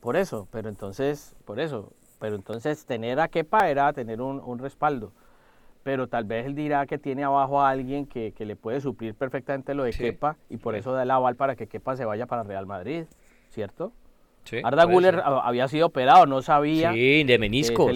Por 0.00 0.16
eso, 0.16 0.46
pero 0.52 0.68
entonces, 0.68 1.34
por 1.44 1.58
eso, 1.58 1.92
pero 2.20 2.36
entonces 2.36 2.84
tener 2.84 3.18
a 3.18 3.26
Kepa 3.26 3.68
era 3.68 3.92
tener 3.92 4.20
un, 4.20 4.40
un 4.40 4.58
respaldo 4.60 5.12
pero 5.82 6.08
tal 6.08 6.24
vez 6.24 6.46
él 6.46 6.54
dirá 6.54 6.86
que 6.86 6.98
tiene 6.98 7.24
abajo 7.24 7.60
a 7.60 7.70
alguien 7.70 8.06
que, 8.06 8.32
le 8.38 8.56
puede 8.56 8.80
suplir 8.80 9.14
perfectamente 9.14 9.74
lo 9.74 9.84
de 9.84 9.92
Kepa 9.92 10.36
y 10.48 10.56
por 10.56 10.74
eso 10.74 10.92
da 10.92 11.02
el 11.02 11.10
aval 11.10 11.36
para 11.36 11.56
que 11.56 11.66
Kepa 11.66 11.96
se 11.96 12.04
vaya 12.04 12.26
para 12.26 12.42
Real 12.42 12.66
Madrid, 12.66 13.04
¿cierto? 13.50 13.92
Sí, 14.44 14.58
Arda 14.62 14.84
Guller 14.84 15.22
había 15.24 15.68
sido 15.68 15.86
operado, 15.86 16.26
no 16.26 16.42
sabía. 16.42 16.92
Sí, 16.92 17.24
de 17.24 17.38
meniscos. 17.38 17.92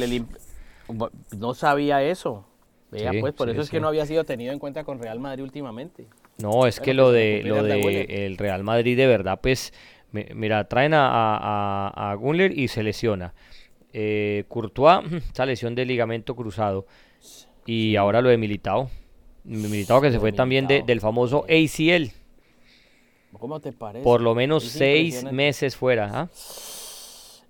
no 1.37 1.55
sabía 1.55 2.03
eso. 2.03 2.47
Vea, 2.91 3.13
pues 3.21 3.35
por 3.35 3.51
eso 3.51 3.61
es 3.61 3.71
que 3.71 3.81
no 3.81 3.89
había 3.89 4.07
sido 4.07 4.25
tenido 4.25 4.53
en 4.53 4.59
cuenta 4.59 4.85
con 4.85 5.01
Real 5.01 5.19
Madrid 5.19 5.43
últimamente. 5.43 6.07
No, 6.39 6.67
es 6.67 6.81
que 6.81 6.95
lo 6.95 7.11
de 7.11 7.43
lo 7.45 7.63
de 7.63 8.27
el 8.27 8.39
Real 8.39 8.63
Madrid 8.63 8.97
de 8.97 9.07
verdad, 9.07 9.41
pues, 9.43 9.73
mira, 10.13 10.65
traen 10.69 10.95
a, 10.95 11.09
a, 11.09 12.11
a 12.11 12.15
Guller 12.15 12.57
y 12.57 12.69
se 12.69 12.83
lesiona. 12.83 13.35
Eh, 13.93 14.45
Courtois, 14.49 15.01
esa 15.33 15.47
lesión 15.47 15.75
de 15.75 15.85
ligamento 15.85 16.35
cruzado. 16.35 16.87
Y 17.67 17.97
ahora 17.97 18.21
lo 18.21 18.29
de 18.29 18.37
Militao. 18.37 18.91
Militao 19.45 20.01
que 20.01 20.11
se 20.11 20.19
fue 20.19 20.33
también 20.33 20.67
del 20.67 21.01
famoso 21.01 21.45
ACL. 21.45 22.11
¿Cómo 23.39 23.61
te 23.61 23.73
parece? 23.73 24.03
Por 24.05 24.21
lo 24.21 24.35
menos 24.35 24.65
seis 24.65 25.25
meses 25.31 25.77
fuera. 25.77 26.11
¿ah? 26.13 26.29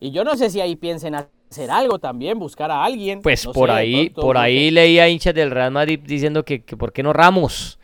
Y 0.00 0.10
yo 0.10 0.24
no 0.24 0.36
sé 0.36 0.50
si 0.50 0.60
ahí 0.60 0.76
piensen 0.76 1.14
hacer 1.14 1.70
algo 1.70 1.98
también, 1.98 2.38
buscar 2.38 2.70
a 2.70 2.82
alguien. 2.82 3.22
Pues 3.22 3.46
por 3.46 3.70
ahí, 3.70 4.10
por 4.10 4.36
ahí 4.36 4.70
leía 4.70 5.08
hinchas 5.08 5.34
del 5.34 5.50
Real 5.50 5.70
Madrid 5.70 6.00
diciendo 6.04 6.44
que, 6.44 6.64
que 6.64 6.76
por 6.76 6.92
qué 6.92 7.02
no 7.02 7.12
Ramos. 7.12 7.78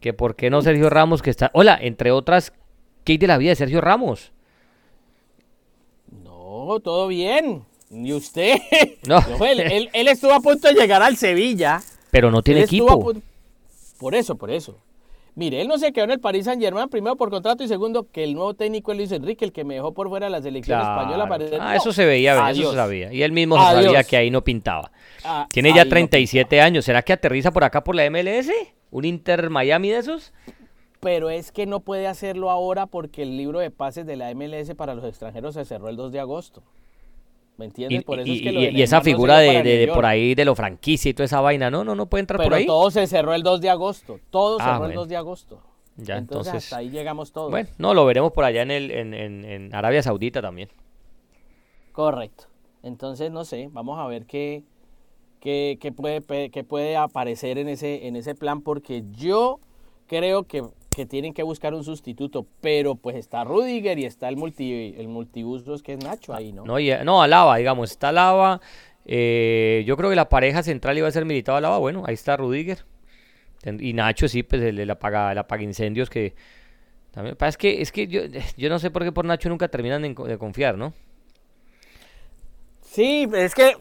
Que 0.00 0.12
por 0.12 0.34
qué 0.34 0.50
no 0.50 0.60
Sergio 0.60 0.90
Ramos 0.90 1.22
que 1.22 1.30
está. 1.30 1.50
Hola, 1.54 1.78
entre 1.80 2.10
otras, 2.10 2.52
¿qué 3.04 3.12
hay 3.12 3.18
de 3.18 3.26
la 3.26 3.38
vida 3.38 3.50
de 3.50 3.56
Sergio 3.56 3.80
Ramos? 3.80 4.32
No, 6.24 6.80
todo 6.80 7.06
bien. 7.06 7.64
¿Y 7.94 8.12
usted? 8.12 8.58
No. 9.06 9.18
él, 9.44 10.08
estuvo 10.08 10.32
a 10.32 10.40
punto 10.40 10.66
de 10.68 10.74
llegar 10.74 11.02
al 11.02 11.16
Sevilla. 11.16 11.82
Pero 12.10 12.30
no 12.30 12.42
tiene 12.42 12.62
equipo. 12.62 13.12
Por 13.98 14.14
eso, 14.14 14.36
por 14.36 14.50
eso. 14.50 14.78
Mire, 15.36 15.60
él 15.60 15.68
no 15.68 15.78
se 15.78 15.92
quedó 15.92 16.04
en 16.04 16.12
el 16.12 16.20
Paris 16.20 16.44
Saint 16.44 16.62
Germain, 16.62 16.88
primero 16.88 17.16
por 17.16 17.28
contrato 17.28 17.64
y 17.64 17.68
segundo 17.68 18.06
que 18.10 18.22
el 18.22 18.34
nuevo 18.34 18.54
técnico 18.54 18.92
es 18.92 18.98
Luis 18.98 19.12
Enrique, 19.12 19.44
el 19.44 19.52
que 19.52 19.64
me 19.64 19.74
dejó 19.74 19.92
por 19.92 20.08
fuera 20.08 20.26
de 20.26 20.30
la 20.30 20.40
selección 20.40 20.80
española. 20.80 21.28
Para... 21.28 21.44
Ah, 21.60 21.76
eso 21.76 21.92
se 21.92 22.06
veía, 22.06 22.50
eso 22.50 22.70
se 22.70 22.76
sabía. 22.76 23.12
Y 23.12 23.22
él 23.22 23.32
mismo 23.32 23.56
sabía 23.56 24.04
que 24.04 24.16
ahí 24.16 24.30
no 24.30 24.42
pintaba. 24.42 24.92
Ah, 25.24 25.48
tiene 25.50 25.74
ya 25.74 25.88
37 25.88 26.60
años. 26.60 26.84
¿Será 26.84 27.02
que 27.02 27.12
aterriza 27.12 27.50
por 27.50 27.64
acá 27.64 27.82
por 27.84 27.94
la 27.94 28.08
MLS? 28.08 28.48
¿Un 28.90 29.04
Inter 29.04 29.50
Miami 29.50 29.90
de 29.90 29.98
esos? 29.98 30.32
Pero 31.00 31.28
es 31.28 31.52
que 31.52 31.66
no 31.66 31.80
puede 31.80 32.06
hacerlo 32.06 32.50
ahora 32.50 32.86
porque 32.86 33.22
el 33.22 33.36
libro 33.36 33.58
de 33.58 33.70
pases 33.70 34.06
de 34.06 34.16
la 34.16 34.32
MLS 34.34 34.74
para 34.76 34.94
los 34.94 35.04
extranjeros 35.04 35.54
se 35.54 35.64
cerró 35.64 35.88
el 35.88 35.96
2 35.96 36.12
de 36.12 36.20
agosto. 36.20 36.62
¿Me 37.56 37.66
entiendes? 37.66 38.02
Por 38.02 38.18
eso 38.18 38.28
y, 38.28 38.36
es 38.36 38.42
que 38.42 38.70
y 38.72 38.82
esa 38.82 39.00
figura 39.00 39.38
de, 39.38 39.90
por 39.94 40.04
ahí 40.06 40.34
de 40.34 40.44
lo 40.44 40.54
franquicia 40.54 41.10
y 41.10 41.14
toda 41.14 41.26
esa 41.26 41.40
vaina, 41.40 41.70
no, 41.70 41.84
no, 41.84 41.94
no 41.94 42.06
puede 42.06 42.20
entrar 42.20 42.42
por 42.42 42.52
ahí. 42.52 42.66
todo 42.66 42.90
se 42.90 43.06
cerró 43.06 43.32
el 43.34 43.42
2 43.42 43.60
de 43.60 43.70
agosto. 43.70 44.18
Todo 44.30 44.58
ah, 44.60 44.64
cerró 44.64 44.86
el 44.86 44.94
2 44.94 45.08
de 45.08 45.16
agosto. 45.16 45.60
Ya, 45.96 46.16
entonces, 46.16 46.54
hasta 46.54 46.78
ahí 46.78 46.90
llegamos 46.90 47.32
todos. 47.32 47.50
Bueno, 47.50 47.68
no, 47.78 47.94
lo 47.94 48.04
veremos 48.04 48.32
por 48.32 48.44
allá 48.44 48.62
en, 48.62 48.72
el, 48.72 48.90
en, 48.90 49.14
en, 49.14 49.74
Arabia 49.74 50.02
Saudita 50.02 50.42
también. 50.42 50.68
Correcto. 51.92 52.46
Entonces, 52.82 53.30
no 53.30 53.44
sé, 53.44 53.68
vamos 53.70 54.00
a 54.00 54.06
ver 54.08 54.26
qué, 54.26 54.64
qué, 55.38 55.78
qué 55.80 55.92
puede, 55.92 56.50
qué 56.50 56.64
puede 56.64 56.96
aparecer 56.96 57.58
en 57.58 57.68
ese, 57.68 58.08
en 58.08 58.16
ese 58.16 58.34
plan, 58.34 58.62
porque 58.62 59.04
yo 59.12 59.60
creo 60.08 60.44
que 60.44 60.64
que 60.94 61.06
tienen 61.06 61.34
que 61.34 61.42
buscar 61.42 61.74
un 61.74 61.84
sustituto, 61.84 62.46
pero 62.60 62.94
pues 62.94 63.16
está 63.16 63.44
Rudiger 63.44 63.98
y 63.98 64.04
está 64.04 64.28
el 64.28 64.36
multi 64.36 64.94
el 64.96 65.08
multiusos 65.08 65.82
que 65.82 65.94
es 65.94 66.04
Nacho 66.04 66.34
ahí, 66.34 66.52
¿no? 66.52 66.64
No, 66.64 66.76
no 67.04 67.22
Alaba, 67.22 67.56
digamos, 67.56 67.90
está 67.90 68.08
Alaba. 68.10 68.60
Eh, 69.06 69.84
yo 69.86 69.96
creo 69.96 70.10
que 70.10 70.16
la 70.16 70.28
pareja 70.28 70.62
central 70.62 70.96
iba 70.96 71.08
a 71.08 71.10
ser 71.10 71.24
militado 71.24 71.58
Alaba, 71.58 71.78
bueno, 71.78 72.04
ahí 72.06 72.14
está 72.14 72.36
Rudiger. 72.36 72.84
Y 73.80 73.92
Nacho 73.94 74.28
sí, 74.28 74.42
pues 74.42 74.62
el, 74.62 74.90
apaga, 74.90 75.32
el 75.32 75.38
apaga 75.38 75.62
incendios 75.62 76.10
que 76.10 76.34
también 77.10 77.36
es 77.40 77.56
que 77.56 77.80
es 77.80 77.92
que 77.92 78.06
yo, 78.08 78.22
yo 78.56 78.68
no 78.68 78.78
sé 78.78 78.90
por 78.90 79.04
qué 79.04 79.12
por 79.12 79.24
Nacho 79.24 79.48
nunca 79.48 79.68
terminan 79.68 80.02
de, 80.02 80.38
confiar, 80.38 80.76
¿no? 80.76 80.92
Sí, 82.80 83.28
es 83.34 83.54
que 83.54 83.76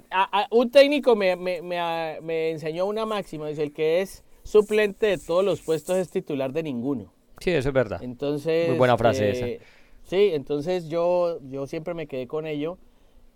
un 0.50 0.72
técnico 0.72 1.16
me, 1.16 1.36
me, 1.36 1.62
me, 1.62 2.20
me 2.22 2.50
enseñó 2.52 2.86
una 2.86 3.06
máxima, 3.06 3.48
dice 3.48 3.62
el 3.62 3.72
que 3.72 4.02
es 4.02 4.24
suplente 4.44 5.08
de 5.08 5.18
todos 5.18 5.44
los 5.44 5.62
puestos 5.62 5.98
es 5.98 6.10
titular 6.10 6.52
de 6.54 6.64
ninguno. 6.64 7.12
Sí, 7.40 7.52
eso 7.52 7.70
es 7.70 7.74
verdad. 7.74 8.02
Entonces, 8.04 8.70
Muy 8.70 8.78
buena 8.78 8.98
frase 8.98 9.30
eh, 9.30 9.32
esa. 9.32 9.66
Sí, 10.04 10.30
entonces 10.34 10.90
yo, 10.90 11.40
yo 11.50 11.66
siempre 11.68 11.94
me 11.94 12.08
quedé 12.08 12.28
con 12.28 12.46
ello. 12.46 12.78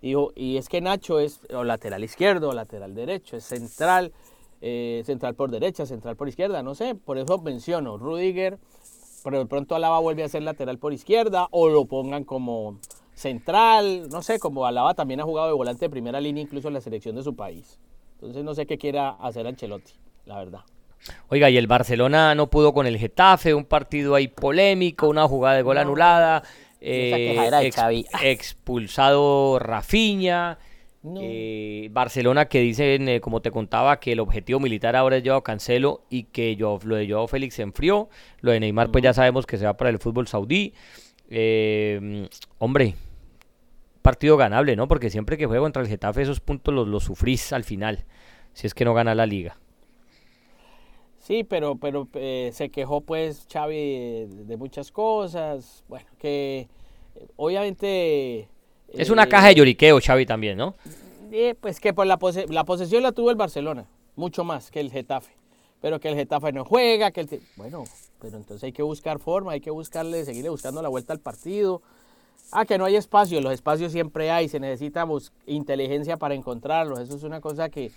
Digo, 0.01 0.31
y 0.35 0.57
es 0.57 0.69
que 0.69 0.79
Nacho 0.79 1.19
es 1.19 1.41
o 1.53 1.63
lateral 1.63 2.03
izquierdo 2.03 2.49
o 2.49 2.53
lateral 2.53 2.93
derecho, 2.93 3.35
es 3.35 3.43
central, 3.43 4.13
eh, 4.61 5.01
central 5.05 5.33
por 5.33 5.49
derecha, 5.49 5.85
central 5.87 6.15
por 6.15 6.27
izquierda, 6.27 6.61
no 6.61 6.75
sé, 6.75 6.93
por 6.93 7.17
eso 7.17 7.39
menciono 7.39 7.97
Rudiger, 7.97 8.59
pero 9.23 9.39
de 9.39 9.47
pronto 9.47 9.73
Alaba 9.75 9.99
vuelve 9.99 10.23
a 10.23 10.29
ser 10.29 10.43
lateral 10.43 10.77
por 10.77 10.93
izquierda 10.93 11.47
o 11.49 11.67
lo 11.67 11.85
pongan 11.85 12.25
como 12.25 12.77
central, 13.15 14.07
no 14.09 14.21
sé, 14.21 14.37
como 14.37 14.67
Alaba 14.67 14.93
también 14.93 15.19
ha 15.19 15.23
jugado 15.23 15.47
de 15.47 15.53
volante 15.53 15.85
de 15.85 15.89
primera 15.89 16.21
línea 16.21 16.43
incluso 16.43 16.67
en 16.67 16.75
la 16.75 16.81
selección 16.81 17.15
de 17.15 17.23
su 17.23 17.35
país. 17.35 17.79
Entonces 18.13 18.43
no 18.43 18.53
sé 18.53 18.67
qué 18.67 18.77
quiera 18.77 19.09
hacer 19.09 19.47
Ancelotti, 19.47 19.93
la 20.25 20.37
verdad. 20.37 20.61
Oiga, 21.29 21.49
y 21.49 21.57
el 21.57 21.67
Barcelona 21.67 22.35
no 22.35 22.49
pudo 22.49 22.73
con 22.73 22.87
el 22.87 22.97
Getafe, 22.97 23.53
un 23.53 23.65
partido 23.65 24.15
ahí 24.15 24.27
polémico, 24.27 25.07
una 25.07 25.27
jugada 25.27 25.55
de 25.55 25.61
gol 25.61 25.77
anulada, 25.77 26.43
eh, 26.81 27.71
expulsado 28.21 29.59
Rafinha. 29.59 30.57
Eh, 31.21 31.87
Barcelona 31.91 32.45
que 32.45 32.59
dice, 32.59 32.95
eh, 32.95 33.21
como 33.21 33.41
te 33.41 33.51
contaba, 33.51 33.99
que 33.99 34.11
el 34.11 34.19
objetivo 34.19 34.59
militar 34.59 34.95
ahora 34.95 35.17
es 35.17 35.23
Joao 35.25 35.41
Cancelo 35.41 36.03
y 36.09 36.23
que 36.23 36.57
yo, 36.57 36.79
lo 36.83 36.95
de 36.95 37.09
Joao 37.09 37.27
Félix 37.27 37.55
se 37.55 37.61
enfrió. 37.61 38.09
Lo 38.41 38.51
de 38.51 38.59
Neymar, 38.59 38.91
pues 38.91 39.03
ya 39.03 39.13
sabemos 39.13 39.45
que 39.45 39.57
se 39.57 39.65
va 39.65 39.77
para 39.77 39.89
el 39.89 39.99
fútbol 39.99 40.27
saudí. 40.27 40.73
hombre, 42.57 42.95
partido 44.01 44.35
ganable, 44.35 44.75
¿no? 44.75 44.87
Porque 44.87 45.09
siempre 45.09 45.37
que 45.37 45.45
juega 45.45 45.61
contra 45.61 45.81
el 45.81 45.87
Getafe, 45.87 46.21
esos 46.21 46.41
puntos 46.41 46.73
los, 46.73 46.87
los 46.87 47.03
sufrís 47.03 47.53
al 47.53 47.63
final, 47.63 48.05
si 48.53 48.67
es 48.67 48.73
que 48.73 48.83
no 48.83 48.93
gana 48.93 49.15
la 49.15 49.25
liga. 49.25 49.57
Sí, 51.27 51.43
pero, 51.43 51.75
pero 51.75 52.07
eh, 52.13 52.51
se 52.53 52.69
quejó 52.69 53.01
pues 53.01 53.47
Xavi 53.51 54.27
de, 54.45 54.55
muchas 54.55 54.93
cosas. 54.93 55.83
Bueno, 55.89 56.07
que 56.17 56.69
eh, 57.15 57.27
obviamente 57.35 58.47
Es 58.93 59.09
una 59.09 59.27
caja 59.27 59.49
de 59.49 59.55
lloriqueo, 59.55 59.99
Xavi, 59.99 60.25
también, 60.25 60.57
¿no? 60.57 60.75
Eh, 61.33 61.53
pues 61.59 61.81
que 61.81 61.93
por 61.93 62.07
la, 62.07 62.17
la 62.47 62.63
posesión 62.63 63.03
la 63.03 63.11
tuvo 63.11 63.29
el 63.29 63.35
Barcelona, 63.35 63.87
mucho 64.15 64.45
más 64.45 64.71
que 64.71 64.79
el 64.79 64.89
Getafe. 64.89 65.33
Pero 65.81 65.99
que 65.99 66.07
el 66.07 66.15
Getafe 66.15 66.53
no 66.53 66.63
juega, 66.63 67.11
que 67.11 67.19
el... 67.19 67.41
Bueno, 67.57 67.83
pero 68.21 68.37
entonces 68.37 68.63
hay 68.63 68.71
que 68.71 68.83
buscar 68.83 69.19
forma, 69.19 69.51
hay 69.51 69.59
que 69.59 69.69
buscarle, 69.69 70.23
seguirle 70.23 70.49
buscando 70.49 70.81
la 70.81 70.87
vuelta 70.87 71.11
al 71.11 71.19
partido. 71.19 71.81
Ah, 72.53 72.63
que 72.63 72.77
no 72.77 72.85
hay 72.85 72.95
espacio, 72.95 73.41
los 73.41 73.51
espacios 73.51 73.91
siempre 73.91 74.31
hay, 74.31 74.47
se 74.47 74.61
necesita 74.61 75.05
inteligencia 75.45 76.15
para 76.15 76.35
encontrarlos. 76.35 76.99
Eso 76.99 77.17
es 77.17 77.23
una 77.23 77.41
cosa 77.41 77.67
que, 77.67 77.91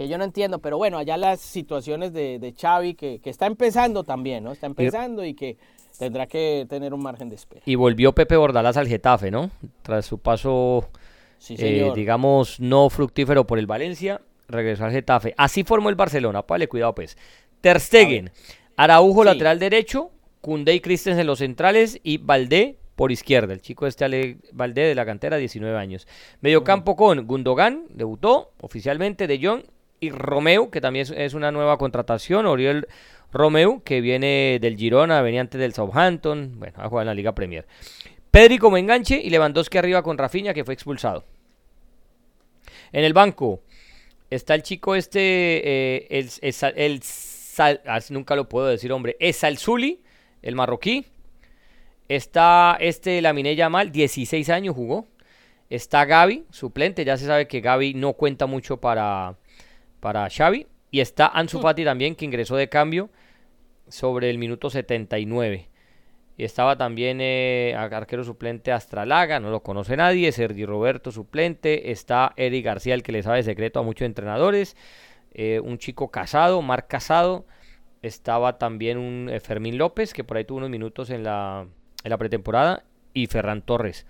que 0.00 0.08
yo 0.08 0.16
no 0.16 0.24
entiendo, 0.24 0.60
pero 0.60 0.78
bueno, 0.78 0.96
allá 0.96 1.18
las 1.18 1.42
situaciones 1.42 2.14
de, 2.14 2.38
de 2.38 2.54
Xavi, 2.58 2.94
que, 2.94 3.20
que, 3.20 3.28
está 3.28 3.44
empezando 3.44 4.02
también, 4.02 4.42
¿no? 4.42 4.52
Está 4.52 4.66
empezando 4.66 5.26
y 5.26 5.34
que 5.34 5.58
tendrá 5.98 6.26
que 6.26 6.64
tener 6.70 6.94
un 6.94 7.02
margen 7.02 7.28
de 7.28 7.34
espera. 7.34 7.60
Y 7.66 7.74
volvió 7.74 8.14
Pepe 8.14 8.38
Bordalás 8.38 8.78
al 8.78 8.88
Getafe, 8.88 9.30
¿no? 9.30 9.50
Tras 9.82 10.06
su 10.06 10.16
paso, 10.16 10.88
eh, 11.50 11.92
digamos, 11.94 12.60
no 12.60 12.88
fructífero 12.88 13.46
por 13.46 13.58
el 13.58 13.66
Valencia, 13.66 14.22
regresó 14.48 14.86
al 14.86 14.92
Getafe. 14.92 15.34
Así 15.36 15.64
formó 15.64 15.90
el 15.90 15.96
Barcelona, 15.96 16.46
vale, 16.48 16.66
cuidado 16.66 16.94
pues. 16.94 17.18
Ter 17.60 17.78
Stegen, 17.78 18.30
Araujo 18.76 19.22
lateral 19.22 19.58
derecho, 19.58 20.12
Koundé 20.40 20.72
y 20.72 20.80
Christensen 20.80 21.26
los 21.26 21.40
centrales 21.40 22.00
y 22.02 22.16
Valdé 22.16 22.78
por 22.96 23.12
izquierda. 23.12 23.52
El 23.52 23.60
chico 23.60 23.86
este 23.86 24.06
Ale 24.06 24.38
Valdé 24.52 24.84
de 24.84 24.94
la 24.94 25.04
cantera, 25.04 25.36
19 25.36 25.76
años. 25.76 26.08
Mediocampo 26.40 26.96
con 26.96 27.26
Gundogan, 27.26 27.84
debutó 27.90 28.52
oficialmente, 28.62 29.26
De 29.26 29.38
Jong 29.46 29.60
y 30.00 30.10
Romeo, 30.10 30.70
que 30.70 30.80
también 30.80 31.06
es, 31.14 31.34
una 31.34 31.52
nueva 31.52 31.76
contratación. 31.76 32.46
Oriol 32.46 32.88
Romeo, 33.32 33.82
que 33.84 34.00
viene 34.00 34.58
del 34.60 34.76
Girona, 34.76 35.20
venía 35.22 35.42
antes 35.42 35.60
del 35.60 35.74
Southampton. 35.74 36.58
Bueno, 36.58 36.78
a 36.80 36.88
jugar 36.88 37.04
en 37.04 37.08
la 37.08 37.14
Liga 37.14 37.34
Premier. 37.34 37.66
Pedri 38.30 38.58
como 38.58 38.78
enganche 38.78 39.20
y 39.22 39.30
Lewandowski 39.30 39.78
arriba 39.78 40.02
con 40.02 40.16
Rafinha, 40.16 40.54
que 40.54 40.64
fue 40.64 40.74
expulsado. 40.74 41.24
En 42.92 43.04
el 43.04 43.12
banco 43.12 43.62
está 44.30 44.54
el 44.54 44.62
chico 44.62 44.94
este, 44.94 45.20
eh, 45.20 46.06
el, 46.10 46.30
el, 46.76 47.02
ah, 47.86 48.00
nunca 48.10 48.36
lo 48.36 48.48
puedo 48.48 48.66
decir, 48.68 48.92
hombre, 48.92 49.16
es 49.20 49.44
Zuli, 49.58 50.00
el 50.42 50.54
marroquí. 50.54 51.06
Está 52.08 52.76
este 52.80 53.20
Lamine 53.22 53.54
Yamal, 53.54 53.92
16 53.92 54.48
años 54.50 54.74
jugó. 54.74 55.06
Está 55.68 56.04
Gaby, 56.04 56.46
suplente. 56.50 57.04
Ya 57.04 57.16
se 57.16 57.26
sabe 57.26 57.46
que 57.46 57.60
Gaby 57.60 57.94
no 57.94 58.14
cuenta 58.14 58.46
mucho 58.46 58.78
para, 58.78 59.36
para 60.00 60.28
Xavi. 60.28 60.66
Y 60.90 61.00
está 61.00 61.26
Ansu. 61.28 61.60
Fati 61.60 61.84
también, 61.84 62.16
que 62.16 62.24
ingresó 62.24 62.56
de 62.56 62.68
cambio 62.68 63.10
sobre 63.88 64.30
el 64.30 64.38
minuto 64.38 64.70
79. 64.70 65.68
Y 66.36 66.44
estaba 66.44 66.76
también 66.78 67.18
eh, 67.20 67.74
arquero 67.76 68.24
suplente 68.24 68.72
Astralaga, 68.72 69.40
no 69.40 69.50
lo 69.50 69.62
conoce 69.62 69.96
nadie. 69.96 70.32
Sergi 70.32 70.64
Roberto 70.64 71.12
suplente. 71.12 71.90
Está 71.90 72.32
Eric 72.36 72.64
García, 72.64 72.94
el 72.94 73.02
que 73.02 73.12
le 73.12 73.22
sabe 73.22 73.42
secreto 73.42 73.78
a 73.78 73.82
muchos 73.82 74.06
entrenadores. 74.06 74.76
Eh, 75.32 75.60
un 75.62 75.78
chico 75.78 76.10
casado, 76.10 76.62
Mar 76.62 76.86
Casado. 76.86 77.46
Estaba 78.02 78.56
también 78.56 78.96
un 78.96 79.28
eh, 79.28 79.40
Fermín 79.40 79.76
López, 79.76 80.14
que 80.14 80.24
por 80.24 80.38
ahí 80.38 80.44
tuvo 80.44 80.58
unos 80.58 80.70
minutos 80.70 81.10
en 81.10 81.22
la, 81.22 81.66
en 82.02 82.10
la 82.10 82.16
pretemporada, 82.16 82.84
y 83.12 83.26
Ferran 83.26 83.60
Torres. 83.60 84.06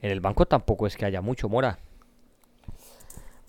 En 0.00 0.10
el 0.10 0.20
banco 0.20 0.46
tampoco 0.46 0.86
es 0.86 0.96
que 0.96 1.04
haya 1.04 1.20
mucho, 1.20 1.48
Mora. 1.50 1.78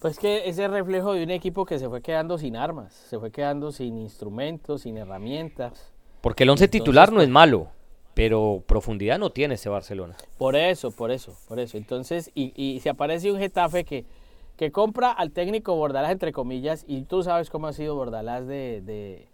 Pues 0.06 0.20
que 0.20 0.48
ese 0.48 0.68
reflejo 0.68 1.14
de 1.14 1.24
un 1.24 1.32
equipo 1.32 1.66
que 1.66 1.80
se 1.80 1.90
fue 1.90 2.00
quedando 2.04 2.38
sin 2.38 2.56
armas, 2.56 2.94
se 2.94 3.18
fue 3.18 3.32
quedando 3.32 3.72
sin 3.72 3.98
instrumentos, 3.98 4.84
sin 4.84 4.98
herramientas. 4.98 5.92
Porque 6.22 6.44
el 6.44 6.52
once 6.52 6.68
titular 6.68 7.12
no 7.12 7.22
es 7.22 7.26
pues 7.26 7.34
malo, 7.34 7.70
pero 8.14 8.64
profundidad 8.68 9.18
no 9.18 9.32
tiene 9.32 9.56
ese 9.56 9.68
Barcelona. 9.68 10.16
Por 10.38 10.56
eso, 10.56 10.92
por 10.92 11.10
eso, 11.10 11.36
por 11.48 11.60
eso. 11.60 11.78
Entonces, 11.78 12.30
y, 12.36 12.54
y 12.56 12.82
se 12.82 12.90
aparece 12.90 13.32
un 13.32 13.40
Getafe 13.40 13.84
que, 13.84 14.06
que 14.58 14.72
compra 14.72 15.12
al 15.12 15.32
técnico 15.32 15.76
Bordalás, 15.76 16.12
entre 16.12 16.32
comillas, 16.32 16.86
y 16.88 17.02
tú 17.06 17.24
sabes 17.24 17.50
cómo 17.50 17.66
ha 17.66 17.74
sido 17.74 17.96
Bordalás 17.96 18.46
de 18.46 19.28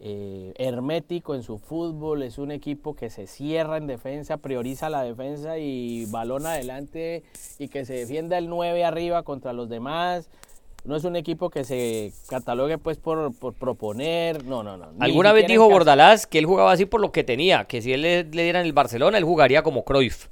eh, 0.00 0.52
hermético 0.56 1.34
en 1.34 1.42
su 1.42 1.58
fútbol, 1.58 2.22
es 2.22 2.38
un 2.38 2.50
equipo 2.50 2.94
que 2.94 3.10
se 3.10 3.26
cierra 3.26 3.76
en 3.76 3.86
defensa, 3.86 4.36
prioriza 4.36 4.90
la 4.90 5.02
defensa 5.02 5.58
y 5.58 6.06
balón 6.06 6.46
adelante 6.46 7.24
y 7.58 7.68
que 7.68 7.84
se 7.84 7.94
defienda 7.94 8.38
el 8.38 8.48
9 8.48 8.84
arriba 8.84 9.22
contra 9.22 9.52
los 9.52 9.68
demás. 9.68 10.28
No 10.84 10.94
es 10.94 11.04
un 11.04 11.16
equipo 11.16 11.50
que 11.50 11.64
se 11.64 12.12
catalogue 12.28 12.78
pues 12.78 12.98
por, 12.98 13.32
proponer, 13.58 14.44
no, 14.44 14.62
no, 14.62 14.76
no. 14.76 14.92
Alguna 15.00 15.32
vez 15.32 15.46
dijo 15.46 15.68
Bordalás 15.68 16.26
que 16.26 16.38
él 16.38 16.46
jugaba 16.46 16.72
así 16.72 16.86
por 16.86 17.00
lo 17.00 17.10
que 17.10 17.24
tenía, 17.24 17.64
que 17.64 17.82
si 17.82 17.92
él 17.92 18.02
le, 18.02 18.24
le 18.24 18.44
diera 18.44 18.60
en 18.60 18.66
el 18.66 18.72
Barcelona, 18.72 19.18
él 19.18 19.24
jugaría 19.24 19.62
como 19.62 19.84
Cruyff 19.84 20.28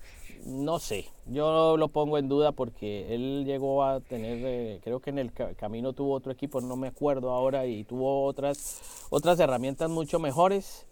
no 0.46 0.78
sé, 0.78 1.06
yo 1.26 1.76
lo 1.76 1.88
pongo 1.88 2.18
en 2.18 2.28
duda 2.28 2.52
porque 2.52 3.12
él 3.12 3.44
llegó 3.44 3.82
a 3.82 4.00
tener, 4.00 4.38
eh, 4.44 4.80
creo 4.82 5.00
que 5.00 5.10
en 5.10 5.18
el 5.18 5.32
camino 5.32 5.92
tuvo 5.92 6.14
otro 6.14 6.30
equipo, 6.30 6.60
no 6.60 6.76
me 6.76 6.88
acuerdo 6.88 7.30
ahora, 7.30 7.66
y 7.66 7.82
tuvo 7.82 8.24
otras, 8.24 9.06
otras 9.10 9.40
herramientas 9.40 9.90
mucho 9.90 10.20
mejores 10.20 10.86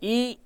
y 0.00 0.40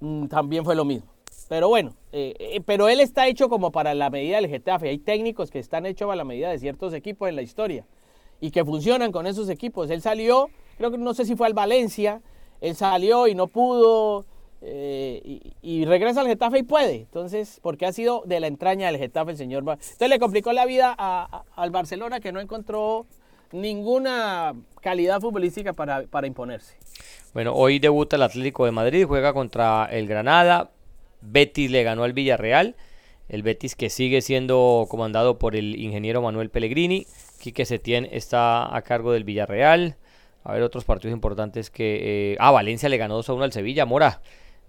mm, 0.00 0.26
también 0.26 0.64
fue 0.64 0.74
lo 0.74 0.84
mismo. 0.84 1.08
Pero 1.48 1.68
bueno, 1.68 1.94
eh, 2.10 2.34
eh, 2.38 2.60
pero 2.64 2.88
él 2.88 2.98
está 2.98 3.28
hecho 3.28 3.48
como 3.48 3.70
para 3.70 3.94
la 3.94 4.10
medida 4.10 4.36
del 4.36 4.48
Getafe. 4.48 4.88
Hay 4.88 4.98
técnicos 4.98 5.50
que 5.50 5.60
están 5.60 5.86
hechos 5.86 6.10
a 6.10 6.16
la 6.16 6.24
medida 6.24 6.50
de 6.50 6.58
ciertos 6.58 6.94
equipos 6.94 7.28
en 7.28 7.36
la 7.36 7.42
historia 7.42 7.86
y 8.40 8.50
que 8.50 8.64
funcionan 8.64 9.12
con 9.12 9.28
esos 9.28 9.48
equipos. 9.48 9.90
Él 9.90 10.02
salió, 10.02 10.48
creo 10.76 10.90
que 10.90 10.98
no 10.98 11.14
sé 11.14 11.24
si 11.24 11.36
fue 11.36 11.46
al 11.46 11.54
Valencia, 11.54 12.20
él 12.60 12.74
salió 12.74 13.28
y 13.28 13.34
no 13.34 13.46
pudo, 13.46 14.24
eh, 14.64 15.40
y, 15.60 15.84
regresa 15.84 16.20
al 16.20 16.28
Getafe 16.28 16.58
y 16.58 16.62
puede. 16.62 16.94
Entonces, 16.94 17.58
porque 17.62 17.84
ha 17.84 17.92
sido 17.92 18.22
de 18.26 18.38
la 18.38 18.46
entraña 18.46 18.86
del 18.86 18.98
Getafe 18.98 19.32
el 19.32 19.36
señor. 19.36 19.60
Entonces 19.60 20.08
le 20.08 20.18
complicó 20.18 20.52
la 20.52 20.66
vida 20.66 20.92
al 20.92 21.70
Barcelona 21.70 22.20
que 22.20 22.32
no 22.32 22.40
encontró 22.40 23.06
ninguna 23.50 24.54
calidad 24.80 25.20
futbolística 25.20 25.72
para, 25.72 26.02
para 26.06 26.26
imponerse. 26.26 26.76
Bueno, 27.34 27.54
hoy 27.54 27.78
debuta 27.78 28.16
el 28.16 28.22
Atlético 28.22 28.64
de 28.64 28.72
Madrid, 28.72 29.04
juega 29.06 29.32
contra 29.32 29.86
el 29.90 30.06
Granada. 30.06 30.70
Betis 31.20 31.70
le 31.70 31.82
ganó 31.82 32.04
al 32.04 32.12
Villarreal. 32.12 32.76
El 33.28 33.42
Betis 33.42 33.74
que 33.74 33.90
sigue 33.90 34.20
siendo 34.20 34.86
comandado 34.88 35.38
por 35.38 35.56
el 35.56 35.76
ingeniero 35.76 36.22
Manuel 36.22 36.50
Pellegrini. 36.50 37.06
Quique 37.40 37.64
Setién 37.64 38.08
está 38.12 38.74
a 38.74 38.82
cargo 38.82 39.12
del 39.12 39.24
Villarreal. 39.24 39.96
A 40.44 40.52
ver, 40.52 40.62
otros 40.62 40.84
partidos 40.84 41.14
importantes 41.14 41.70
que... 41.70 42.32
Eh, 42.32 42.36
ah, 42.40 42.50
Valencia 42.50 42.88
le 42.88 42.96
ganó 42.96 43.14
2 43.14 43.28
a 43.28 43.32
1 43.34 43.44
al 43.44 43.52
Sevilla. 43.52 43.86
Mora, 43.86 44.20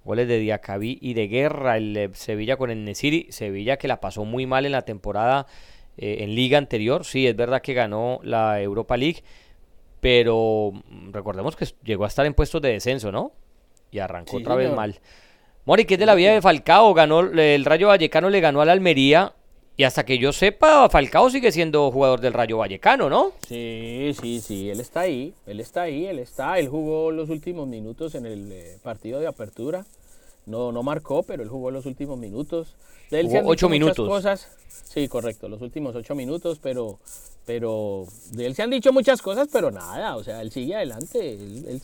Goles 0.04 0.28
de 0.28 0.40
Diacabí 0.40 0.98
y 1.02 1.14
de 1.14 1.28
Guerra, 1.28 1.78
el 1.78 2.12
Sevilla 2.14 2.58
con 2.58 2.70
el 2.72 2.84
Nesiri. 2.84 3.28
Sevilla 3.30 3.78
que 3.78 3.88
la 3.88 4.02
pasó 4.02 4.26
muy 4.26 4.46
mal 4.46 4.66
en 4.66 4.74
la 4.74 4.84
temporada 4.84 5.48
eh, 5.98 6.18
en 6.22 6.36
liga 6.36 6.58
anterior. 6.58 7.06
Sí, 7.06 7.28
es 7.28 7.36
verdad 7.36 7.62
que 7.62 7.74
ganó 7.74 8.20
la 8.24 8.62
Europa 8.62 8.98
League, 8.98 9.24
pero 10.00 10.72
mm, 10.74 11.12
recordemos 11.12 11.56
que 11.56 11.68
llegó 11.84 12.04
a 12.06 12.08
estar 12.08 12.26
en 12.26 12.34
puestos 12.34 12.62
de 12.62 12.70
descenso, 12.70 13.12
¿no? 13.12 13.32
Y 13.92 14.00
arrancó 14.00 14.38
otra 14.38 14.56
vez 14.56 14.72
mal. 14.74 15.00
Mori, 15.66 15.86
que 15.86 15.94
es 15.94 16.00
de 16.00 16.06
la 16.06 16.16
vida 16.16 16.34
de 16.34 16.42
Falcao, 16.42 16.94
ganó 16.94 17.22
el 17.22 17.64
Rayo 17.64 17.88
Vallecano 17.88 18.30
le 18.30 18.42
ganó 18.42 18.62
al 18.62 18.70
Almería 18.70 19.34
y 19.76 19.84
hasta 19.84 20.06
que 20.06 20.20
yo 20.20 20.32
sepa, 20.32 20.88
Falcao 20.90 21.30
sigue 21.30 21.52
siendo 21.52 21.92
jugador 21.92 22.22
del 22.22 22.34
Rayo 22.34 22.58
Vallecano, 22.60 23.10
¿no? 23.10 23.32
Sí, 23.48 24.14
sí, 24.22 24.40
sí, 24.40 24.70
él 24.70 24.80
está 24.80 25.02
ahí, 25.02 25.34
él 25.48 25.60
está 25.60 25.84
ahí, 25.84 26.06
él 26.06 26.20
está, 26.20 26.60
él 26.60 26.68
jugó 26.68 27.12
los 27.12 27.30
últimos 27.30 27.68
minutos 27.68 28.14
en 28.14 28.26
el 28.28 28.52
eh, 28.52 28.78
partido 28.84 29.20
de 29.20 29.28
apertura. 29.28 29.86
No, 30.46 30.72
no 30.72 30.84
marcó, 30.84 31.24
pero 31.24 31.42
él 31.42 31.50
jugó 31.50 31.72
los 31.72 31.86
últimos 31.86 32.20
minutos. 32.20 32.76
De 33.10 33.22
él 33.22 33.30
ocho 33.46 33.70
minutos. 33.70 34.08
Cosas. 34.08 34.50
Sí, 34.68 35.08
correcto, 35.08 35.48
los 35.48 35.62
últimos 35.62 35.96
ocho 35.96 36.14
minutos, 36.14 36.60
pero, 36.62 37.00
pero 37.46 38.06
de 38.32 38.46
él 38.46 38.56
se 38.56 38.64
han 38.64 38.70
dicho 38.70 38.94
muchas 38.94 39.22
cosas, 39.22 39.48
pero 39.52 39.72
nada, 39.72 40.16
o 40.16 40.24
sea, 40.24 40.42
él 40.42 40.52
sigue 40.52 40.76
adelante. 40.76 41.38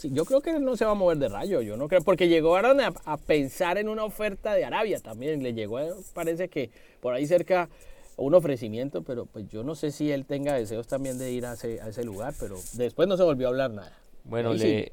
yo 0.03 0.25
creo 0.25 0.41
que 0.41 0.51
él 0.51 0.63
no 0.63 0.77
se 0.77 0.85
va 0.85 0.91
a 0.91 0.95
mover 0.95 1.17
de 1.17 1.29
rayo, 1.29 1.61
yo 1.61 1.77
no 1.77 1.87
creo, 1.87 2.01
porque 2.01 2.27
llegaron 2.27 2.79
a, 2.79 2.93
a 3.05 3.17
pensar 3.17 3.77
en 3.77 3.89
una 3.89 4.03
oferta 4.03 4.53
de 4.53 4.65
Arabia 4.65 4.99
también, 4.99 5.43
le 5.43 5.53
llegó, 5.53 5.79
parece 6.13 6.47
que 6.47 6.69
por 7.01 7.13
ahí 7.13 7.25
cerca 7.25 7.69
un 8.17 8.33
ofrecimiento, 8.33 9.01
pero 9.01 9.25
pues 9.25 9.47
yo 9.49 9.63
no 9.63 9.75
sé 9.75 9.91
si 9.91 10.11
él 10.11 10.25
tenga 10.25 10.53
deseos 10.53 10.87
también 10.87 11.17
de 11.17 11.31
ir 11.31 11.45
a 11.45 11.53
ese, 11.53 11.81
a 11.81 11.89
ese 11.89 12.03
lugar, 12.03 12.33
pero 12.39 12.57
después 12.73 13.07
no 13.07 13.17
se 13.17 13.23
volvió 13.23 13.47
a 13.47 13.49
hablar 13.49 13.71
nada. 13.71 13.97
Bueno, 14.25 14.53
le, 14.53 14.91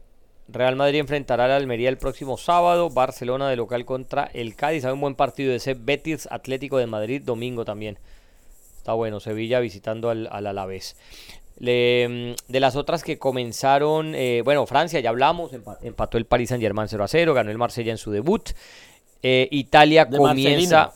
Real 0.48 0.76
Madrid 0.76 1.00
enfrentará 1.00 1.46
al 1.46 1.50
Almería 1.50 1.88
el 1.88 1.98
próximo 1.98 2.38
sábado, 2.38 2.88
Barcelona 2.88 3.50
de 3.50 3.56
local 3.56 3.84
contra 3.84 4.30
el 4.32 4.54
Cádiz, 4.54 4.84
hay 4.84 4.92
un 4.92 5.00
buen 5.00 5.16
partido 5.16 5.50
de 5.50 5.56
ese 5.56 5.74
Betis 5.74 6.28
Atlético 6.30 6.78
de 6.78 6.86
Madrid 6.86 7.22
domingo 7.22 7.64
también. 7.64 7.98
Está 8.86 8.94
bueno, 8.94 9.18
Sevilla 9.18 9.58
visitando 9.58 10.10
al, 10.10 10.28
al 10.30 10.46
Alavés. 10.46 10.94
Mm, 11.58 12.34
de 12.46 12.60
las 12.60 12.76
otras 12.76 13.02
que 13.02 13.18
comenzaron, 13.18 14.14
eh, 14.14 14.42
bueno, 14.44 14.64
Francia 14.64 15.00
ya 15.00 15.08
hablamos, 15.10 15.50
empató 15.82 16.18
el 16.18 16.24
Paris 16.24 16.50
Saint 16.50 16.62
Germain 16.62 16.86
0 16.86 17.02
a 17.02 17.08
0, 17.08 17.34
ganó 17.34 17.50
el 17.50 17.58
Marsella 17.58 17.90
en 17.90 17.98
su 17.98 18.12
debut. 18.12 18.50
Eh, 19.24 19.48
Italia 19.50 20.08
comienza... 20.08 20.92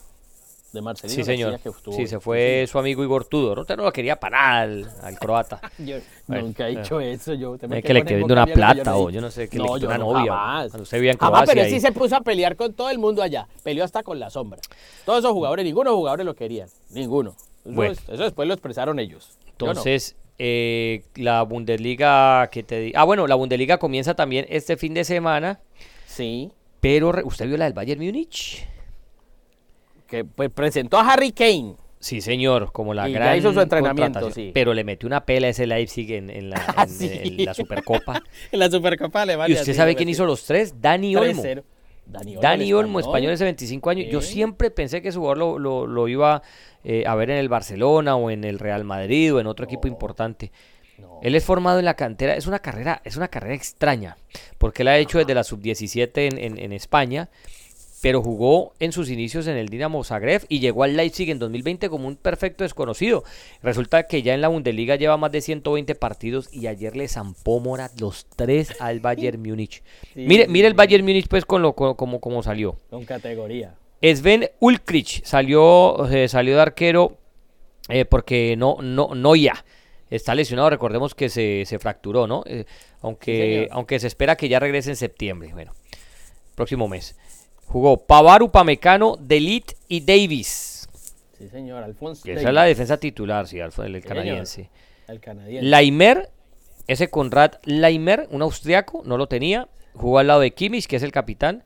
de 0.71 0.81
Marcelino 0.81 1.15
Sí, 1.17 1.25
señor. 1.25 1.59
Que 1.59 1.69
Sí, 1.91 2.07
se 2.07 2.21
fue 2.21 2.65
su 2.65 2.79
amigo 2.79 3.03
Igor 3.03 3.25
Tudor. 3.25 3.59
Usted 3.59 3.75
no 3.75 3.83
lo 3.83 3.91
quería 3.91 4.17
para 4.17 4.61
al, 4.61 4.89
al 5.01 5.19
croata. 5.19 5.59
Yo 5.77 5.97
Bueno, 6.27 6.43
nunca 6.43 6.69
he 6.69 6.71
eh. 6.71 6.77
dicho 6.77 7.01
eso. 7.01 7.33
Yo, 7.33 7.57
me 7.67 7.79
Es 7.79 7.83
quedó 7.83 7.87
que 7.87 7.93
le 7.93 8.05
quedó 8.05 8.23
una 8.23 8.45
plata 8.45 8.95
o 8.95 9.09
yo 9.09 9.19
no 9.19 9.29
sé, 9.29 9.49
que 9.49 9.57
no, 9.57 9.75
le 9.75 9.81
yo 9.81 9.87
una 9.87 9.97
no, 9.97 10.13
novia. 10.13 10.31
Jamás. 10.31 10.69
Cuando 10.69 10.83
usted 10.83 10.97
vivía 10.97 11.11
en 11.11 11.17
Jamás, 11.17 11.43
pero 11.45 11.65
sí 11.65 11.81
se 11.81 11.91
puso 11.91 12.15
a 12.15 12.21
pelear 12.21 12.55
con 12.55 12.71
todo 12.71 12.89
el 12.89 12.99
mundo 12.99 13.21
allá. 13.21 13.49
Peleó 13.63 13.83
hasta 13.83 14.01
con 14.01 14.17
la 14.17 14.29
sombra. 14.29 14.61
Todos 15.03 15.19
esos 15.19 15.33
jugadores, 15.33 15.65
ninguno 15.65 15.89
de 15.89 15.91
los 15.91 15.97
jugadores 15.97 16.25
lo 16.25 16.35
querían. 16.35 16.69
Ninguno. 16.91 17.35
Eso, 17.63 17.73
Bueno. 17.75 17.91
es- 17.93 18.09
eso 18.09 18.23
después 18.23 18.47
lo 18.47 18.53
expresaron 18.53 18.99
ellos. 18.99 19.37
No. 19.59 19.69
Entonces, 19.69 20.15
eh, 20.39 21.03
la 21.15 21.43
Bundesliga 21.43 22.49
que 22.51 22.63
te 22.63 22.91
Ah, 22.95 23.03
bueno, 23.03 23.27
la 23.27 23.35
Bundesliga 23.35 23.77
comienza 23.77 24.15
también 24.15 24.45
este 24.49 24.77
fin 24.77 24.93
de 24.93 25.03
semana. 25.03 25.59
Sí. 26.05 26.51
Pero, 26.79 27.11
¿usted 27.23 27.47
vio 27.47 27.57
la 27.57 27.65
del 27.65 27.73
Bayern 27.73 28.03
Múnich? 28.03 28.67
Que 30.07 30.25
pues, 30.25 30.49
presentó 30.49 30.97
a 30.97 31.07
Harry 31.11 31.31
Kane. 31.31 31.75
Sí, 31.99 32.19
señor, 32.19 32.71
como 32.71 32.95
la 32.95 33.07
Y 33.07 33.13
ya 33.13 33.19
gran 33.19 33.37
hizo 33.37 33.53
su 33.53 33.61
entrenamiento, 33.61 34.31
sí. 34.31 34.49
Pero 34.55 34.73
le 34.73 34.83
metió 34.83 35.05
una 35.05 35.23
pela 35.23 35.45
a 35.45 35.49
ese 35.51 35.67
Leipzig 35.67 36.11
en, 36.13 36.31
en 36.31 36.49
la, 36.49 36.55
Ah, 36.75 36.83
en- 36.83 36.89
sí. 36.89 37.09
en 37.37 37.45
la 37.45 37.53
Supercopa. 37.53 38.23
En 38.51 38.57
la 38.59 38.71
Supercopa 38.71 39.25
de 39.27 39.33
¿Y 39.47 39.53
usted 39.53 39.75
sabe 39.75 39.95
quién 39.95 40.09
hizo 40.09 40.25
los 40.25 40.43
tres? 40.43 40.81
Dani 40.81 41.15
Olmo. 41.15 41.43
3-0. 41.43 41.63
Dani 42.11 42.31
Olmo. 42.31 42.41
Dani 42.41 42.67
el 42.69 42.73
Olmo, 42.75 42.99
español, 42.99 43.31
ese 43.33 43.43
25 43.45 43.89
años. 43.89 44.07
Yo 44.11 44.21
siempre 44.21 44.71
pensé 44.71 45.01
que 45.01 45.09
ese 45.09 45.17
jugador 45.17 45.37
lo, 45.37 45.59
lo- 45.59 45.87
lo 45.87 46.07
iba 46.07 46.41
eh, 46.83 47.03
a 47.07 47.15
ver 47.15 47.29
en 47.29 47.37
el 47.37 47.49
Barcelona 47.49 48.15
o 48.15 48.29
en 48.29 48.43
el 48.43 48.59
Real 48.59 48.83
Madrid 48.83 49.33
o 49.33 49.39
en 49.39 49.47
otro 49.47 49.65
equipo 49.65 49.87
importante. 49.87 50.51
No. 50.97 51.19
Él 51.23 51.35
es 51.35 51.43
formado 51.43 51.79
en 51.79 51.85
la 51.85 51.95
cantera, 51.95 52.35
es 52.35 52.45
una 52.47 52.59
carrera, 52.59 53.01
es 53.05 53.15
una 53.17 53.27
carrera 53.27 53.55
extraña, 53.55 54.17
porque 54.57 54.83
él 54.83 54.87
ha 54.89 54.97
hecho 54.97 55.17
desde 55.17 55.33
la 55.33 55.43
sub-17 55.43 56.11
en, 56.31 56.37
en- 56.37 56.59
en 56.59 56.73
España, 56.73 57.29
pero 58.01 58.21
jugó 58.21 58.73
en 58.79 58.91
sus 58.91 59.09
inicios 59.09 59.45
en 59.47 59.57
el 59.57 59.69
Dinamo 59.69 60.03
Zagreb 60.03 60.43
y 60.49 60.59
llegó 60.59 60.83
al 60.83 60.97
Leipzig 60.97 61.29
en 61.29 61.37
2020 61.39 61.87
como 61.89 62.07
un 62.07 62.15
perfecto 62.15 62.63
desconocido. 62.63 63.23
Resulta 63.61 64.07
que 64.07 64.23
ya 64.23 64.33
en 64.33 64.41
la 64.41 64.47
Bundesliga 64.47 64.95
lleva 64.95 65.17
más 65.17 65.31
de 65.31 65.41
120 65.41 65.93
partidos 65.95 66.49
y 66.51 66.65
ayer 66.67 66.95
le 66.97 67.07
zampó 67.07 67.59
Mora 67.59 67.91
los 67.99 68.25
tres 68.35 68.73
al 68.81 68.99
Bayern 69.01 69.41
Múnich. 69.47 69.83
Sí, 70.15 70.25
mire, 70.27 70.47
mire 70.47 70.67
el. 70.67 70.73
Bayern 70.73 71.05
Múnich 71.05 71.27
pues 71.27 71.45
con 71.45 71.61
lo 71.61 71.73
co- 71.73 71.95
como, 71.95 72.19
como 72.19 72.41
salió. 72.41 72.75
Con 72.89 73.05
categoría. 73.05 73.75
Sven 74.01 74.49
Ulkrich 74.59 75.23
salió, 75.23 76.07
eh, 76.09 76.27
salió 76.27 76.55
de 76.55 76.61
arquero 76.63 77.17
eh, 77.87 78.05
porque 78.05 78.55
no, 78.57 78.77
no, 78.81 79.13
no 79.13 79.35
ya. 79.35 79.63
Está 80.09 80.33
lesionado, 80.33 80.71
recordemos 80.71 81.13
que 81.13 81.29
se, 81.29 81.63
se 81.67 81.77
fracturó, 81.77 82.25
¿no? 82.25 82.43
Eh, 82.47 82.65
aunque, 83.01 83.67
aunque 83.71 83.99
se 83.99 84.07
espera 84.07 84.35
que 84.35 84.49
ya 84.49 84.59
regrese 84.59 84.89
en 84.89 84.95
septiembre. 84.95 85.51
Bueno, 85.53 85.73
próximo 86.55 86.87
mes. 86.87 87.15
Jugó 87.71 87.97
Pavar, 88.05 88.43
Upamecano, 88.43 89.17
Delit 89.19 89.71
y 89.87 90.01
Davis. 90.01 90.89
Sí, 91.37 91.47
señor. 91.47 91.83
Alfonso. 91.83 92.29
Esa 92.29 92.49
es 92.49 92.53
la 92.53 92.63
defensa 92.63 92.97
titular, 92.97 93.47
sí, 93.47 93.57
Alfo- 93.57 93.83
el 93.85 94.03
canadiense. 94.03 94.69
El 95.07 95.19
canadiense. 95.19 95.67
Laimer, 95.67 96.29
ese 96.87 97.09
Conrad 97.09 97.53
Laimer, 97.63 98.27
un 98.31 98.41
austriaco, 98.41 99.01
no 99.05 99.17
lo 99.17 99.27
tenía. 99.27 99.67
Jugó 99.93 100.19
al 100.19 100.27
lado 100.27 100.41
de 100.41 100.51
Kimmich, 100.51 100.85
que 100.87 100.97
es 100.97 101.03
el 101.03 101.11
capitán. 101.11 101.63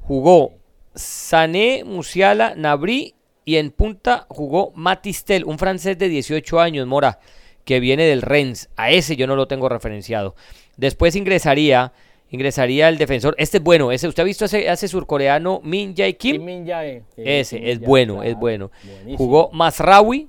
Jugó 0.00 0.54
Sané, 0.94 1.84
Musiala, 1.84 2.54
Nabri 2.56 3.14
y 3.44 3.56
en 3.56 3.70
punta 3.70 4.26
jugó 4.28 4.72
Matistel, 4.74 5.44
un 5.44 5.58
francés 5.58 5.98
de 5.98 6.08
18 6.08 6.60
años, 6.60 6.86
Mora, 6.86 7.18
que 7.64 7.80
viene 7.80 8.04
del 8.04 8.22
Rennes. 8.22 8.68
A 8.76 8.90
ese 8.90 9.16
yo 9.16 9.26
no 9.26 9.36
lo 9.36 9.46
tengo 9.48 9.68
referenciado. 9.68 10.34
Después 10.76 11.14
ingresaría, 11.16 11.92
ingresaría 12.32 12.88
el 12.88 12.98
defensor. 12.98 13.34
Este 13.38 13.58
es 13.58 13.62
bueno, 13.62 13.92
ese, 13.92 14.08
¿usted 14.08 14.22
ha 14.22 14.26
visto 14.26 14.46
ese, 14.46 14.68
ese 14.68 14.88
surcoreano 14.88 15.60
Min 15.62 15.94
Jae 15.94 16.16
Kim? 16.16 16.42
Min-jae. 16.42 17.04
Sí, 17.14 17.22
Ese 17.24 17.70
es 17.70 17.78
bueno, 17.80 18.22
es 18.22 18.34
bueno. 18.34 18.72
Buenísimo. 18.82 19.18
Jugó 19.18 19.50
Masraoui, 19.52 20.28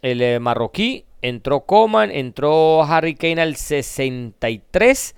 el 0.00 0.22
eh, 0.22 0.38
marroquí, 0.38 1.04
entró 1.20 1.66
Coman, 1.66 2.10
entró 2.10 2.84
Harry 2.84 3.14
Kane 3.14 3.42
al 3.42 3.56
63. 3.56 5.16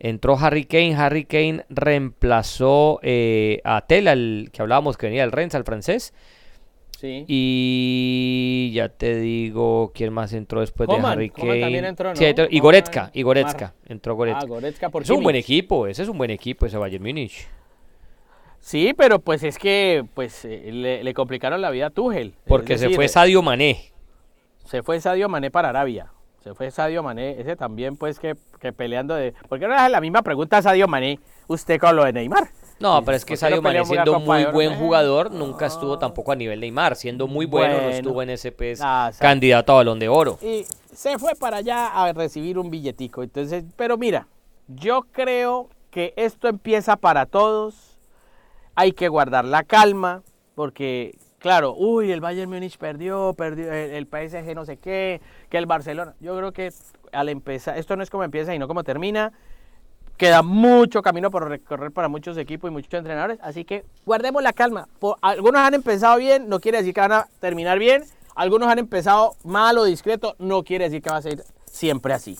Entró 0.00 0.38
Harry 0.38 0.64
Kane, 0.64 0.94
Harry 0.94 1.24
Kane 1.24 1.64
reemplazó 1.68 3.00
eh, 3.02 3.60
a 3.64 3.84
Tel, 3.86 4.06
al 4.06 4.50
que 4.52 4.62
hablábamos 4.62 4.96
que 4.96 5.06
venía 5.06 5.22
del 5.22 5.32
Rennes, 5.32 5.56
al 5.56 5.64
francés. 5.64 6.14
Sí. 6.98 7.24
Y 7.28 8.72
ya 8.74 8.88
te 8.88 9.20
digo, 9.20 9.92
¿quién 9.94 10.12
más 10.12 10.32
entró 10.32 10.60
después 10.62 10.88
de 10.88 10.96
Harry 10.96 11.30
Coman 11.30 11.48
Kane? 11.50 11.60
también 11.60 11.84
entró, 11.84 12.16
Sí, 12.16 12.24
¿no? 12.24 12.30
entró- 12.30 12.48
y 12.50 12.58
Goretzka, 12.58 13.10
y 13.14 13.22
Goretzka, 13.22 13.66
Mar- 13.66 13.74
entró 13.86 14.16
Goretzka. 14.16 14.40
Ah, 14.42 14.46
Goretzka 14.48 14.88
por 14.88 15.02
es 15.02 15.10
un 15.10 15.22
buen 15.22 15.36
equipo, 15.36 15.86
ese 15.86 16.02
es 16.02 16.08
un 16.08 16.18
buen 16.18 16.32
equipo, 16.32 16.66
ese 16.66 16.76
Bayern 16.76 17.04
Múnich. 17.04 17.46
Sí, 18.58 18.94
pero 18.98 19.20
pues 19.20 19.44
es 19.44 19.58
que 19.58 20.04
pues 20.14 20.44
eh, 20.44 20.70
le, 20.72 21.04
le 21.04 21.14
complicaron 21.14 21.60
la 21.60 21.70
vida 21.70 21.86
a 21.86 21.90
Tuchel. 21.90 22.34
Porque 22.48 22.76
se 22.78 22.90
fue 22.90 23.06
Sadio 23.06 23.42
Mané. 23.42 23.92
se 24.64 24.82
fue 24.82 25.00
Sadio 25.00 25.28
Mané 25.28 25.52
para 25.52 25.68
Arabia. 25.68 26.10
Se 26.42 26.52
fue 26.52 26.68
Sadio 26.72 27.04
Mané, 27.04 27.40
ese 27.40 27.54
también 27.54 27.96
pues 27.96 28.18
que, 28.18 28.34
que 28.60 28.72
peleando 28.72 29.14
de... 29.14 29.34
¿Por 29.48 29.60
qué 29.60 29.66
no 29.68 29.74
le 29.74 29.80
hace 29.80 29.90
la 29.90 30.00
misma 30.00 30.22
pregunta 30.22 30.56
a 30.58 30.62
Sadio 30.62 30.88
Mané 30.88 31.20
usted 31.46 31.78
con 31.78 31.94
lo 31.94 32.04
de 32.04 32.12
Neymar? 32.12 32.48
No, 32.80 33.04
pero 33.04 33.16
es 33.16 33.24
que 33.24 33.32
¿por 33.32 33.34
qué 33.34 33.40
Sadio 33.40 33.62
Mané 33.62 33.84
siendo 33.84 34.20
muy 34.20 34.44
buen 34.46 34.76
jugador 34.76 35.30
nunca 35.32 35.66
no. 35.66 35.72
estuvo 35.72 35.98
tampoco 35.98 36.32
a 36.32 36.36
nivel 36.36 36.60
Neymar, 36.60 36.96
siendo 36.96 37.26
muy 37.26 37.46
bueno, 37.46 37.80
no 37.80 37.88
estuvo 37.88 38.22
en 38.22 38.30
ese 38.30 38.52
pues, 38.52 38.80
Ah, 38.82 39.10
candidato 39.18 39.72
a 39.72 39.76
Balón 39.76 39.98
de 39.98 40.08
Oro. 40.08 40.38
Y 40.42 40.64
se 40.92 41.18
fue 41.18 41.34
para 41.34 41.58
allá 41.58 41.88
a 41.88 42.12
recibir 42.12 42.58
un 42.58 42.70
billetico. 42.70 43.22
Entonces, 43.22 43.64
pero 43.76 43.96
mira, 43.98 44.28
yo 44.68 45.02
creo 45.12 45.68
que 45.90 46.12
esto 46.16 46.48
empieza 46.48 46.96
para 46.96 47.26
todos. 47.26 47.98
Hay 48.74 48.92
que 48.92 49.08
guardar 49.08 49.44
la 49.44 49.64
calma, 49.64 50.22
porque, 50.54 51.18
claro, 51.38 51.74
uy, 51.76 52.12
el 52.12 52.20
Bayern 52.20 52.48
Múnich 52.48 52.78
perdió, 52.78 53.34
perdió 53.36 53.72
el, 53.72 53.90
el 53.90 54.06
PSG 54.06 54.54
no 54.54 54.64
sé 54.64 54.76
qué, 54.76 55.20
que 55.48 55.58
el 55.58 55.66
Barcelona. 55.66 56.14
Yo 56.20 56.36
creo 56.36 56.52
que 56.52 56.72
al 57.10 57.28
empezar, 57.28 57.76
esto 57.76 57.96
no 57.96 58.02
es 58.02 58.10
como 58.10 58.22
empieza 58.22 58.54
y 58.54 58.58
no 58.58 58.68
como 58.68 58.84
termina. 58.84 59.32
Queda 60.18 60.42
mucho 60.42 61.00
camino 61.00 61.30
por 61.30 61.48
recorrer 61.48 61.92
para 61.92 62.08
muchos 62.08 62.36
equipos 62.36 62.68
y 62.68 62.72
muchos 62.72 62.92
entrenadores, 62.92 63.38
así 63.40 63.64
que 63.64 63.84
guardemos 64.04 64.42
la 64.42 64.52
calma. 64.52 64.88
Por- 64.98 65.16
algunos 65.22 65.60
han 65.60 65.74
empezado 65.74 66.18
bien, 66.18 66.48
no 66.48 66.58
quiere 66.60 66.78
decir 66.78 66.92
que 66.92 67.00
van 67.00 67.12
a 67.12 67.28
terminar 67.40 67.78
bien. 67.78 68.04
Algunos 68.34 68.68
han 68.68 68.78
empezado 68.78 69.34
mal 69.44 69.78
o 69.78 69.84
discreto, 69.84 70.34
no 70.38 70.64
quiere 70.64 70.84
decir 70.86 71.02
que 71.02 71.10
va 71.10 71.16
a 71.16 71.22
ser 71.22 71.44
siempre 71.64 72.12
así. 72.12 72.36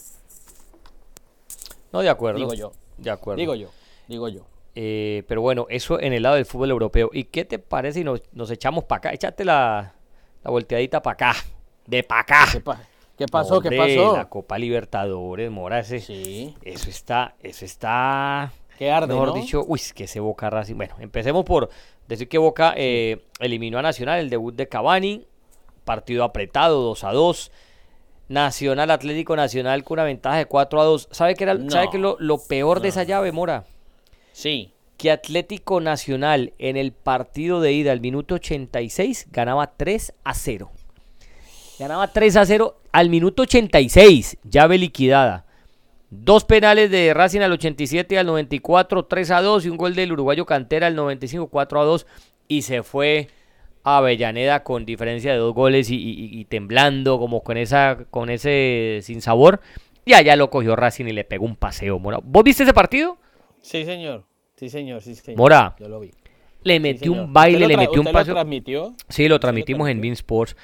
No, 1.93 2.01
de 2.01 2.09
acuerdo. 2.09 2.39
Digo 2.41 2.55
yo. 2.55 2.73
De 2.99 3.11
acuerdo. 3.11 3.39
Digo 3.39 3.55
yo, 3.55 3.71
digo 4.09 4.29
yo. 4.29 4.43
Eh, 4.75 5.25
pero 5.29 5.41
bueno, 5.41 5.67
eso 5.71 6.01
en 6.01 6.13
el 6.13 6.23
lado 6.25 6.35
del 6.35 6.47
fútbol 6.47 6.71
europeo. 6.71 7.11
¿Y 7.13 7.25
qué 7.25 7.45
te 7.45 7.59
parece 7.61 8.01
si 8.01 8.05
nos, 8.05 8.23
nos 8.33 8.51
echamos 8.51 8.85
para 8.85 8.99
acá? 8.99 9.11
Échate 9.13 9.45
la, 9.45 9.93
la 10.43 10.51
volteadita 10.51 11.01
para 11.03 11.15
acá. 11.15 11.37
De 11.87 12.03
para 12.03 12.21
acá. 12.23 12.45
¿Qué, 13.19 13.27
pa- 13.27 13.41
qué 13.43 13.45
pasó? 13.45 13.55
Hombre, 13.57 13.71
¿Qué 13.71 13.77
pasó? 13.77 14.17
La 14.17 14.29
Copa 14.29 14.59
Libertadores, 14.59 15.51
Mora, 15.51 15.81
ese- 15.81 16.01
Sí, 16.01 16.55
Eso 16.63 16.89
está, 16.89 17.35
eso 17.43 17.65
está... 17.65 18.53
qué 18.79 18.91
arde, 18.91 19.09
Mejor 19.13 19.29
¿no? 19.29 19.35
dicho, 19.35 19.65
uy, 19.67 19.81
que 19.95 20.05
ese 20.05 20.21
Boca 20.21 20.49
Racing. 20.49 20.77
Bueno, 20.77 20.95
empecemos 21.01 21.45
por 21.45 21.69
decir 22.07 22.29
que 22.29 22.39
Boca 22.39 22.75
eh, 22.77 23.25
eliminó 23.41 23.79
a 23.79 23.83
Nacional, 23.83 24.21
el 24.21 24.31
debut 24.31 24.55
de 24.55 24.69
Cavani, 24.69 25.27
partido 25.85 26.23
apretado, 26.25 26.81
2 26.83 27.05
a 27.05 27.13
2. 27.13 27.51
Nacional, 28.29 28.91
Atlético 28.91 29.37
Nacional 29.37 29.85
con 29.85 29.95
una 29.97 30.05
ventaja 30.05 30.37
de 30.37 30.47
4 30.47 30.81
a 30.81 30.85
2. 30.85 31.09
¿Sabe 31.11 31.35
qué, 31.35 31.45
era, 31.45 31.55
¿sabe 31.71 31.87
No. 31.87 31.93
es 31.93 32.01
lo, 32.01 32.17
lo 32.21 32.39
peor 32.47 32.81
de 32.81 32.89
esa 32.89 33.03
llave, 33.05 33.33
Mora? 33.33 33.65
Sí. 34.33 34.73
Que 34.99 35.11
Atlético 35.11 35.81
Nacional 35.81 36.53
en 36.59 36.77
el 36.77 36.93
partido 36.93 37.61
de 37.61 37.73
ida 37.73 37.91
al 37.93 38.01
minuto 38.03 38.35
86 38.35 39.29
ganaba 39.31 39.73
3 39.77 40.13
a 40.25 40.35
0. 40.35 40.71
Ganaba 41.79 42.09
3 42.13 42.37
a 42.37 42.45
0 42.47 42.77
al 42.93 43.09
minuto 43.11 43.43
86, 43.43 44.39
llave 44.45 44.79
liquidada. 44.79 45.45
Dos 46.11 46.45
penales 46.45 46.91
de 46.91 47.13
Racing 47.15 47.41
al 47.41 47.53
87 47.53 48.15
y 48.15 48.19
al 48.19 48.27
94, 48.27 49.05
3 49.05 49.31
a 49.31 49.43
2 49.43 49.67
y 49.67 49.69
un 49.69 49.77
gol 49.77 49.95
del 49.95 50.13
uruguayo 50.13 50.47
Cantera 50.47 50.87
al 50.87 50.97
95, 50.97 51.49
4 51.49 51.81
a 51.81 51.85
2 51.85 52.07
y 52.49 52.63
se 52.63 52.83
fue 52.83 53.29
a 53.85 53.99
Avellaneda 53.99 54.65
con 54.65 54.85
diferencia 54.87 55.33
de 55.33 55.39
dos 55.39 55.55
goles 55.55 55.91
y, 55.91 55.97
y- 55.97 56.41
y 56.41 56.45
temblando 56.47 57.19
como 57.19 57.43
con 57.43 57.57
esa 57.57 57.99
con 58.11 58.29
ese 58.31 59.01
sin 59.03 59.21
sabor 59.21 59.61
y 60.05 60.15
allá 60.15 60.35
lo 60.37 60.49
cogió 60.51 60.75
Racing 60.77 61.07
y 61.07 61.13
le 61.13 61.25
pegó 61.25 61.45
un 61.45 61.57
paseo, 61.57 61.99
Mora. 61.99 62.19
¿Vos 62.23 62.43
viste 62.43 62.63
ese 62.65 62.73
partido? 62.73 63.19
Sí, 63.61 63.85
señor. 63.85 64.25
Sí, 64.57 64.71
señor. 64.71 65.03
Sí, 65.03 65.15
señor. 65.15 65.39
Mora. 65.39 65.77
Yo 65.79 65.89
lo 65.89 66.01
vi. 66.01 66.11
Le 66.65 66.75
Sí, 66.75 66.81
metió 66.81 67.13
señor. 67.13 67.27
un 67.27 67.33
baile, 67.35 67.59
¿Usted 67.59 67.69
le 67.69 67.75
lo 67.75 67.81
metió 67.81 67.93
un 68.01 68.07
usted 68.07 68.13
lo 68.13 68.19
paseo. 68.19 68.35
transmitió? 68.35 68.95
Sí, 69.11 69.29
lo 69.29 69.39
transmitimos 69.39 69.81
en 69.89 69.97
transmitió? 70.01 70.03
Bean 70.03 70.13
Sports. 70.15 70.57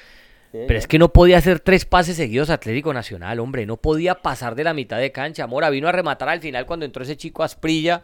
Pero 0.67 0.79
es 0.79 0.87
que 0.87 0.99
no 0.99 1.11
podía 1.11 1.37
hacer 1.37 1.59
tres 1.59 1.85
pases 1.85 2.15
seguidos 2.17 2.49
Atlético 2.49 2.93
Nacional, 2.93 3.39
hombre. 3.39 3.65
No 3.65 3.77
podía 3.77 4.15
pasar 4.15 4.55
de 4.55 4.63
la 4.63 4.73
mitad 4.73 4.97
de 4.99 5.11
cancha. 5.11 5.47
Mora 5.47 5.69
vino 5.69 5.87
a 5.87 5.91
rematar 5.91 6.29
al 6.29 6.39
final 6.41 6.65
cuando 6.65 6.85
entró 6.85 7.03
ese 7.03 7.17
chico 7.17 7.43
Asprilla. 7.43 8.03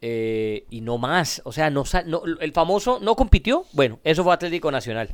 eh, 0.00 0.64
y 0.70 0.80
no 0.80 0.96
más. 0.98 1.42
O 1.44 1.50
sea, 1.52 1.70
no, 1.70 1.82
no- 2.06 2.22
el 2.40 2.52
famoso 2.52 3.00
no 3.00 3.16
compitió. 3.16 3.64
Bueno, 3.72 3.98
eso 4.04 4.22
fue 4.22 4.32
Atlético 4.32 4.70
Nacional. 4.70 5.08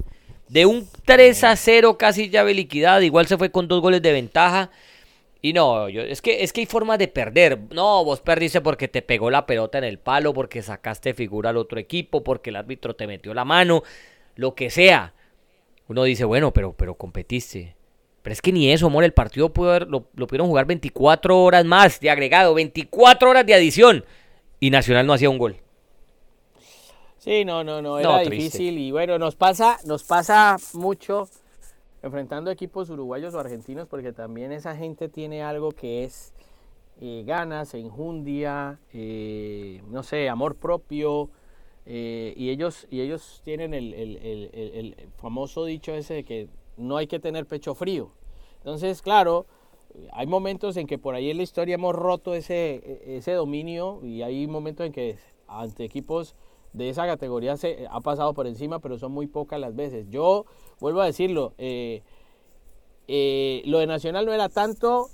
De 0.48 0.66
un 0.66 0.86
3 1.06 1.42
a 1.44 1.56
0 1.56 1.96
casi 1.96 2.28
llave 2.28 2.52
liquidada. 2.52 3.02
Igual 3.02 3.26
se 3.26 3.38
fue 3.38 3.50
con 3.50 3.66
dos 3.66 3.80
goles 3.80 4.02
de 4.02 4.12
ventaja. 4.12 4.70
Y 5.40 5.52
no, 5.54 5.88
yo, 5.88 6.02
es, 6.02 6.20
que, 6.22 6.42
es 6.42 6.52
que 6.52 6.60
hay 6.60 6.66
formas 6.66 6.98
de 6.98 7.08
perder. 7.08 7.58
No, 7.70 8.04
vos 8.04 8.20
perdiste 8.20 8.60
porque 8.60 8.88
te 8.88 9.00
pegó 9.02 9.30
la 9.30 9.46
pelota 9.46 9.78
en 9.78 9.84
el 9.84 9.98
palo, 9.98 10.32
porque 10.34 10.60
sacaste 10.62 11.14
figura 11.14 11.50
al 11.50 11.56
otro 11.56 11.78
equipo, 11.78 12.22
porque 12.22 12.50
el 12.50 12.56
árbitro 12.56 12.94
te 12.94 13.06
metió 13.06 13.32
la 13.34 13.44
mano. 13.46 13.82
lo 14.36 14.54
que 14.54 14.68
sea. 14.68 15.14
Uno 15.88 16.04
dice, 16.04 16.24
bueno, 16.24 16.52
pero, 16.52 16.72
pero 16.72 16.94
competiste. 16.94 17.76
Pero 18.22 18.32
es 18.32 18.40
que 18.40 18.52
ni 18.52 18.70
eso, 18.70 18.86
amor, 18.86 19.04
el 19.04 19.12
partido 19.12 19.52
pudo 19.52 19.70
haber, 19.70 19.88
lo, 19.88 20.06
lo 20.14 20.26
pudieron 20.26 20.48
jugar 20.48 20.64
24 20.64 21.42
horas 21.42 21.64
más 21.64 22.00
de 22.00 22.10
agregado, 22.10 22.54
24 22.54 23.30
horas 23.30 23.44
de 23.44 23.54
adición. 23.54 24.04
Y 24.60 24.70
Nacional 24.70 25.06
no 25.06 25.12
hacía 25.12 25.28
un 25.28 25.38
gol. 25.38 25.56
Sí, 27.24 27.42
no, 27.46 27.64
no, 27.64 27.80
no, 27.80 27.98
era 27.98 28.18
difícil 28.18 28.76
y 28.76 28.92
bueno, 28.92 29.18
nos 29.18 29.34
pasa, 29.34 29.78
nos 29.86 30.04
pasa 30.04 30.58
mucho 30.74 31.26
enfrentando 32.02 32.50
equipos 32.50 32.90
uruguayos 32.90 33.32
o 33.32 33.40
argentinos 33.40 33.88
porque 33.88 34.12
también 34.12 34.52
esa 34.52 34.76
gente 34.76 35.08
tiene 35.08 35.42
algo 35.42 35.72
que 35.72 36.04
es 36.04 36.34
eh, 37.00 37.24
ganas, 37.26 37.72
enjundia, 37.72 38.78
eh, 38.92 39.80
no 39.88 40.02
sé, 40.02 40.28
amor 40.28 40.56
propio 40.56 41.30
eh, 41.86 42.32
y 42.36 42.50
ellos 42.50 42.86
y 42.90 43.00
ellos 43.00 43.42
tienen 43.44 43.74
el, 43.74 43.92
el, 43.92 44.16
el, 44.54 44.96
famoso 45.16 45.64
dicho 45.64 45.92
ese 45.92 46.14
de 46.14 46.24
que 46.24 46.48
no 46.76 46.96
hay 46.96 47.06
que 47.06 47.18
tener 47.18 47.46
pecho 47.46 47.74
frío. 47.74 48.10
Entonces, 48.58 49.02
claro, 49.02 49.46
hay 50.12 50.26
momentos 50.26 50.76
en 50.76 50.86
que 50.86 50.98
por 50.98 51.14
ahí 51.14 51.30
en 51.30 51.36
la 51.36 51.42
historia 51.42 51.74
hemos 51.74 51.94
roto 51.94 52.34
ese, 52.34 53.00
ese 53.06 53.32
dominio 53.32 54.00
y 54.02 54.22
hay 54.22 54.46
momentos 54.46 54.86
en 54.86 54.92
que 54.92 55.18
ante 55.46 55.84
equipos 55.84 56.34
de 56.72 56.88
esa 56.88 57.06
categoría 57.06 57.56
se 57.56 57.86
ha 57.90 58.00
pasado 58.00 58.34
por 58.34 58.46
encima, 58.46 58.80
pero 58.80 58.98
son 58.98 59.12
muy 59.12 59.26
pocas 59.26 59.60
las 59.60 59.74
veces. 59.74 60.06
Yo 60.10 60.44
vuelvo 60.80 61.00
a 61.00 61.06
decirlo, 61.06 61.54
eh, 61.58 62.02
eh, 63.06 63.62
lo 63.66 63.78
de 63.78 63.86
Nacional 63.86 64.26
no 64.26 64.32
era 64.32 64.48
tanto, 64.48 65.08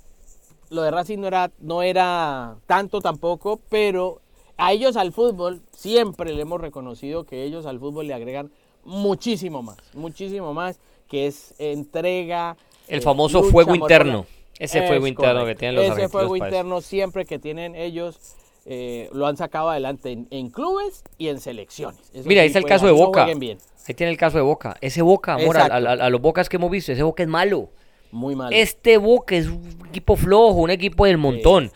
lo 0.69 0.81
de 0.81 0.91
Racing 0.91 1.19
no 1.19 1.27
era, 1.27 1.51
no 1.59 1.83
era 1.83 2.57
tanto 2.65 2.99
tampoco, 2.99 3.59
pero 3.69 4.20
a 4.61 4.73
ellos 4.73 4.95
al 4.95 5.11
fútbol 5.11 5.63
siempre 5.71 6.33
le 6.33 6.43
hemos 6.43 6.61
reconocido 6.61 7.23
que 7.23 7.43
ellos 7.43 7.65
al 7.65 7.79
fútbol 7.79 8.05
le 8.05 8.13
agregan 8.13 8.51
muchísimo 8.83 9.63
más, 9.63 9.77
muchísimo 9.95 10.53
más, 10.53 10.79
que 11.07 11.25
es 11.25 11.55
entrega. 11.57 12.55
El 12.87 12.99
eh, 12.99 13.01
famoso 13.01 13.41
fuego 13.41 13.73
interno. 13.73 14.27
Ese 14.59 14.85
fuego 14.85 15.07
interno 15.07 15.45
que 15.45 15.55
tienen 15.55 15.75
los 15.77 15.97
Ese 15.97 16.09
fuego 16.09 16.35
interno 16.35 16.81
siempre 16.81 17.25
que 17.25 17.39
tienen 17.39 17.75
ellos 17.75 18.35
eh, 18.67 19.09
lo 19.13 19.25
han 19.25 19.35
sacado 19.35 19.71
adelante 19.71 20.25
en, 20.29 20.49
clubes 20.51 21.03
y 21.17 21.29
en 21.29 21.39
selecciones. 21.39 21.99
Mira, 22.23 22.43
ahí 22.43 22.47
está 22.47 22.59
el 22.59 22.65
caso 22.65 22.85
de 22.85 22.91
Boca. 22.91 23.25
Ahí 23.25 23.93
tiene 23.95 24.11
el 24.11 24.17
caso 24.17 24.37
de 24.37 24.43
Boca. 24.43 24.77
Ese 24.79 25.01
Boca, 25.01 25.33
amor, 25.33 25.57
a, 25.57 26.09
los 26.11 26.21
Bocas 26.21 26.47
que 26.49 26.57
hemos 26.57 26.69
visto, 26.69 26.91
ese 26.91 27.01
Boca 27.01 27.23
es 27.23 27.29
malo. 27.29 27.69
Muy 28.11 28.35
malo. 28.35 28.55
Este 28.55 28.99
Boca 28.99 29.35
es 29.35 29.47
un 29.47 29.87
equipo 29.89 30.15
flojo, 30.15 30.59
un 30.59 30.69
equipo 30.69 31.05
del 31.05 31.17
montón. 31.17 31.71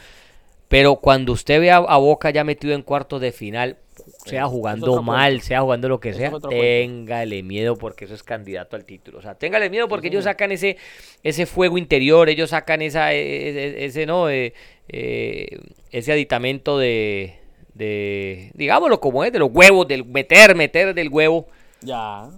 Pero 0.67 0.97
cuando 0.97 1.31
usted 1.33 1.59
ve 1.59 1.71
a, 1.71 1.79
Boca 1.79 2.29
ya 2.31 2.43
metido 2.43 2.73
en 2.73 2.81
cuartos 2.81 3.21
de 3.21 3.31
final, 3.31 3.77
sea 4.25 4.47
jugando 4.47 5.01
mal, 5.03 5.41
sea 5.41 5.61
jugando 5.61 5.87
lo 5.87 5.99
que 5.99 6.13
sea, 6.13 6.31
téngale 6.49 7.43
miedo 7.43 7.75
porque 7.75 8.05
eso 8.05 8.15
es 8.15 8.23
candidato 8.23 8.75
al 8.75 8.83
título. 8.83 9.19
O 9.19 9.21
sea, 9.21 9.35
téngale 9.35 9.69
miedo 9.69 9.87
porque 9.87 10.07
ellos 10.07 10.23
sacan 10.23 10.51
ese, 10.51 10.77
ese 11.23 11.45
fuego 11.45 11.77
interior, 11.77 12.29
ellos 12.29 12.49
sacan 12.49 12.81
esa, 12.81 13.13
e, 13.13 13.19
e, 13.19 13.49
e, 13.49 13.85
ese, 13.85 14.05
no, 14.05 14.29
eh, 14.29 14.53
eh, 14.89 15.59
ese 15.91 16.11
aditamento 16.11 16.79
de, 16.79 17.35
de, 17.75 18.51
digámoslo 18.55 18.99
como 18.99 19.23
es, 19.23 19.31
de 19.31 19.39
los 19.39 19.49
huevos, 19.51 19.87
del 19.87 20.03
meter, 20.05 20.55
meter 20.55 20.95
del 20.95 21.09
huevo. 21.09 21.47
Ya. 21.81 22.29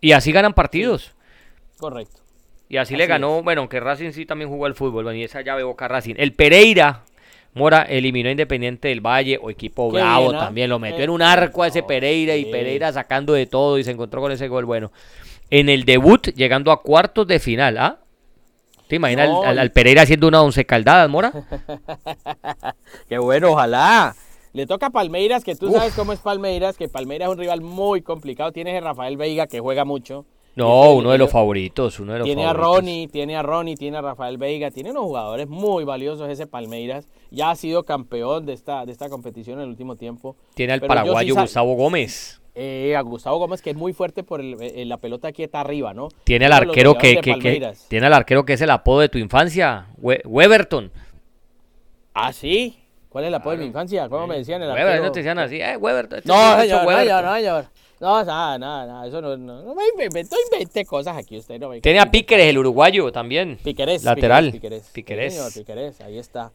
Y 0.00 0.12
así 0.12 0.32
ganan 0.32 0.54
partidos. 0.54 1.14
Correcto. 1.78 2.20
Y 2.68 2.76
así, 2.76 2.96
le 2.96 3.06
ganó, 3.06 3.42
bueno, 3.42 3.62
aunque 3.62 3.80
Racing 3.80 4.10
sí 4.10 4.26
también 4.26 4.50
jugó 4.50 4.66
al 4.66 4.74
fútbol, 4.74 5.16
y 5.16 5.24
esa 5.24 5.40
llave 5.40 5.62
Boca 5.62 5.88
Racing. 5.88 6.16
El 6.18 6.34
Pereira, 6.34 7.04
Mora 7.54 7.82
eliminó 7.82 8.28
a 8.28 8.32
Independiente 8.32 8.88
del 8.88 9.00
Valle 9.00 9.38
o 9.40 9.50
equipo 9.50 9.90
bravo 9.90 10.32
también. 10.32 10.70
Lo 10.70 10.78
metió 10.78 11.02
en 11.04 11.10
un 11.10 11.22
arco 11.22 11.62
a 11.62 11.68
ese 11.68 11.82
Pereira 11.82 12.36
y 12.36 12.44
Pereira 12.46 12.92
sacando 12.92 13.32
de 13.32 13.46
todo 13.46 13.78
y 13.78 13.84
se 13.84 13.90
encontró 13.90 14.20
con 14.20 14.32
ese 14.32 14.48
gol 14.48 14.64
bueno. 14.64 14.92
En 15.50 15.68
el 15.68 15.84
debut, 15.84 16.28
llegando 16.28 16.70
a 16.70 16.82
cuartos 16.82 17.26
de 17.26 17.38
final, 17.38 17.78
¿ah? 17.78 17.98
¿Te 18.86 18.96
imaginas 18.96 19.28
al, 19.44 19.70
Pereira 19.70 20.02
haciendo 20.02 20.28
una 20.28 20.42
once 20.42 20.64
caldadas, 20.64 21.08
Mora? 21.10 21.32
Qué 23.08 23.18
bueno, 23.18 23.52
ojalá. 23.52 24.14
Le 24.54 24.66
toca 24.66 24.86
a 24.86 24.90
Palmeiras, 24.90 25.44
que 25.44 25.54
tú 25.54 25.70
sabes 25.70 25.94
cómo 25.94 26.12
es 26.12 26.20
Palmeiras, 26.20 26.76
que 26.76 26.88
Palmeiras 26.88 27.28
es 27.28 27.34
un 27.34 27.38
rival 27.38 27.60
muy 27.60 28.00
complicado. 28.00 28.50
Tienes 28.50 28.80
a 28.80 28.84
Rafael 28.84 29.16
Veiga, 29.16 29.46
que 29.46 29.60
juega 29.60 29.84
mucho. 29.84 30.24
No, 30.58 30.92
uno 30.94 31.12
de 31.12 31.18
los 31.18 31.30
favoritos, 31.30 32.00
uno 32.00 32.14
de 32.14 32.18
los 32.18 32.26
tiene 32.26 32.44
a 32.44 32.52
Ronnie, 32.52 33.06
tiene 33.06 33.36
a 33.36 33.42
Ronnie, 33.42 33.76
tiene 33.76 33.96
a 33.96 34.02
Rafael 34.02 34.38
Veiga, 34.38 34.72
tiene 34.72 34.90
unos 34.90 35.04
jugadores 35.04 35.48
muy 35.48 35.84
valiosos 35.84 36.28
ese 36.28 36.48
Palmeiras. 36.48 37.08
Ya 37.30 37.50
ha 37.50 37.54
sido 37.54 37.84
campeón 37.84 38.44
de 38.44 38.54
esta, 38.54 38.84
de 38.84 38.90
esta 38.90 39.08
competición 39.08 39.58
en 39.58 39.64
el 39.64 39.68
último 39.68 39.94
tiempo. 39.94 40.34
Tiene 40.54 40.72
al 40.72 40.80
paraguayo 40.80 41.36
Gustavo 41.36 41.74
Gómez. 41.74 42.40
Eh, 42.56 42.96
a 42.96 43.02
Gustavo 43.02 43.38
Gómez 43.38 43.62
que 43.62 43.70
es 43.70 43.76
muy 43.76 43.92
fuerte 43.92 44.24
por 44.24 44.40
eh, 44.40 44.84
la 44.84 44.96
pelota 44.96 45.30
quieta 45.30 45.60
arriba, 45.60 45.94
¿no? 45.94 46.08
Tiene 46.24 46.46
al 46.46 46.52
arquero 46.52 46.98
que, 46.98 47.20
tiene 47.86 48.06
al 48.08 48.14
arquero 48.14 48.44
que 48.44 48.54
es 48.54 48.60
el 48.60 48.70
apodo 48.70 48.98
de 48.98 49.08
tu 49.08 49.18
infancia, 49.18 49.86
Weberton. 49.98 50.90
Ah, 52.14 52.32
sí. 52.32 52.76
¿Cuál 53.08 53.24
es 53.24 53.28
el 53.28 53.34
apodo 53.36 53.52
de 53.52 53.58
mi 53.58 53.66
infancia? 53.66 54.08
¿Cómo 54.08 54.26
me 54.26 54.38
decían 54.38 54.60
el 54.60 54.70
arquero? 54.70 54.88
Weberton 54.88 55.12
te 55.12 55.20
decían 55.20 55.38
así, 55.38 55.60
eh, 55.60 55.76
Weberton. 55.76 56.22
No, 56.24 56.60
señor, 56.60 56.84
no, 56.84 56.98
señor, 56.98 57.24
no, 57.24 57.34
señor. 57.36 57.77
No, 58.00 58.24
nada, 58.24 58.58
nada, 58.58 58.86
nada. 58.86 59.06
Eso 59.06 59.20
no, 59.20 59.36
no, 59.36 59.62
no 59.62 59.74
me 59.74 60.04
inventó, 60.04 60.36
inventé 60.52 60.84
cosas 60.84 61.16
aquí 61.16 61.36
usted. 61.36 61.58
No 61.58 61.68
me 61.68 61.80
Tiene 61.80 61.98
a 62.00 62.10
Píqueres, 62.10 62.46
el 62.46 62.58
uruguayo 62.58 63.10
también. 63.10 63.58
Píqueres. 63.62 64.04
Lateral. 64.04 64.52
Píqueres. 64.52 64.90
Píqueres. 64.92 66.00
ahí 66.00 66.18
está. 66.18 66.52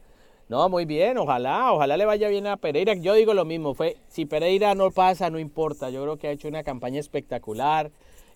No, 0.48 0.68
muy 0.68 0.84
bien, 0.84 1.16
ojalá, 1.16 1.72
ojalá 1.72 1.96
le 1.96 2.04
vaya 2.04 2.28
bien 2.28 2.46
a 2.46 2.58
Pereira. 2.58 2.94
Yo 2.94 3.14
digo 3.14 3.32
lo 3.32 3.46
mismo, 3.46 3.74
fue, 3.74 3.96
si 4.08 4.26
Pereira 4.26 4.74
no 4.74 4.90
pasa, 4.90 5.30
no 5.30 5.38
importa. 5.38 5.88
Yo 5.88 6.02
creo 6.02 6.18
que 6.18 6.28
ha 6.28 6.32
hecho 6.32 6.48
una 6.48 6.62
campaña 6.62 7.00
espectacular. 7.00 7.90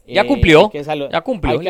Ya 0.07 0.27
cumplió, 0.27 0.71
ya 1.11 1.21
cumplió. 1.21 1.61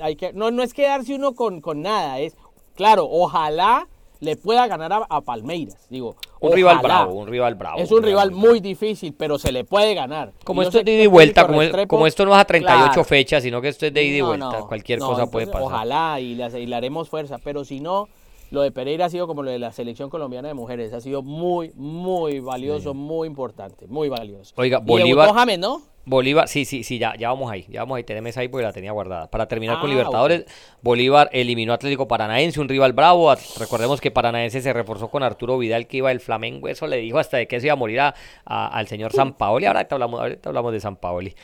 Hay 0.00 0.14
que, 0.14 0.32
no, 0.32 0.52
no 0.52 0.62
es 0.62 0.72
quedarse 0.72 1.12
uno 1.12 1.34
con, 1.34 1.60
con 1.60 1.82
nada, 1.82 2.20
es, 2.20 2.36
claro, 2.76 3.08
ojalá 3.10 3.88
le 4.20 4.36
pueda 4.36 4.66
ganar 4.66 5.06
a, 5.08 5.20
Palmeiras. 5.22 5.86
Digo, 5.88 6.16
un 6.40 6.52
rival 6.52 6.78
bravo, 6.82 7.14
un 7.14 7.28
rival 7.28 7.54
bravo. 7.54 7.78
Es 7.78 7.90
un, 7.90 8.02
rival, 8.02 8.30
muy 8.30 8.60
difícil, 8.60 9.14
pero 9.14 9.38
se 9.38 9.50
le 9.50 9.64
puede 9.64 9.94
ganar. 9.94 10.32
Como 10.44 10.62
esto 10.62 10.78
es 10.78 10.84
de 10.84 10.94
ida 10.94 11.02
y 11.04 11.06
vuelta, 11.06 11.46
como, 11.86 12.06
esto 12.06 12.24
no 12.24 12.34
es 12.34 12.40
a 12.40 12.44
38 12.44 13.04
fechas, 13.04 13.42
sino 13.42 13.60
que 13.60 13.68
esto 13.68 13.86
es 13.86 13.94
de 13.94 14.04
ida 14.04 14.18
y 14.18 14.20
vuelta, 14.20 14.60
cualquier 14.68 14.98
cosa 14.98 15.30
puede 15.30 15.46
pasar. 15.46 15.62
Ojalá 15.62 16.20
y 16.20 16.34
le, 16.34 16.60
y 16.60 16.66
le 16.66 16.76
haremos 16.76 17.08
fuerza, 17.08 17.38
pero 17.42 17.64
si 17.64 17.80
no, 17.80 18.08
lo 18.50 18.62
de 18.62 18.72
Pereira 18.72 19.06
ha 19.06 19.10
sido 19.10 19.26
como 19.26 19.42
lo 19.42 19.50
de 19.50 19.58
la 19.58 19.72
selección 19.72 20.10
colombiana 20.10 20.48
de 20.48 20.54
mujeres, 20.54 20.92
ha 20.92 21.00
sido 21.00 21.22
muy, 21.22 21.72
muy 21.76 22.40
valioso, 22.40 22.94
muy 22.94 23.28
importante, 23.28 23.86
muy 23.86 24.08
valioso. 24.08 24.54
Oiga, 24.56 24.78
Bolívar. 24.78 25.32
James, 25.32 25.58
¿no? 25.58 25.82
Bolívar, 26.06 26.48
sí, 26.48 26.64
sí, 26.64 26.82
sí, 26.82 26.98
ya, 26.98 27.14
ya 27.16 27.28
vamos 27.28 27.50
ahí, 27.50 27.66
ya 27.68 27.80
vamos 27.80 27.96
ahí, 27.96 28.04
tenemos 28.04 28.34
ahí 28.36 28.48
porque 28.48 28.64
la 28.64 28.72
tenía 28.72 28.90
guardada. 28.90 29.30
Para 29.30 29.46
terminar 29.46 29.80
con 29.80 29.90
ah, 29.90 29.92
Libertadores, 29.92 30.46
Bolívar 30.80 31.28
eliminó 31.32 31.72
a 31.72 31.74
Atlético 31.74 32.08
Paranaense, 32.08 32.58
un 32.58 32.68
rival 32.68 32.94
bravo. 32.94 33.32
Recordemos 33.58 34.00
que 34.00 34.10
Paranaense 34.10 34.62
se 34.62 34.72
reforzó 34.72 35.08
con 35.08 35.22
Arturo 35.22 35.58
Vidal, 35.58 35.86
que 35.86 35.98
iba 35.98 36.10
el 36.10 36.20
Flamengo, 36.20 36.68
eso 36.68 36.86
le 36.86 36.96
dijo 36.96 37.18
hasta 37.18 37.36
de 37.36 37.46
que 37.46 37.60
se 37.60 37.66
iba 37.66 37.74
a 37.74 37.76
morir 37.76 38.00
al 38.46 38.88
señor 38.88 39.12
San 39.12 39.34
Paoli. 39.34 39.66
Ahora 39.66 39.86
hablamos, 39.90 40.20
ahorita 40.20 40.48
hablamos 40.48 40.72
de 40.72 40.80
San 40.80 40.96
Paoli. 40.96 41.34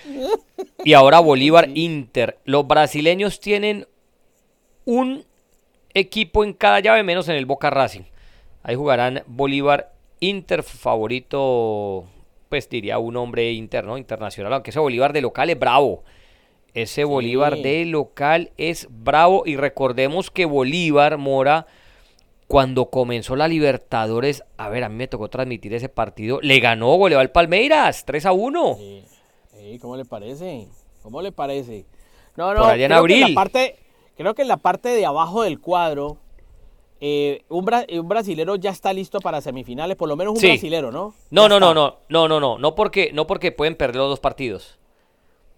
Y 0.85 0.95
ahora 0.95 1.21
Bolívar 1.21 1.69
Inter. 1.75 2.39
Los 2.45 2.67
brasileños 2.67 3.41
tienen 3.41 3.87
un 4.87 5.25
equipo 5.93 6.45
en 6.45 6.55
cada 6.55 6.81
llave, 6.81 7.03
menos 7.03 7.29
en 7.29 7.37
el 7.37 7.45
Boca 7.45 7.69
Racing. 7.69 8.05
Ahí 8.63 8.75
jugarán 8.75 9.23
Bolívar 9.27 9.93
Inter, 10.21 10.63
favorito 10.63 12.07
pues 12.49 12.69
diría 12.69 12.99
un 12.99 13.17
hombre 13.17 13.53
interno, 13.53 13.99
internacional, 13.99 14.53
aunque 14.53 14.71
ese 14.71 14.79
Bolívar 14.79 15.13
de 15.13 15.21
local 15.21 15.51
es 15.51 15.59
bravo. 15.59 16.05
Ese 16.75 17.05
Bolívar 17.05 17.57
de 17.57 17.87
local 17.87 18.51
es 18.59 18.87
bravo 18.91 19.45
y 19.47 19.57
recordemos 19.57 20.31
que 20.31 20.45
Bolívar 20.45 21.17
Mora 21.17 21.67
cuando 22.47 22.91
comenzó 22.91 23.35
la 23.35 23.49
Libertadores, 23.49 24.45
a 24.57 24.69
ver, 24.69 24.85
a 24.85 24.89
mí 24.89 24.95
me 24.95 25.09
tocó 25.09 25.29
transmitir 25.29 25.75
ese 25.75 25.89
partido, 25.89 26.39
le 26.43 26.61
ganó 26.61 26.97
Bolívar 26.97 27.33
Palmeiras 27.33 28.05
3 28.05 28.27
a 28.27 28.33
1. 28.33 28.79
¿Cómo 29.81 29.97
le 29.97 30.05
parece? 30.05 30.69
¿Cómo 31.03 31.23
le 31.23 31.33
parece? 31.33 31.87
No, 32.37 32.55
no, 32.55 32.61
Por 32.61 32.71
allá 32.71 32.87
en 32.87 32.93
abril. 32.93 33.21
la 33.21 33.35
parte, 33.35 33.77
creo 34.17 34.35
que 34.35 34.43
en 34.43 34.49
la 34.49 34.59
parte 34.59 34.91
de 34.91 35.07
abajo 35.07 35.43
del 35.43 35.61
cuadro 35.61 36.19
eh, 37.01 37.45
un, 37.49 37.69
un, 37.93 38.09
brasilero 38.09 38.57
ya 38.57 38.71
está 38.71 38.93
listo 38.93 39.21
para 39.21 39.41
semifinales, 39.41 39.97
por 39.97 40.09
lo 40.09 40.17
menos 40.17 40.35
un 40.35 40.41
brasilero, 40.41 40.91
¿no? 40.91 41.15
No, 41.31 41.49
no, 41.49 41.61
no, 41.61 41.75
no, 41.75 41.99
no, 42.09 42.29
no, 42.29 42.41
no, 42.41 42.59
no 42.59 42.75
porque, 42.75 43.11
no 43.13 43.27
porque 43.27 43.53
pueden 43.53 43.75
perder 43.75 43.97
los 43.97 44.09
dos 44.09 44.21
partidos. 44.21 44.79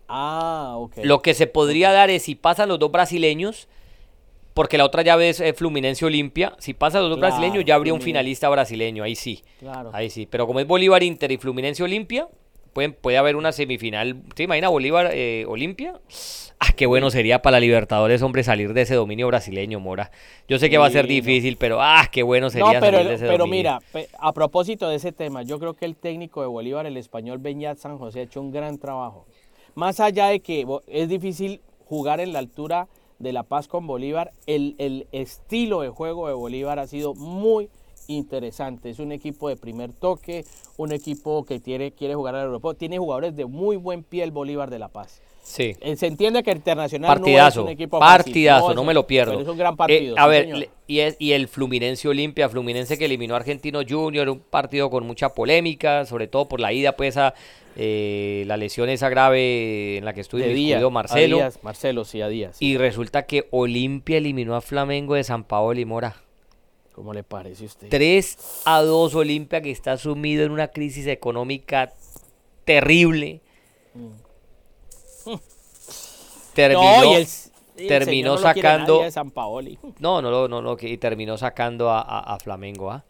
Ah, 0.08 0.74
ok. 0.76 0.98
Lo 1.02 1.22
que 1.22 1.34
se 1.34 1.46
podría 1.46 1.92
dar 1.92 2.10
es 2.10 2.22
si 2.24 2.34
pasan 2.34 2.68
los 2.68 2.78
dos 2.78 2.90
brasileños, 2.90 3.68
porque 4.54 4.78
la 4.78 4.84
otra 4.84 5.02
llave 5.02 5.28
es 5.28 5.40
eh, 5.40 5.52
Fluminense 5.52 6.04
Olimpia, 6.04 6.56
si 6.58 6.74
pasan 6.74 7.02
los 7.02 7.10
dos 7.10 7.20
brasileños 7.20 7.64
ya 7.64 7.76
habría 7.76 7.94
un 7.94 8.00
finalista 8.00 8.48
brasileño, 8.48 9.04
ahí 9.04 9.14
sí. 9.14 9.44
Claro. 9.60 9.90
Ahí 9.92 10.10
sí, 10.10 10.26
pero 10.26 10.46
como 10.46 10.58
es 10.58 10.66
Bolívar 10.66 11.02
Inter 11.04 11.30
y 11.30 11.36
Fluminense 11.36 11.84
Olimpia, 11.84 12.26
pueden, 12.78 12.92
puede 12.92 13.18
haber 13.18 13.34
una 13.34 13.50
semifinal. 13.50 14.22
¿Te 14.36 14.44
imaginas 14.44 14.70
Bolívar 14.70 15.10
eh, 15.12 15.44
Olimpia? 15.48 16.00
Ah, 16.60 16.70
qué 16.76 16.86
bueno 16.86 17.10
sería 17.10 17.42
para 17.42 17.56
la 17.56 17.60
Libertadores, 17.60 18.22
hombre, 18.22 18.44
salir 18.44 18.72
de 18.72 18.82
ese 18.82 18.94
dominio 18.94 19.26
brasileño, 19.26 19.80
Mora. 19.80 20.12
Yo 20.46 20.60
sé 20.60 20.70
que 20.70 20.78
va 20.78 20.86
a 20.86 20.90
ser 20.90 21.08
difícil, 21.08 21.56
pero 21.56 21.82
ah, 21.82 22.08
qué 22.12 22.22
bueno 22.22 22.50
sería 22.50 22.78
pero, 22.78 22.98
salir 22.98 23.08
de 23.08 23.14
ese 23.14 23.26
pero 23.26 23.48
mira, 23.48 23.80
a 24.20 24.32
propósito 24.32 24.88
de 24.88 24.94
ese 24.94 25.10
tema, 25.10 25.42
yo 25.42 25.58
creo 25.58 25.74
que 25.74 25.86
el 25.86 25.96
técnico 25.96 26.40
de 26.40 26.46
Bolívar, 26.46 26.86
el 26.86 26.96
español 26.96 27.38
Beñat 27.38 27.78
San 27.78 27.98
José, 27.98 28.20
ha 28.20 28.22
hecho 28.22 28.40
un 28.40 28.52
gran 28.52 28.78
trabajo. 28.78 29.26
más 29.74 29.98
allá 29.98 30.28
de 30.28 30.38
que 30.38 30.64
es 30.86 31.08
difícil 31.08 31.60
jugar 31.84 32.20
en 32.20 32.32
la 32.32 32.38
altura 32.38 32.86
de 33.18 33.32
La 33.32 33.42
Paz 33.42 33.66
con 33.66 33.88
Bolívar, 33.88 34.30
el, 34.46 34.76
el 34.78 35.08
estilo 35.10 35.80
de 35.80 35.88
juego 35.88 36.28
de 36.28 36.34
Bolívar 36.34 36.78
ha 36.78 36.86
sido 36.86 37.16
muy 37.16 37.70
interesante. 38.08 38.90
Es 38.90 38.98
un 38.98 39.12
equipo 39.12 39.48
de 39.48 39.56
primer 39.56 39.92
toque, 39.92 40.44
un 40.76 40.92
equipo 40.92 41.44
que 41.44 41.60
quiere, 41.60 41.92
quiere 41.92 42.14
jugar 42.14 42.34
al 42.34 42.46
Europa. 42.46 42.74
Tiene 42.74 42.98
jugadores 42.98 43.36
de 43.36 43.46
muy 43.46 43.76
buen 43.76 44.02
pie 44.02 44.24
el 44.24 44.32
Bolívar 44.32 44.70
de 44.70 44.78
La 44.80 44.88
Paz. 44.88 45.22
Sí. 45.42 45.74
Eh, 45.80 45.96
Se 45.96 46.06
entiende 46.06 46.42
que 46.42 46.50
el 46.50 46.58
Internacional 46.58 47.08
partidazo, 47.08 47.60
no 47.60 47.62
es 47.62 47.66
un 47.68 47.72
equipo 47.72 47.98
partidazo, 47.98 48.74
no, 48.74 48.84
me 48.84 48.92
lo 48.92 49.06
pierdo. 49.06 49.32
pero 49.32 49.42
es 49.42 49.48
un 49.48 49.56
gran 49.56 49.76
partido. 49.76 50.14
Eh, 50.14 50.18
a 50.18 50.24
sí, 50.24 50.30
ver, 50.30 50.44
señor. 50.44 50.68
y, 50.86 50.98
es- 51.00 51.16
y 51.18 51.32
el 51.32 51.48
Fluminense 51.48 52.06
Olimpia, 52.08 52.48
Fluminense 52.50 52.98
que 52.98 53.06
eliminó 53.06 53.32
a 53.32 53.38
Argentino 53.38 53.80
Junior, 53.88 54.28
un 54.28 54.40
partido 54.40 54.90
con 54.90 55.06
mucha 55.06 55.30
polémica, 55.30 56.04
sobre 56.04 56.26
todo 56.26 56.48
por 56.48 56.60
la 56.60 56.72
ida, 56.74 56.92
pues, 56.96 57.16
a 57.16 57.32
eh, 57.76 58.44
la 58.46 58.56
lesión 58.58 58.90
esa 58.90 59.08
grave 59.08 59.96
en 59.98 60.04
la 60.04 60.12
que 60.12 60.20
estuvo 60.20 60.42
Díaz, 60.42 60.82
Marcelo. 60.90 61.36
a 61.36 61.40
Díaz, 61.40 61.58
Marcelo, 61.62 62.04
sí, 62.04 62.20
a 62.20 62.28
Díaz. 62.28 62.56
Y 62.60 62.76
resulta 62.76 63.24
que 63.24 63.46
Olimpia 63.50 64.18
eliminó 64.18 64.54
a 64.54 64.60
Flamengo 64.60 65.14
de 65.14 65.24
San 65.24 65.44
Paolo 65.44 65.80
y 65.80 65.84
Mora. 65.86 66.16
¿Cómo 66.98 67.12
le 67.14 67.22
parece 67.22 67.62
a 67.62 67.66
usted? 67.66 67.88
3 67.90 68.62
a 68.64 68.82
2 68.82 69.14
Olimpia 69.14 69.60
que 69.62 69.70
está 69.70 69.96
sumido 69.96 70.44
en 70.44 70.50
una 70.50 70.66
crisis 70.66 71.06
económica 71.06 71.92
terrible. 72.64 73.40
Terminó, 76.54 77.00
no, 77.02 77.12
y 77.12 77.14
el, 77.14 77.26
y 77.76 77.82
el 77.82 77.86
terminó 77.88 78.36
señor 78.36 78.40
no 78.42 78.48
lo 78.48 78.52
quiere 78.52 78.68
sacando- 78.68 78.92
nadie 78.94 79.04
de 79.04 79.10
San 79.12 79.30
Paoli. 79.30 79.78
no, 80.00 80.20
no, 80.22 80.30
no, 80.30 80.48
no, 80.48 80.60
no, 80.60 80.76
que- 80.76 80.88
y 80.88 80.98
terminó 80.98 81.38
sacando 81.38 81.90
a, 81.90 82.00
a- 82.00 82.34
a 82.34 82.38
Flamengo, 82.40 82.90
¿ah? 82.90 83.04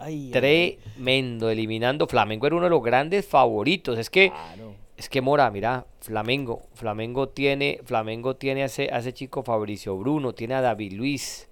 Ay, 0.00 0.30
Tremendo, 0.32 1.50
eliminando. 1.50 2.06
Flamengo 2.08 2.46
era 2.48 2.56
uno 2.56 2.64
de 2.64 2.70
los 2.70 2.82
grandes 2.82 3.26
favoritos. 3.26 3.98
Es 3.98 4.08
que, 4.10 4.30
claro. 4.30 4.72
es 4.96 5.08
que 5.10 5.20
Mora, 5.20 5.50
mira, 5.50 5.86
Flamengo, 6.00 6.62
Flamengo 6.74 7.28
tiene, 7.28 7.80
Flamengo 7.84 8.34
tiene 8.34 8.62
a 8.62 8.66
ese, 8.66 8.88
a 8.92 8.98
ese 8.98 9.12
chico 9.12 9.42
Fabricio 9.42 9.96
Bruno, 9.98 10.32
tiene 10.32 10.54
a 10.54 10.62
David 10.62 10.94
Luis, 10.94 11.49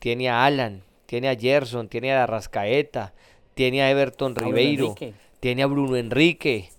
tiene 0.00 0.28
a 0.28 0.44
Alan, 0.44 0.82
tiene 1.06 1.28
a 1.28 1.36
Gerson, 1.36 1.88
tiene 1.88 2.12
a 2.12 2.26
Rascaeta, 2.26 3.14
tiene 3.54 3.82
a 3.82 3.90
Everton 3.90 4.34
Ribeiro, 4.34 4.96
tiene 5.38 5.62
a 5.62 5.66
Bruno 5.66 5.96
Enrique, 5.96 6.70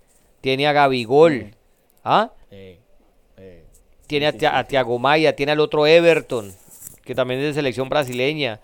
tiene 0.41 0.67
a 0.67 0.74
Gabigol, 0.74 1.55
¿ah? 2.03 2.34
Eh, 2.49 2.80
eh, 3.38 3.63
Tiene 4.07 4.28
a, 4.28 4.57
a 4.57 4.63
Thiago 4.65 4.99
Maia, 4.99 5.36
tiene 5.36 5.53
al 5.53 5.59
otro 5.59 5.88
Everton, 5.88 6.53
que 7.05 7.15
también 7.15 7.39
es 7.39 7.47
de 7.47 7.53
selección 7.53 7.88
brasileña. 7.88 8.59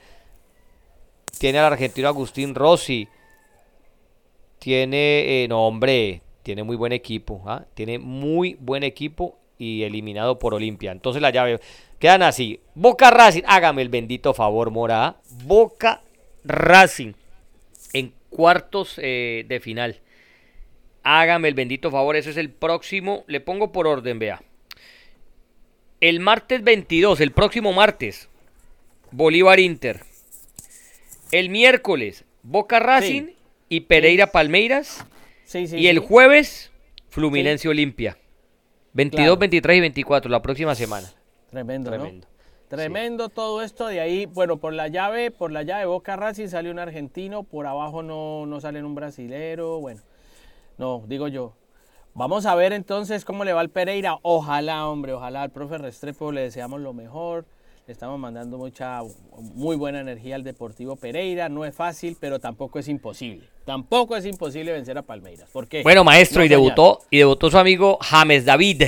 Tiene 1.39 1.59
al 1.59 1.65
argentino 1.65 2.07
Agustín 2.07 2.55
Rossi. 2.55 3.07
Tiene, 4.59 5.43
eh, 5.43 5.47
no 5.47 5.67
hombre, 5.67 6.21
tiene 6.43 6.63
muy 6.63 6.75
buen 6.75 6.91
equipo. 6.91 7.43
¿ah? 7.45 7.65
Tiene 7.75 7.99
muy 7.99 8.57
buen 8.59 8.83
equipo 8.83 9.37
y 9.57 9.83
eliminado 9.83 10.39
por 10.39 10.53
Olimpia. 10.53 10.91
Entonces 10.91 11.21
la 11.21 11.29
llave 11.29 11.59
quedan 11.99 12.23
así. 12.23 12.59
Boca 12.75 13.09
Racing, 13.11 13.43
hágame 13.45 13.81
el 13.81 13.89
bendito 13.89 14.33
favor, 14.33 14.71
Mora. 14.71 15.17
Boca 15.43 16.01
Racing 16.43 17.13
en 17.93 18.13
cuartos 18.29 18.95
eh, 18.97 19.45
de 19.47 19.59
final. 19.59 19.99
Hágame 21.03 21.47
el 21.47 21.53
bendito 21.53 21.89
favor, 21.89 22.15
ese 22.15 22.31
es 22.31 22.37
el 22.37 22.49
próximo. 22.49 23.23
Le 23.27 23.39
pongo 23.39 23.71
por 23.71 23.87
orden, 23.87 24.19
vea. 24.19 24.41
El 26.01 26.19
martes 26.19 26.63
22, 26.63 27.21
el 27.21 27.31
próximo 27.31 27.73
martes, 27.73 28.29
Bolívar 29.11 29.59
Inter. 29.59 30.01
El 31.31 31.49
miércoles, 31.49 32.23
Boca 32.43 32.79
Racing 32.79 33.29
y 33.69 33.81
Pereira 33.81 34.27
Palmeiras. 34.27 35.05
sí, 35.45 35.67
sí, 35.67 35.77
y 35.77 35.87
el 35.87 35.99
jueves, 35.99 36.71
Fluminense 37.09 37.67
Olimpia. 37.67 38.17
22, 38.93 39.23
Claro. 39.25 39.37
23 39.37 39.77
y 39.77 39.79
24, 39.81 40.29
la 40.31 40.41
próxima 40.41 40.75
semana. 40.75 41.11
Tremendo, 41.49 41.91
¿no? 41.91 41.97
Tremendo. 41.97 42.27
Tremendo 42.67 43.29
todo 43.29 43.61
esto 43.61 43.87
de 43.87 44.01
ahí. 44.01 44.25
Bueno, 44.25 44.57
por 44.57 44.73
la 44.73 44.89
llave, 44.89 45.31
por 45.31 45.51
la 45.51 45.63
llave 45.63 45.85
Boca 45.85 46.17
Racing 46.17 46.47
sale 46.47 46.69
un 46.69 46.79
argentino, 46.79 47.43
por 47.43 47.65
abajo 47.65 48.03
no, 48.03 48.45
no 48.45 48.59
sale 48.59 48.83
un 48.83 48.93
brasilero. 48.93 49.79
Bueno, 49.79 50.01
no, 50.77 51.03
digo 51.07 51.29
yo. 51.29 51.53
Vamos 52.13 52.45
a 52.45 52.55
ver 52.55 52.73
entonces 52.73 53.23
cómo 53.23 53.45
le 53.45 53.53
va 53.53 53.61
al 53.61 53.69
Pereira. 53.69 54.17
Ojalá, 54.21 54.87
hombre, 54.87 55.13
ojalá 55.13 55.43
al 55.43 55.51
profe 55.51 55.77
Restrepo 55.77 56.31
le 56.31 56.41
deseamos 56.41 56.81
lo 56.81 56.93
mejor. 56.93 57.45
Le 57.85 57.93
estamos 57.93 58.19
mandando 58.19 58.57
mucha, 58.57 58.99
muy 59.39 59.77
buena 59.77 60.01
energía 60.01 60.35
al 60.35 60.43
Deportivo 60.43 60.97
Pereira. 60.97 61.47
No 61.47 61.63
es 61.63 61.73
fácil, 61.73 62.17
pero 62.19 62.39
tampoco 62.39 62.79
es 62.79 62.89
imposible. 62.89 63.47
Tampoco 63.63 64.17
es 64.17 64.25
imposible 64.25 64.73
vencer 64.73 64.97
a 64.97 65.03
Palmeiras. 65.03 65.49
¿Por 65.51 65.69
qué? 65.69 65.83
Bueno, 65.83 66.03
maestro, 66.03 66.39
No 66.39 66.45
y 66.45 66.49
debutó, 66.49 66.99
y 67.09 67.19
debutó 67.19 67.49
su 67.49 67.57
amigo 67.57 67.97
James 68.01 68.43
David. 68.43 68.83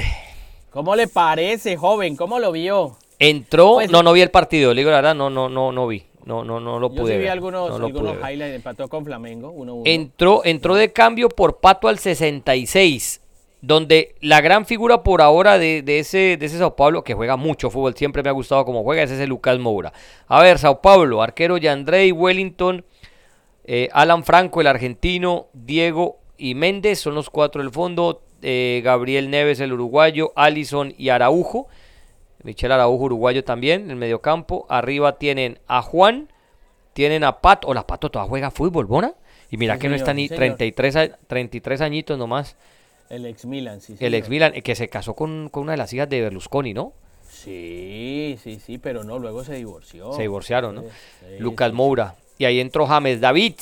¿Cómo 0.72 0.96
le 0.96 1.08
parece, 1.08 1.78
joven? 1.78 2.16
¿Cómo 2.16 2.40
lo 2.40 2.52
vio? 2.52 2.98
Entró, 3.18 3.76
Pues- 3.76 3.92
no, 3.92 4.04
no 4.04 4.14
vi 4.14 4.22
el 4.22 4.32
partido, 4.32 4.74
le 4.74 4.82
digo 4.82 4.92
la 4.92 4.98
verdad, 4.98 5.16
no, 5.16 5.30
no, 5.30 5.50
no, 5.50 5.72
no 5.72 5.88
vi. 5.88 6.04
No, 6.26 6.44
no, 6.44 6.60
no 6.60 6.80
lo 6.80 6.90
Yo 6.90 6.96
pude 6.96 7.14
sí 7.14 7.18
vi 7.18 7.24
ver, 7.24 7.32
algunos, 7.32 7.80
no 7.80 7.86
algunos 7.88 8.18
highlights. 8.18 8.56
Empató 8.58 8.88
con 8.88 9.04
Flamengo, 9.04 9.52
1-1. 9.52 9.82
Entró, 9.86 10.42
entró 10.46 10.76
de 10.76 10.94
cambio 10.94 11.28
por 11.28 11.60
Pato 11.60 11.88
al 11.88 11.98
66, 11.98 13.22
donde 13.62 14.14
la 14.22 14.40
gran 14.40 14.66
figura 14.68 15.02
por 15.02 15.24
ahora 15.24 15.58
de, 15.58 15.82
de 15.82 16.00
ese, 16.00 16.38
de 16.38 16.46
ese 16.46 16.60
Sao 16.60 16.76
Paulo, 16.76 17.04
que 17.04 17.16
juega 17.16 17.36
mucho 17.36 17.72
fútbol, 17.72 17.96
siempre 17.96 18.22
me 18.22 18.30
ha 18.30 18.34
gustado 18.34 18.64
cómo 18.64 18.84
juega, 18.84 19.02
es 19.02 19.10
ese 19.12 19.26
Lucas 19.26 19.58
Moura. 19.58 19.92
A 20.28 20.42
ver, 20.44 20.60
Sao 20.60 20.82
Paulo, 20.82 21.24
arquero 21.24 21.58
Yandrei, 21.58 22.12
Wellington, 22.12 22.86
eh, 23.64 23.90
Alan 23.92 24.24
Franco, 24.24 24.62
el 24.62 24.68
argentino, 24.68 25.48
Diego 25.54 26.20
y 26.38 26.54
Méndez, 26.54 27.00
son 27.00 27.16
los 27.16 27.30
cuatro 27.32 27.62
del 27.64 27.72
fondo, 27.72 28.22
eh, 28.42 28.82
Gabriel 28.84 29.30
Neves, 29.30 29.60
el 29.60 29.74
uruguayo, 29.74 30.32
Allison 30.36 30.94
y 30.98 31.10
Araujo. 31.10 31.68
Michel 32.44 32.72
Araujo, 32.72 33.04
uruguayo 33.06 33.44
también, 33.44 33.84
en 33.84 33.92
el 33.92 33.96
mediocampo. 33.98 34.66
Arriba 34.70 35.18
tienen 35.18 35.60
a 35.68 35.82
Juan, 35.82 36.32
tienen 36.94 37.24
a 37.24 37.42
Pato. 37.42 37.68
O 37.68 37.74
la 37.74 37.86
Pato 37.86 38.10
todavía 38.10 38.30
juega 38.30 38.52
fútbol, 38.52 38.86
¿bona? 38.86 39.14
Y 39.52 39.58
mira 39.58 39.76
Sí, 39.76 39.82
que 39.82 39.90
no 39.90 39.96
está 39.96 40.14
ni 40.14 40.24
sí, 40.24 40.28
señor. 40.30 40.58
33, 40.58 40.96
a- 40.96 41.18
33 41.28 41.82
añitos 41.82 42.18
nomás. 42.18 42.56
El 43.10 43.26
ex 43.26 43.46
Milan, 43.46 43.82
sí. 43.82 43.94
El 43.94 43.98
señor. 44.00 44.14
ex 44.16 44.30
Milan, 44.30 44.54
que 44.54 44.76
se 44.76 44.88
casó 44.90 45.16
con, 45.16 45.50
con 45.50 45.64
una 45.64 45.72
de 45.74 45.78
las 45.80 45.92
hijas 45.92 46.08
de 46.10 46.22
Berlusconi, 46.22 46.74
¿no? 46.74 46.94
Sí, 47.28 48.38
sí, 48.44 48.60
sí, 48.64 48.78
pero 48.78 49.04
no, 49.04 49.18
luego 49.20 49.44
se 49.44 49.56
divorció. 49.56 50.14
Se 50.14 50.22
divorciaron, 50.22 50.76
¿no? 50.76 50.82
Sí, 50.84 50.88
sí, 51.22 51.26
Lucas 51.40 51.70
sí. 51.72 51.76
Moura. 51.76 52.16
Y 52.38 52.46
ahí 52.46 52.60
entró 52.60 52.86
James 52.86 53.20
David. 53.20 53.56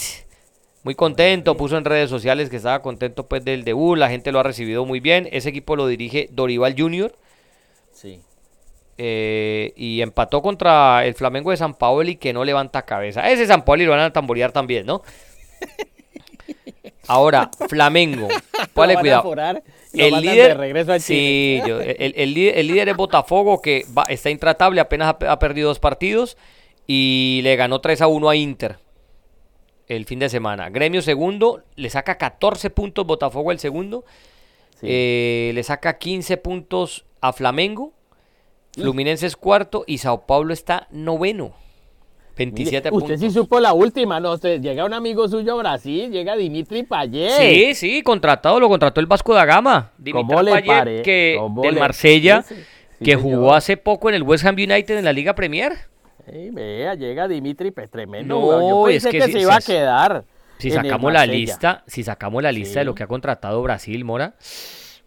Muy 0.87 0.95
contento, 0.95 1.57
puso 1.57 1.75
en 1.77 1.83
redes 1.83 2.09
sociales 2.09 2.49
que 2.49 2.55
estaba 2.55 2.81
contento 2.81 3.27
pues 3.27 3.43
del 3.43 3.65
debut, 3.65 3.97
la 3.97 4.07
gente 4.07 4.31
lo 4.31 4.39
ha 4.39 4.43
recibido 4.43 4.85
muy 4.85 5.01
bien. 5.01 5.27
Ese 5.33 5.49
equipo 5.49 5.75
lo 5.75 5.85
dirige 5.85 6.29
Dorival 6.31 6.75
Junior. 6.77 7.13
Sí. 7.91 8.21
eh, 8.97 9.73
y 9.75 9.99
empató 9.99 10.41
contra 10.41 11.05
el 11.05 11.13
Flamengo 11.13 11.51
de 11.51 11.57
San 11.57 11.73
Paoli 11.73 12.15
que 12.15 12.31
no 12.31 12.45
levanta 12.45 12.83
cabeza. 12.83 13.29
Ese 13.29 13.45
San 13.47 13.65
Paoli 13.65 13.83
lo 13.83 13.91
van 13.91 13.99
a 13.99 14.13
tamborear 14.13 14.53
también, 14.53 14.85
¿no? 14.85 15.01
Ahora, 17.07 17.51
Flamengo. 17.67 18.29
A 18.97 19.01
cuidado. 19.01 19.23
El 19.91 20.21
líder, 20.21 20.57
regreso 20.57 20.93
sí, 20.99 21.59
Chile. 21.61 21.63
yo- 21.67 21.81
el, 21.81 22.13
el 22.15 22.33
líder, 22.33 22.57
el 22.59 22.67
líder 22.67 22.87
es 22.87 22.95
Botafogo 22.95 23.61
que 23.61 23.85
va- 23.97 24.03
está 24.07 24.29
intratable, 24.29 24.79
apenas 24.79 25.13
ha, 25.21 25.31
ha 25.33 25.37
perdido 25.39 25.67
dos 25.67 25.79
partidos 25.79 26.37
y 26.87 27.41
le 27.43 27.57
ganó 27.57 27.81
3 27.81 27.99
a 28.03 28.07
1 28.07 28.29
a 28.29 28.35
Inter 28.37 28.77
el 29.87 30.05
fin 30.05 30.19
de 30.19 30.29
semana. 30.29 30.69
Gremio 30.69 31.01
segundo, 31.01 31.63
le 31.75 31.89
saca 31.89 32.17
14 32.17 32.69
puntos 32.69 33.05
Botafogo 33.05 33.51
el 33.51 33.59
segundo, 33.59 34.03
Sí. 34.79 34.87
eh, 34.89 35.51
le 35.55 35.63
saca 35.63 35.97
15 35.97 36.37
puntos 36.37 37.05
a 37.21 37.33
Flamengo, 37.33 37.93
Fluminense 38.73 39.25
es 39.25 39.35
cuarto 39.35 39.83
y 39.87 39.97
Sao 39.97 40.27
Paulo 40.27 40.53
está 40.53 40.87
noveno. 40.91 41.53
27 42.37 42.91
Mire, 42.91 42.95
usted 42.95 43.15
puntos. 43.15 43.19
sí 43.19 43.31
supo 43.31 43.59
la 43.59 43.73
última, 43.73 44.19
¿no? 44.19 44.33
Usted, 44.33 44.61
llega 44.61 44.85
un 44.85 44.93
amigo 44.93 45.27
suyo 45.27 45.53
a 45.53 45.57
Brasil, 45.57 46.11
llega 46.11 46.35
Dimitri 46.35 46.83
Payet. 46.83 47.31
Sí, 47.31 47.73
sí, 47.73 48.03
contratado, 48.03 48.59
lo 48.59 48.69
contrató 48.69 48.99
el 48.99 49.07
Vasco 49.07 49.33
da 49.33 49.45
Gama. 49.45 49.93
¿Cómo 50.11 50.41
Dimitar 50.41 50.43
le 50.45 50.51
Payet, 50.51 51.01
que 51.03 51.39
del 51.63 51.79
Marsella, 51.79 52.43
Sí, 52.43 52.53
sí, 52.53 52.61
sí, 52.99 53.05
que 53.05 53.11
señor. 53.17 53.21
jugó 53.23 53.53
hace 53.55 53.77
poco 53.77 54.09
en 54.09 54.15
el 54.15 54.21
West 54.21 54.45
Ham 54.45 54.53
United 54.55 54.95
en 54.99 55.05
la 55.05 55.13
Liga 55.13 55.33
Premier. 55.33 55.73
Ey, 56.27 56.49
vea, 56.51 56.93
llega 56.95 57.27
Dimitri, 57.27 57.71
pues 57.71 57.89
tremendo. 57.89 58.35
No. 58.39 58.69
Yo 58.69 58.87
es 58.89 59.03
pensé 59.03 59.11
que 59.11 59.19
que, 59.19 59.25
si- 59.27 59.31
se 59.33 59.39
iba 59.41 59.55
a 59.55 59.61
quedar. 59.61 60.25
Si 60.59 60.71
sacamos 60.71 61.13
la 61.13 61.25
lista, 61.25 61.83
si 61.87 62.03
sacamos 62.03 62.41
la 62.43 62.51
lista 62.51 62.79
de 62.79 62.85
lo 62.85 62.95
que 62.95 63.03
ha 63.03 63.07
contratado 63.07 63.61
Brasil, 63.61 64.03
Mora, 64.03 64.33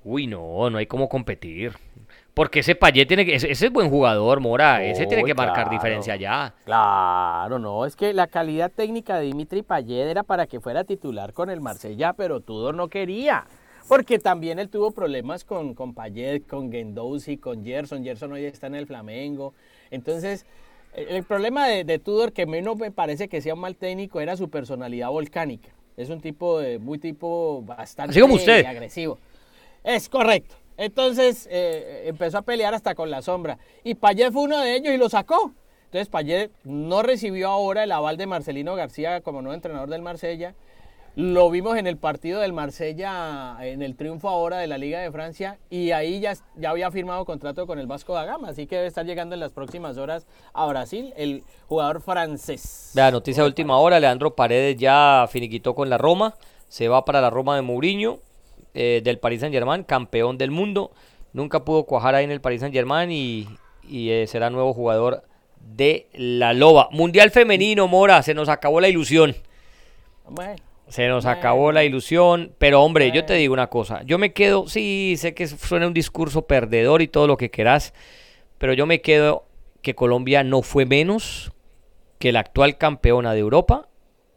uy, 0.05 0.27
no, 0.29 0.71
no 0.71 0.79
hay 0.79 0.87
cómo 0.87 1.09
competir. 1.09 1.73
Porque 2.33 2.61
ese 2.61 2.77
Payet 2.77 3.09
tiene 3.09 3.27
que, 3.27 3.35
ese, 3.35 3.51
ese 3.51 3.67
es 3.67 3.73
buen 3.73 3.91
jugador, 3.91 4.39
Mora, 4.39 4.83
ese 4.85 5.07
tiene 5.07 5.25
que 5.25 5.35
marcar 5.35 5.69
diferencia 5.69 6.15
ya. 6.15 6.55
Claro, 6.65 7.59
no, 7.59 7.85
es 7.85 7.97
que 7.97 8.13
la 8.15 8.29
calidad 8.29 8.71
técnica 8.71 9.19
de 9.19 9.27
Dimitri 9.27 9.63
Payet 9.63 10.09
era 10.09 10.23
para 10.23 10.47
que 10.47 10.61
fuera 10.61 10.85
titular 10.85 11.33
con 11.33 11.51
el 11.51 11.61
Marsella, 11.61 12.13
pero 12.13 12.41
Tudor 12.41 12.77
no 12.77 12.89
quería. 12.89 13.45
Porque 13.89 14.21
también 14.21 14.61
él 14.61 14.69
tuvo 14.71 14.93
problemas 14.93 15.43
con, 15.45 15.75
con 15.75 15.95
Payet, 15.95 16.47
con 16.47 16.71
Gendouzi, 16.71 17.39
con 17.39 17.65
Gerson. 17.65 18.05
Gerson 18.05 18.33
hoy 18.33 18.45
está 18.45 18.69
en 18.69 18.77
el 18.77 18.87
Flamengo. 18.87 19.53
Entonces, 19.91 20.47
el, 20.95 21.25
problema 21.25 21.69
de, 21.69 21.85
de 21.85 21.99
Tudor, 21.99 22.33
que 22.33 22.43
a 22.43 22.47
mí 22.47 22.61
no 22.63 22.75
me 22.75 22.91
parece 22.91 23.29
que 23.29 23.41
sea 23.41 23.55
un 23.55 23.61
mal 23.61 23.77
técnico, 23.77 24.21
era 24.21 24.37
su 24.37 24.51
personalidad 24.51 25.11
volcánica. 25.11 25.71
Es 25.97 26.09
un 26.09 26.21
tipo 26.21 26.59
de, 26.59 26.79
muy 26.79 26.99
tipo 26.99 27.63
bastante 27.63 28.13
Así 28.13 28.21
como 28.21 28.35
usted. 28.35 28.65
agresivo. 28.65 29.19
Es 29.85 30.09
correcto. 30.09 30.55
Entonces 30.77 31.47
eh, 31.51 32.05
empezó 32.07 32.39
a 32.39 32.43
pelear 32.43 32.73
hasta 32.75 32.95
con 32.95 33.11
la 33.11 33.21
sombra. 33.21 33.59
Y 33.85 33.95
Payet 33.95 34.33
fue 34.33 34.43
uno 34.43 34.59
de 34.59 34.77
ellos 34.77 34.95
y 34.95 34.97
lo 34.97 35.11
sacó. 35.11 35.53
Entonces 35.85 36.09
Payet 36.09 36.51
no 36.65 37.03
recibió 37.03 37.49
ahora 37.49 37.85
el 37.85 37.93
aval 37.93 38.17
de 38.17 38.27
Marcelino 38.27 38.75
García 38.77 39.21
como 39.21 39.43
nuevo 39.43 39.55
entrenador 39.55 39.91
del 39.91 40.01
Marsella. 40.01 40.55
Lo 41.17 41.51
vimos 41.51 41.77
en 41.77 41.89
el 41.89 41.97
partido 41.97 42.41
del 42.41 42.53
Marsella, 42.53 43.57
en 43.61 43.83
el 43.83 43.97
triunfo 43.97 44.29
ahora 44.29 44.59
de 44.59 44.69
la 44.69 44.79
Liga 44.79 45.01
de 45.01 45.11
Francia, 45.11 45.59
y 45.69 45.91
ahí 45.91 46.21
ya, 46.21 46.35
ya 46.57 46.71
había 46.71 46.91
firmado 46.93 47.25
contrato 47.25 47.67
con 47.67 47.81
el 47.81 47.89
Vasco 47.89 48.15
da 48.15 48.25
Gama, 48.25 48.51
así 48.51 48.67
que 48.69 48.77
debe 48.77 48.87
estar 48.87 49.05
llegando 49.05 49.35
en 49.35 49.41
las 49.41 49.51
próximas 49.51 49.99
horas 49.99 50.27
a 50.53 50.67
Brasil, 50.67 51.13
el 51.17 51.43
jugador 51.67 52.01
francés. 52.01 52.93
La 52.95 53.11
noticia 53.11 53.43
de 53.43 53.49
última 53.49 53.77
hora, 53.79 53.99
Leandro 53.99 54.37
Paredes 54.37 54.77
ya 54.77 55.27
finiquitó 55.29 55.75
con 55.75 55.91
la 55.91 55.99
Roma, 55.99 56.35
se 56.69 56.87
va 56.87 57.05
para 57.05 57.21
la 57.21 57.29
Roma 57.29 57.57
de 57.57 57.63
Mourinho, 57.63 58.21
eh, 58.75 59.01
del 59.03 59.19
Paris 59.19 59.41
Saint 59.41 59.53
Germain, 59.53 59.83
campeón 59.83 60.39
del 60.39 60.53
mundo, 60.53 60.93
nunca 61.33 61.65
pudo 61.65 61.85
cuajar 61.85 62.15
ahí 62.15 62.25
en 62.25 62.31
el 62.31 62.41
Paris 62.41 62.61
Saint 62.61 62.73
Germain 62.75 63.11
y, 63.11 63.49
y 63.83 64.11
eh, 64.11 64.29
será 64.29 64.49
nuevo 64.49 64.73
jugador 64.73 65.25
de 65.75 66.07
la 66.15 66.53
Loba. 66.53 66.89
Mundial 66.93 67.33
femenino, 67.33 67.89
Mora, 67.89 68.23
se 68.23 68.33
nos 68.33 68.49
acabó 68.49 68.81
la 68.81 68.89
ilusión. 68.89 69.35
Bueno. 70.29 70.70
Se 70.91 71.09
nos 71.09 71.25
acabó 71.25 71.73
la 71.73 71.85
ilusión, 71.85 72.53
pero 72.59 72.83
hombre, 72.83 73.13
yo 73.13 73.25
te 73.25 73.35
digo 73.35 73.55
una 73.55 73.69
cosa, 73.69 74.03
yo 74.03 74.19
me 74.19 74.33
quedo, 74.33 74.67
sí, 74.67 75.15
sé 75.17 75.35
que 75.35 75.47
suena 75.47 75.87
un 75.87 75.95
discurso 75.95 76.47
perdedor 76.47 77.01
y 77.01 77.09
todo 77.09 77.29
lo 77.29 77.37
que 77.37 77.51
quieras, 77.51 77.95
pero 78.59 78.73
yo 78.73 78.87
me 78.87 79.01
quedo 79.01 79.47
que 79.83 79.95
Colombia 79.95 80.43
no 80.43 80.63
fue 80.63 80.87
menos 80.87 81.53
que 82.19 82.33
la 82.33 82.41
actual 82.41 82.77
campeona 82.77 83.33
de 83.33 83.39
Europa 83.39 83.89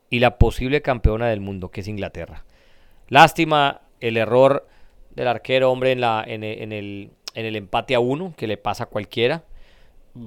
y 0.09 0.19
la 0.19 0.37
posible 0.37 0.81
campeona 0.83 1.27
del 1.27 1.41
mundo, 1.41 1.71
que 1.71 1.81
es 1.81 1.87
Inglaterra. 1.87 2.45
Lástima 3.09 3.81
el 3.99 4.15
error 4.15 4.67
del 5.15 5.27
arquero, 5.27 5.71
hombre, 5.71 5.91
en, 5.91 6.01
la, 6.01 6.23
en, 6.25 6.43
el, 6.43 7.11
en 7.33 7.45
el 7.45 7.55
empate 7.55 7.95
a 7.95 7.99
uno, 7.99 8.33
que 8.37 8.47
le 8.47 8.57
pasa 8.57 8.85
a 8.85 8.87
cualquiera. 8.87 9.43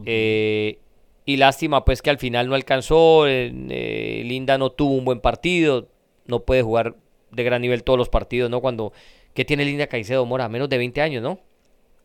Eh, 0.05 0.81
y 1.24 1.37
lástima 1.37 1.85
pues 1.85 2.03
que 2.03 2.11
al 2.11 2.18
final 2.18 2.49
no 2.49 2.55
alcanzó, 2.55 3.27
eh, 3.27 4.22
Linda 4.24 4.59
no 4.59 4.70
tuvo 4.70 4.95
un 4.95 5.05
buen 5.05 5.20
partido, 5.20 5.89
no 6.27 6.41
puede 6.41 6.62
jugar 6.62 6.97
de 7.31 7.45
gran 7.45 7.62
nivel 7.62 7.85
todos 7.85 7.99
los 7.99 8.09
partidos, 8.09 8.51
¿no? 8.51 8.61
Cuando, 8.61 8.93
¿qué 9.35 9.45
tiene 9.45 9.64
Linda 9.64 9.87
Caicedo, 9.87 10.24
Mora? 10.27 10.49
Menos 10.49 10.68
de 10.68 10.79
20 10.79 11.01
años, 11.01 11.22
¿no? 11.22 11.39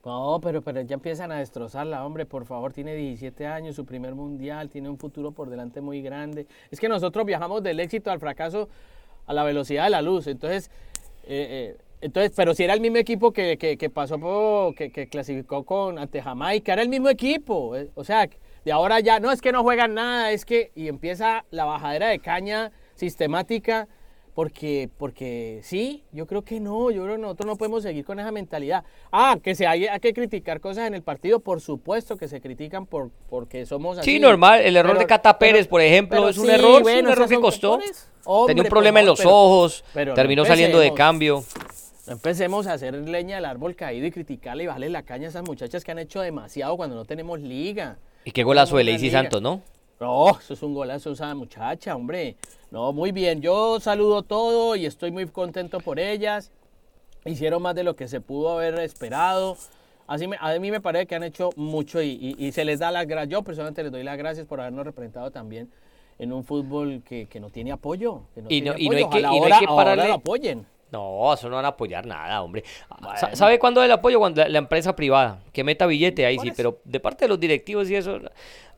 No, 0.04 0.40
pero, 0.42 0.64
pero 0.64 0.82
ya 0.82 0.96
empiezan 0.96 1.32
a 1.32 1.40
destrozarla, 1.40 2.04
hombre, 2.04 2.26
por 2.26 2.46
favor, 2.46 2.74
tiene 2.74 2.96
17 2.96 3.46
años, 3.46 3.76
su 3.76 3.86
primer 3.86 4.16
mundial, 4.16 4.70
tiene 4.70 4.90
un 4.90 4.98
futuro 4.98 5.32
por 5.32 5.50
delante 5.50 5.80
muy 5.80 6.02
grande. 6.02 6.48
Es 6.72 6.80
que 6.80 6.90
nosotros 6.90 7.26
viajamos 7.26 7.62
del 7.62 7.80
éxito 7.80 8.10
al 8.10 8.20
fracaso 8.20 8.68
a 9.28 9.34
la 9.34 9.44
velocidad 9.44 9.84
de 9.84 9.92
la 9.92 10.02
luz, 10.02 10.26
entonces, 10.26 10.72
eh, 11.24 11.76
eh, 11.78 11.78
entonces 12.02 12.34
pero 12.36 12.56
si 12.56 12.64
era 12.64 12.74
el 12.74 12.82
mismo 12.82 12.98
equipo 12.98 13.32
que, 13.32 13.58
que, 13.58 13.90
pasó, 13.92 14.20
por, 14.20 14.74
que, 14.74 14.92
que, 14.92 15.08
clasificó 15.08 15.64
con 15.64 16.00
ante 16.00 16.20
Jamaica, 16.20 16.74
era 16.74 16.82
el 16.82 16.90
mismo 16.90 17.08
equipo, 17.08 17.76
eh, 17.76 17.92
o 17.94 18.04
sea, 18.04 18.28
de 18.66 18.72
ahora 18.72 19.00
ya, 19.02 19.20
no 19.20 19.32
es 19.32 19.40
que 19.40 19.52
no 19.52 19.62
juegan 19.62 19.94
nada, 19.94 20.32
es 20.32 20.46
que, 20.46 20.72
y 20.74 20.88
empieza 20.88 21.46
la 21.52 21.66
bajadera 21.66 22.08
de 22.08 22.18
caña 22.18 22.72
sistemática 22.96 23.88
porque, 24.34 24.90
porque 24.98 25.60
sí, 25.64 26.04
yo 26.12 26.26
creo 26.26 26.44
que 26.44 26.60
no, 26.60 26.90
yo 26.92 27.04
creo 27.04 27.16
que 27.16 27.22
nosotros 27.22 27.48
no 27.48 27.56
podemos 27.58 27.84
seguir 27.84 28.06
con 28.06 28.20
esa 28.20 28.32
mentalidad. 28.32 28.84
Ah, 29.12 29.38
que 29.42 29.56
se 29.56 29.68
hay, 29.68 29.88
hay 29.88 30.00
que 30.00 30.14
criticar 30.14 30.62
cosas 30.62 30.88
en 30.88 30.94
el 30.94 31.02
partido, 31.02 31.40
por 31.40 31.60
supuesto 31.60 32.18
que 32.18 32.28
se 32.28 32.40
critican 32.40 32.86
por, 32.86 33.10
porque 33.30 33.66
somos 33.66 33.98
así. 33.98 34.12
Sí, 34.12 34.20
normal, 34.20 34.62
el 34.62 34.78
error 34.78 34.98
de 34.98 35.06
Cata 35.06 35.38
Pérez, 35.38 35.68
por 35.68 35.82
ejemplo, 35.82 36.30
es 36.30 36.38
un 36.38 36.50
error, 36.50 36.82
un 36.82 36.90
error 36.90 37.28
que 37.28 37.40
costó. 37.40 37.80
Tenía 38.48 38.64
un 38.64 38.70
problema 38.70 39.00
en 39.00 39.06
los 39.06 39.26
ojos, 39.26 39.84
terminó 40.16 40.46
saliendo 40.46 40.80
de 40.80 40.94
cambio. 40.94 41.44
No 42.08 42.14
empecemos 42.14 42.66
a 42.66 42.74
hacer 42.74 42.96
leña 42.96 43.36
del 43.36 43.46
árbol 43.46 43.76
caído 43.76 44.08
y 44.08 44.12
criticarle 44.12 44.64
y 44.64 44.68
bajarle 44.68 44.90
la 44.90 45.04
caña 45.04 45.28
a 45.28 45.30
esas 45.30 45.44
muchachas 45.44 45.84
que 45.84 45.92
han 45.92 46.00
hecho 46.00 46.20
demasiado 46.22 46.76
cuando 46.76 46.96
no 46.96 47.06
tenemos 47.06 47.40
liga. 47.40 47.98
Y 48.26 48.32
qué 48.32 48.44
golazo 48.44 48.78
de 48.78 48.86
Lacey 48.86 49.12
Santos, 49.12 49.42
¿no? 49.42 49.62
No, 50.02 50.32
eso 50.32 50.56
es 50.56 50.64
un 50.64 50.74
golazo 50.74 51.12
esa 51.12 51.36
muchacha, 51.36 51.96
hombre. 51.96 52.36
No, 52.72 52.92
muy 52.92 53.12
bien. 53.12 53.40
Yo 53.40 53.80
saludo 53.80 54.24
todo 54.24 54.76
y 54.76 54.88
estoy 54.88 55.12
muy 55.12 55.28
contento 55.28 55.80
por 55.80 56.00
ellas. 56.00 56.52
Hicieron 57.24 57.62
más 57.62 57.76
de 57.76 57.84
lo 57.84 57.96
que 57.96 58.08
se 58.08 58.20
pudo 58.20 58.50
haber 58.50 58.80
esperado. 58.80 59.58
Así 60.08 60.28
me, 60.28 60.38
a 60.40 60.58
mí 60.58 60.72
me 60.72 60.82
parece 60.82 61.06
que 61.06 61.14
han 61.14 61.22
hecho 61.22 61.52
mucho 61.56 62.02
y, 62.02 62.52
se 62.52 62.66
les 62.66 62.80
da 62.80 62.90
las 62.90 63.06
gracias. 63.06 63.30
Yo 63.30 63.44
personalmente 63.44 63.84
les 63.84 63.92
doy 63.92 64.02
las 64.02 64.18
gracias 64.18 64.48
por 64.48 64.60
habernos 64.60 64.86
representado 64.86 65.30
también 65.30 65.72
en 66.18 66.34
un 66.34 66.44
fútbol 66.44 67.04
que, 67.06 67.28
no 67.40 67.52
tiene 67.52 67.72
apoyo. 67.72 68.24
y, 68.50 68.62
no, 68.62 68.74
hay 68.74 69.06
que, 69.08 69.68
pararle... 69.68 70.08
lo 70.08 70.16
apoyen. 70.16 70.66
No, 70.92 71.34
eso 71.34 71.48
no 71.48 71.56
van 71.56 71.66
a 71.66 71.70
apoyar 71.70 72.06
nada, 72.06 72.42
hombre. 72.42 72.64
¿Sabe 73.34 73.60
cuándo 73.60 73.82
es 73.82 73.86
el 73.86 73.92
apoyo? 73.92 74.20
Cuando 74.20 74.46
la, 74.46 74.58
empresa 74.58 74.96
privada, 74.96 75.42
que 75.54 75.64
meta 75.64 75.86
billete 75.86 76.26
ahí 76.26 76.38
sí, 76.40 76.52
pero 76.56 76.80
de 76.84 77.00
parte 77.00 77.26
de 77.26 77.30
los 77.30 77.40
directivos 77.40 77.90
y 77.90 77.96
eso. 77.96 78.20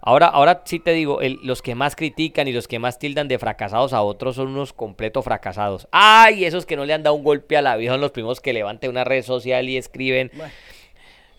Ahora, 0.05 0.27
ahora 0.27 0.63
sí 0.65 0.79
te 0.79 0.91
digo, 0.91 1.19
los 1.43 1.61
que 1.61 1.75
más 1.75 1.95
critican 1.95 2.45
y 2.49 2.51
los 2.51 2.67
que 2.67 2.77
más 2.77 2.99
tildan 2.99 3.29
de 3.29 3.39
fracasados 3.39 3.93
a 3.93 4.01
otros 4.01 4.35
son 4.35 4.49
unos 4.49 4.73
completos 4.73 5.23
fracasados. 5.23 5.87
Ay, 5.91 6.43
esos 6.43 6.65
que 6.65 6.75
no 6.75 6.83
le 6.83 6.93
han 6.93 7.03
dado 7.03 7.15
un 7.15 7.23
golpe 7.23 7.55
a 7.55 7.61
la 7.61 7.77
vida 7.77 7.93
son 7.93 8.01
los 8.01 8.11
primos 8.11 8.41
que 8.41 8.51
levanten 8.51 8.89
una 8.89 9.05
red 9.05 9.23
social 9.23 9.69
y 9.69 9.77
escriben. 9.77 10.29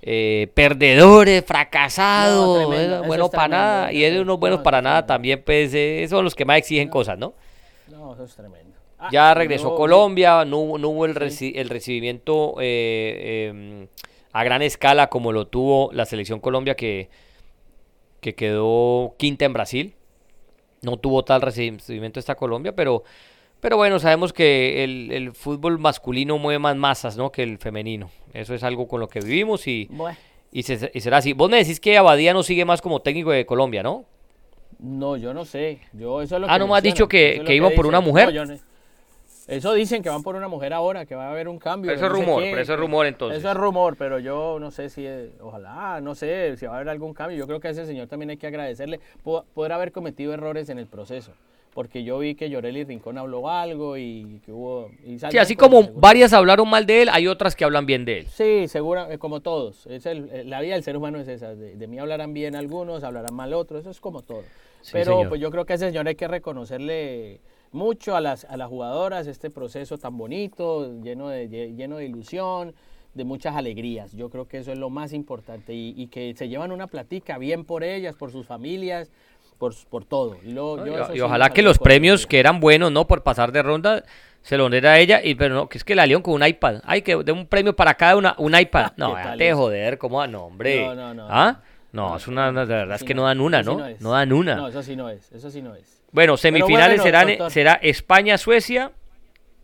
Eh, 0.00 0.48
perdedores, 0.54 1.44
fracasados, 1.44 3.06
bueno 3.06 3.30
para 3.30 3.48
nada, 3.48 3.92
y 3.92 4.02
esos 4.02 4.22
unos 4.22 4.38
buenos 4.38 4.60
para 4.60 4.80
nada 4.80 5.04
también, 5.06 5.42
pues 5.44 5.72
esos 5.74 6.10
son 6.10 6.24
los 6.24 6.34
que 6.34 6.44
más 6.46 6.58
exigen 6.58 6.88
cosas, 6.88 7.18
¿no? 7.18 7.34
No, 7.88 8.14
eso 8.14 8.24
es 8.24 8.34
tremendo. 8.34 8.76
Ah, 8.98 9.08
ya 9.12 9.34
regresó 9.34 9.74
Colombia, 9.74 10.44
no, 10.46 10.58
hubo 10.58 11.04
el, 11.06 11.16
el 11.16 11.68
recibimiento 11.68 12.56
eh, 12.60 13.48
em, 13.50 13.88
a 14.32 14.44
gran 14.44 14.62
escala 14.62 15.08
como 15.08 15.32
lo 15.32 15.46
tuvo 15.46 15.90
la 15.92 16.04
selección 16.06 16.40
Colombia 16.40 16.74
que, 16.74 17.08
que 18.24 18.34
quedó 18.34 19.14
quinta 19.18 19.44
en 19.44 19.52
Brasil. 19.52 19.94
No 20.80 20.96
tuvo 20.96 21.24
tal 21.24 21.42
recibimiento 21.42 22.18
esta 22.18 22.36
Colombia, 22.36 22.74
pero, 22.74 23.04
pero 23.60 23.76
bueno, 23.76 23.98
sabemos 23.98 24.32
que 24.32 24.82
el, 24.82 25.32
fútbol 25.34 25.78
masculino 25.78 26.38
mueve 26.38 26.58
más 26.58 26.74
masas 26.74 27.18
¿no? 27.18 27.30
que 27.30 27.42
el 27.42 27.58
femenino. 27.58 28.10
Eso 28.32 28.54
es 28.54 28.62
algo 28.62 28.88
con 28.88 29.00
lo 29.00 29.08
que 29.08 29.20
vivimos 29.20 29.66
y, 29.68 29.90
y, 30.52 30.62
será 30.62 31.18
así. 31.18 31.34
Vos 31.34 31.50
me 31.50 31.58
decís 31.58 31.80
que 31.80 31.98
Abadía 31.98 32.32
no 32.32 32.42
sigue 32.42 32.64
más 32.64 32.80
como 32.80 33.02
técnico 33.02 33.30
de 33.30 33.44
Colombia, 33.44 33.82
¿no? 33.82 34.06
No, 34.78 35.18
yo 35.18 35.34
no 35.34 35.44
sé. 35.44 35.80
Yo, 35.92 36.22
eso 36.22 36.36
es 36.36 36.40
lo 36.40 36.50
ah, 36.50 36.58
¿no 36.58 36.66
me 36.66 36.78
has 36.78 36.82
dicho 36.82 37.06
que, 37.06 37.42
que, 37.44 37.54
iba 37.54 37.68
por 37.70 37.86
una 37.86 38.00
mujer? 38.00 38.32
Eso 39.46 39.74
dicen 39.74 40.02
que 40.02 40.08
van 40.08 40.22
por 40.22 40.36
una 40.36 40.48
mujer 40.48 40.72
ahora, 40.72 41.04
que 41.04 41.14
va 41.14 41.26
a 41.26 41.30
haber 41.30 41.48
un 41.48 41.58
cambio. 41.58 41.92
eso 41.92 42.06
es 42.06 42.12
rumor, 42.12 42.42
pero 42.42 42.60
eso 42.60 42.72
es 42.72 42.78
rumor 42.78 43.06
entonces. 43.06 43.38
Eso 43.38 43.50
es 43.50 43.56
rumor, 43.56 43.96
pero 43.96 44.18
yo 44.18 44.58
no 44.58 44.70
sé 44.70 44.88
si, 44.88 45.06
ojalá, 45.40 46.00
no 46.00 46.14
sé 46.14 46.56
si 46.56 46.66
va 46.66 46.72
a 46.72 46.76
haber 46.76 46.88
algún 46.88 47.12
cambio. 47.12 47.36
Yo 47.36 47.46
creo 47.46 47.60
que 47.60 47.68
a 47.68 47.70
ese 47.72 47.84
señor 47.84 48.08
también 48.08 48.30
hay 48.30 48.36
que 48.36 48.46
agradecerle. 48.46 49.00
Poder 49.22 49.72
haber 49.72 49.92
cometido 49.92 50.32
errores 50.32 50.68
en 50.70 50.78
el 50.78 50.86
proceso. 50.86 51.32
Porque 51.74 52.04
yo 52.04 52.20
vi 52.20 52.36
que 52.36 52.48
Llorelli 52.48 52.84
Rincón 52.84 53.18
habló 53.18 53.50
algo 53.50 53.96
y 53.96 54.40
que 54.46 54.52
hubo... 54.52 54.92
sí, 55.28 55.38
así 55.38 55.56
como 55.56 55.82
varias 55.94 56.32
hablaron 56.32 56.70
mal 56.70 56.86
de 56.86 57.02
él, 57.02 57.08
hay 57.12 57.26
otras 57.26 57.56
que 57.56 57.64
hablan 57.64 57.84
bien 57.84 58.04
de 58.04 58.18
él. 58.18 58.26
Sí, 58.28 58.68
seguro, 58.68 59.10
eh, 59.10 59.18
como 59.18 59.40
todos. 59.40 59.84
Es 59.88 60.06
el, 60.06 60.48
la 60.48 60.60
vida 60.60 60.74
del 60.74 60.84
ser 60.84 60.96
humano 60.96 61.18
es 61.18 61.26
esa. 61.26 61.56
De, 61.56 61.86
mí 61.88 61.98
hablarán 61.98 62.32
bien 62.32 62.54
algunos, 62.54 63.02
hablarán 63.02 63.34
mal 63.34 63.52
otros, 63.52 63.80
eso 63.80 63.90
es 63.90 64.00
como 64.00 64.22
todo. 64.22 64.44
pero 64.92 65.28
pues 65.28 65.40
yo 65.40 65.50
creo 65.50 65.66
que 65.66 65.72
a 65.72 65.76
ese 65.76 65.88
señor 65.88 66.06
hay 66.06 66.14
que 66.14 66.28
reconocerle 66.28 67.40
mucho 67.74 68.16
a 68.16 68.20
las, 68.20 68.44
a 68.44 68.56
las 68.56 68.68
jugadoras 68.68 69.26
este 69.26 69.50
proceso 69.50 69.98
tan 69.98 70.16
bonito, 70.16 71.00
lleno 71.02 71.28
de, 71.28 71.48
lleno 71.48 71.96
de 71.96 72.06
ilusión, 72.06 72.74
de 73.14 73.24
muchas 73.24 73.56
alegrías. 73.56 74.12
Yo 74.12 74.30
creo 74.30 74.46
que 74.48 74.58
eso 74.58 74.72
es 74.72 74.78
lo 74.78 74.90
más 74.90 75.12
importante 75.12 75.72
y, 75.74 76.06
que 76.08 76.34
se 76.36 76.48
llevan 76.48 76.72
una 76.72 76.86
platica 76.86 77.38
bien 77.38 77.64
por 77.64 77.84
ellas, 77.84 78.16
por 78.16 78.30
sus 78.30 78.46
familias, 78.46 79.10
por, 79.58 79.74
por 79.88 80.04
todo. 80.04 80.38
Y, 80.44 80.56
ojalá 81.20 81.50
que 81.50 81.62
los 81.62 81.78
premios 81.78 82.26
que 82.26 82.40
eran 82.40 82.60
buenos, 82.60 82.90
¿no? 82.90 83.06
Por 83.06 83.22
pasar 83.22 83.52
de 83.52 83.62
ronda, 83.62 84.04
se 84.42 84.56
lo 84.56 84.68
diera 84.68 84.92
a 84.92 84.98
ella, 84.98 85.20
y 85.24 85.34
pero 85.34 85.54
no, 85.54 85.68
que 85.68 85.78
es 85.78 85.84
que 85.84 85.94
la 85.94 86.06
León 86.06 86.22
con 86.22 86.34
un 86.34 86.46
iPad. 86.46 86.80
Ay, 86.84 87.02
que 87.02 87.16
de 87.16 87.32
un 87.32 87.46
premio 87.46 87.74
para 87.74 87.94
cada 87.94 88.16
una, 88.16 88.34
un 88.38 88.58
iPad. 88.58 88.92
No, 88.96 89.16
te 89.36 89.52
joder, 89.52 89.98
¿cómo? 89.98 90.26
No, 90.26 90.44
hombre. 90.44 90.86
No, 90.86 90.94
no, 90.94 91.14
no. 91.14 91.26
¿Ah? 91.28 91.60
No, 91.92 92.16
es 92.16 92.26
una, 92.26 92.50
de 92.52 92.64
verdad 92.64 92.96
es 92.96 93.04
que 93.04 93.14
no, 93.14 93.22
dan 93.22 93.40
una, 93.40 93.62
¿no? 93.62 93.80
no, 94.00 94.10
dan 94.10 94.32
una. 94.32 94.56
No, 94.56 94.68
eso 94.68 94.82
sí 94.82 94.96
no 94.96 95.08
es, 95.08 95.30
eso 95.30 95.48
sí 95.48 95.62
no 95.62 95.76
es. 95.76 96.03
Bueno, 96.14 96.36
semifinales 96.36 97.02
serán, 97.02 97.50
será 97.50 97.72
España-Suecia 97.82 98.92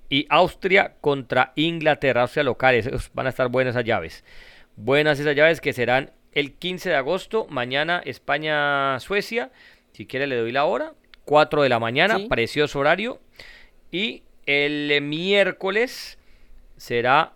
y 0.08 0.26
Austria 0.28 0.96
contra 1.00 1.52
Inglaterra, 1.54 2.22
Austria 2.22 2.42
locales. 2.42 2.90
Van 3.14 3.26
a 3.26 3.28
estar 3.28 3.46
buenas 3.46 3.76
esas 3.76 3.84
llaves. 3.84 4.24
Buenas 4.74 5.20
esas 5.20 5.36
llaves 5.36 5.60
que 5.60 5.72
serán 5.72 6.10
el 6.32 6.54
15 6.54 6.88
de 6.88 6.96
agosto, 6.96 7.46
mañana 7.48 8.02
España-Suecia. 8.04 9.52
Si 9.92 10.06
quiere 10.06 10.26
le 10.26 10.38
doy 10.38 10.50
la 10.50 10.64
hora. 10.64 10.94
4 11.24 11.62
de 11.62 11.68
la 11.68 11.78
mañana, 11.78 12.18
precioso 12.28 12.80
horario. 12.80 13.20
Y 13.92 14.24
el 14.44 15.00
miércoles 15.02 16.18
será 16.76 17.34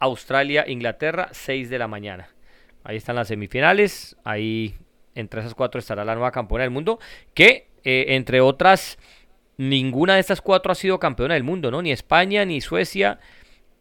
Australia-Inglaterra, 0.00 1.30
6 1.32 1.70
de 1.70 1.78
la 1.78 1.88
mañana. 1.88 2.28
Ahí 2.84 2.98
están 2.98 3.16
las 3.16 3.28
semifinales. 3.28 4.18
Ahí 4.22 4.74
entre 5.14 5.40
esas 5.40 5.54
cuatro 5.54 5.78
estará 5.78 6.04
la 6.04 6.14
nueva 6.14 6.30
campeona 6.30 6.64
del 6.64 6.70
mundo. 6.70 7.00
Que 7.32 7.69
eh, 7.84 8.06
entre 8.08 8.40
otras, 8.40 8.98
ninguna 9.56 10.14
de 10.14 10.20
estas 10.20 10.40
cuatro 10.40 10.72
ha 10.72 10.74
sido 10.74 10.98
campeona 10.98 11.34
del 11.34 11.44
mundo, 11.44 11.70
¿no? 11.70 11.82
Ni 11.82 11.92
España, 11.92 12.44
ni 12.44 12.60
Suecia, 12.60 13.20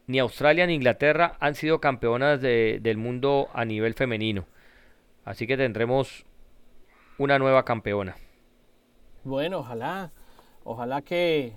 ni 0.07 0.19
Australia 0.19 0.65
ni 0.65 0.73
Inglaterra 0.73 1.37
han 1.39 1.55
sido 1.55 1.79
campeonas 1.79 2.41
del 2.41 2.97
mundo 2.97 3.47
a 3.53 3.63
nivel 3.63 3.93
femenino. 3.93 4.45
Así 5.23 5.45
que 5.45 5.55
tendremos 5.55 6.25
una 7.19 7.37
nueva 7.37 7.63
campeona. 7.63 8.15
Bueno, 9.23 9.59
ojalá, 9.59 10.11
ojalá 10.63 11.01
que, 11.01 11.53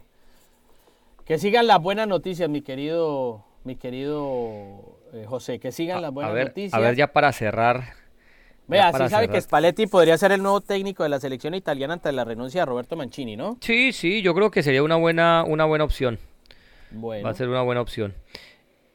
que 1.25 1.39
sigan 1.39 1.67
las 1.67 1.81
buenas 1.81 2.07
noticias, 2.07 2.51
mi 2.51 2.61
querido, 2.61 3.45
mi 3.65 3.77
querido 3.77 4.99
eh, 5.15 5.25
José, 5.27 5.59
que 5.59 5.73
sigan 5.73 6.03
las 6.03 6.13
buenas 6.13 6.35
noticias. 6.35 6.75
A 6.75 6.81
ver, 6.81 6.97
ya 6.97 7.13
para 7.13 7.33
cerrar. 7.33 8.02
Vea, 8.69 8.93
sí 8.93 9.09
sabe 9.09 9.29
que 9.29 9.41
Spalletti 9.41 9.87
podría 9.87 10.17
ser 10.17 10.33
el 10.33 10.43
nuevo 10.43 10.61
técnico 10.61 11.03
de 11.03 11.09
la 11.09 11.21
selección 11.21 11.55
italiana 11.55 11.95
ante 11.95 12.13
la 12.13 12.25
renuncia 12.25 12.63
de 12.63 12.67
Roberto 12.67 12.97
Mancini, 12.97 13.37
¿no? 13.37 13.59
Sí, 13.61 13.93
sí, 13.93 14.23
yo 14.23 14.35
creo 14.35 14.51
que 14.51 14.63
sería 14.63 14.83
una 14.83 14.97
buena, 14.97 15.45
una 15.47 15.65
buena 15.65 15.85
opción. 15.85 16.19
Va 16.95 17.31
a 17.31 17.35
ser 17.35 17.49
una 17.49 17.63
buena 17.63 17.81
opción. 17.81 18.15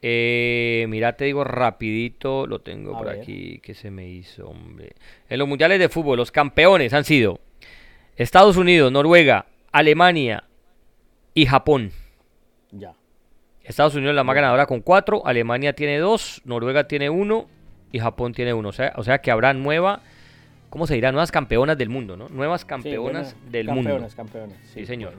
Eh, 0.00 0.86
mira, 0.88 1.16
te 1.16 1.24
digo 1.24 1.42
rapidito, 1.42 2.46
lo 2.46 2.60
tengo 2.60 2.96
por 2.96 3.08
aquí, 3.08 3.58
que 3.58 3.74
se 3.74 3.90
me 3.90 4.08
hizo, 4.08 4.48
hombre. 4.48 4.94
En 5.28 5.38
los 5.38 5.48
mundiales 5.48 5.78
de 5.80 5.88
fútbol, 5.88 6.18
los 6.18 6.30
campeones 6.30 6.92
han 6.92 7.04
sido 7.04 7.40
Estados 8.16 8.56
Unidos, 8.56 8.92
Noruega, 8.92 9.46
Alemania 9.72 10.44
y 11.34 11.46
Japón. 11.46 11.92
Ya. 12.70 12.94
Estados 13.64 13.94
Unidos 13.94 14.12
es 14.12 14.16
la 14.16 14.24
más 14.24 14.36
ganadora 14.36 14.66
con 14.66 14.80
cuatro, 14.80 15.26
Alemania 15.26 15.74
tiene 15.74 15.98
dos, 15.98 16.40
Noruega 16.44 16.88
tiene 16.88 17.10
uno 17.10 17.48
y 17.92 17.98
Japón 17.98 18.32
tiene 18.32 18.52
uno. 18.52 18.68
O 18.68 18.72
sea, 18.72 18.92
o 18.96 19.04
sea 19.04 19.18
que 19.18 19.30
habrá 19.30 19.52
nueva, 19.54 20.00
¿cómo 20.70 20.86
se 20.86 20.94
dirá? 20.94 21.12
Nuevas 21.12 21.32
campeonas 21.32 21.78
del 21.78 21.88
mundo, 21.88 22.16
¿no? 22.16 22.28
Nuevas 22.28 22.64
campeonas 22.64 23.36
del 23.50 23.66
mundo. 23.66 23.90
Campeonas, 23.90 24.14
campeonas. 24.14 24.56
Sí, 24.72 24.86
señor. 24.86 25.14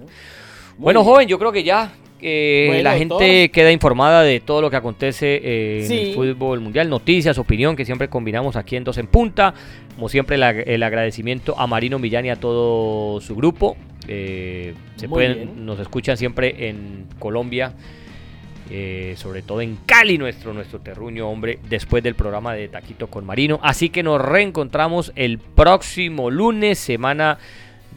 Bueno, 0.78 1.04
joven, 1.04 1.28
yo 1.28 1.38
creo 1.38 1.52
que 1.52 1.64
ya 1.64 1.92
la 2.22 2.98
gente 2.98 3.50
queda 3.52 3.72
informada 3.72 4.24
de 4.24 4.40
todo 4.40 4.62
lo 4.62 4.70
que 4.70 4.78
acontece 4.78 5.40
eh, 5.44 5.86
en 5.86 5.92
el 5.92 6.14
fútbol 6.16 6.60
mundial, 6.62 6.90
noticias, 6.90 7.38
opinión, 7.38 7.76
que 7.76 7.86
siempre 7.86 8.08
combinamos 8.08 8.56
aquí 8.56 8.76
en 8.76 8.84
Dos 8.84 8.98
en 8.98 9.08
Punta. 9.08 9.54
Como 9.96 10.10
siempre, 10.10 10.38
el 10.38 10.84
agradecimiento 10.84 11.60
a 11.60 11.68
Marino 11.68 12.00
Millán 12.00 12.26
y 12.26 12.30
a 12.30 12.38
todo 12.38 13.20
su 13.20 13.36
grupo. 13.36 13.76
Eh, 14.08 14.74
se 14.96 15.08
pueden, 15.10 15.66
nos 15.66 15.80
escuchan 15.80 16.18
siempre 16.18 16.70
en 16.70 17.06
Colombia, 17.20 17.74
eh, 18.72 19.16
sobre 19.18 19.42
todo 19.42 19.62
en 19.62 19.78
Cali, 19.86 20.18
nuestro, 20.18 20.54
nuestro 20.54 20.80
terruño, 20.80 21.30
hombre, 21.30 21.60
después 21.70 22.04
del 22.04 22.16
programa 22.16 22.54
de 22.54 22.68
Taquito 22.68 23.08
con 23.08 23.26
Marino. 23.26 23.60
Así 23.64 23.90
que 23.90 24.04
nos 24.04 24.22
reencontramos 24.22 25.12
el 25.16 25.40
próximo 25.40 26.30
lunes, 26.30 26.78
semana 26.78 27.40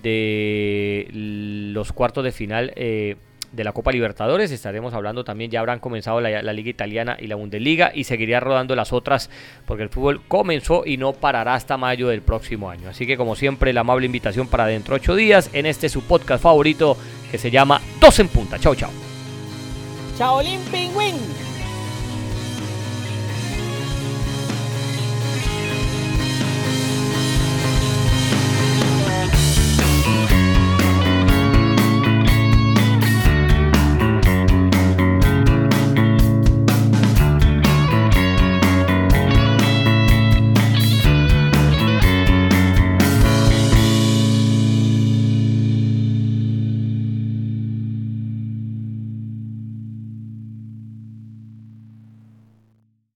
de 0.03 1.09
los 1.13 1.93
cuartos 1.93 2.25
de 2.25 2.33
final 2.33 2.73
eh, 2.77 3.17
de 3.53 3.65
la 3.65 3.73
Copa 3.73 3.93
Libertadores. 3.93 4.51
Estaremos 4.51 4.95
hablando 4.95 5.25
también, 5.25 5.51
ya 5.51 5.61
habrán 5.61 5.79
comenzado 5.79 6.21
la, 6.21 6.53
Liga 6.53 6.71
Italiana 6.71 7.17
y 7.21 7.27
la 7.27 7.37
Bundesliga 7.37 7.93
y 7.95 8.05
seguiría 8.05 8.41
rodando 8.41 8.75
las 8.75 8.93
otras 8.93 9.31
porque 9.67 9.83
el 9.83 9.89
fútbol 9.91 10.23
comenzó 10.27 10.85
y 10.87 10.97
no 10.97 11.13
parará 11.13 11.55
hasta 11.55 11.77
mayo 11.77 12.09
del 12.09 12.23
próximo 12.23 12.71
año. 12.71 12.89
Así 12.89 13.07
que 13.07 13.17
como 13.17 13.37
siempre, 13.37 13.73
la 13.73 13.83
amable 13.83 14.07
invitación 14.07 14.49
para 14.49 14.67
dentro 14.67 14.95
de 14.95 15.03
ocho 15.03 15.15
días 15.15 15.51
en 15.53 15.67
este 15.67 15.89
su 15.89 16.03
podcast 16.03 16.43
favorito 16.43 16.97
que 17.31 17.39
se 17.39 17.51
llama 17.51 17.81
Dos 18.01 18.19
en 18.19 18.29
Punta. 18.29 18.59
Chao, 18.59 18.75
chao. 18.75 19.12
Chao, 20.23 20.41
Pingüín. 20.71 21.19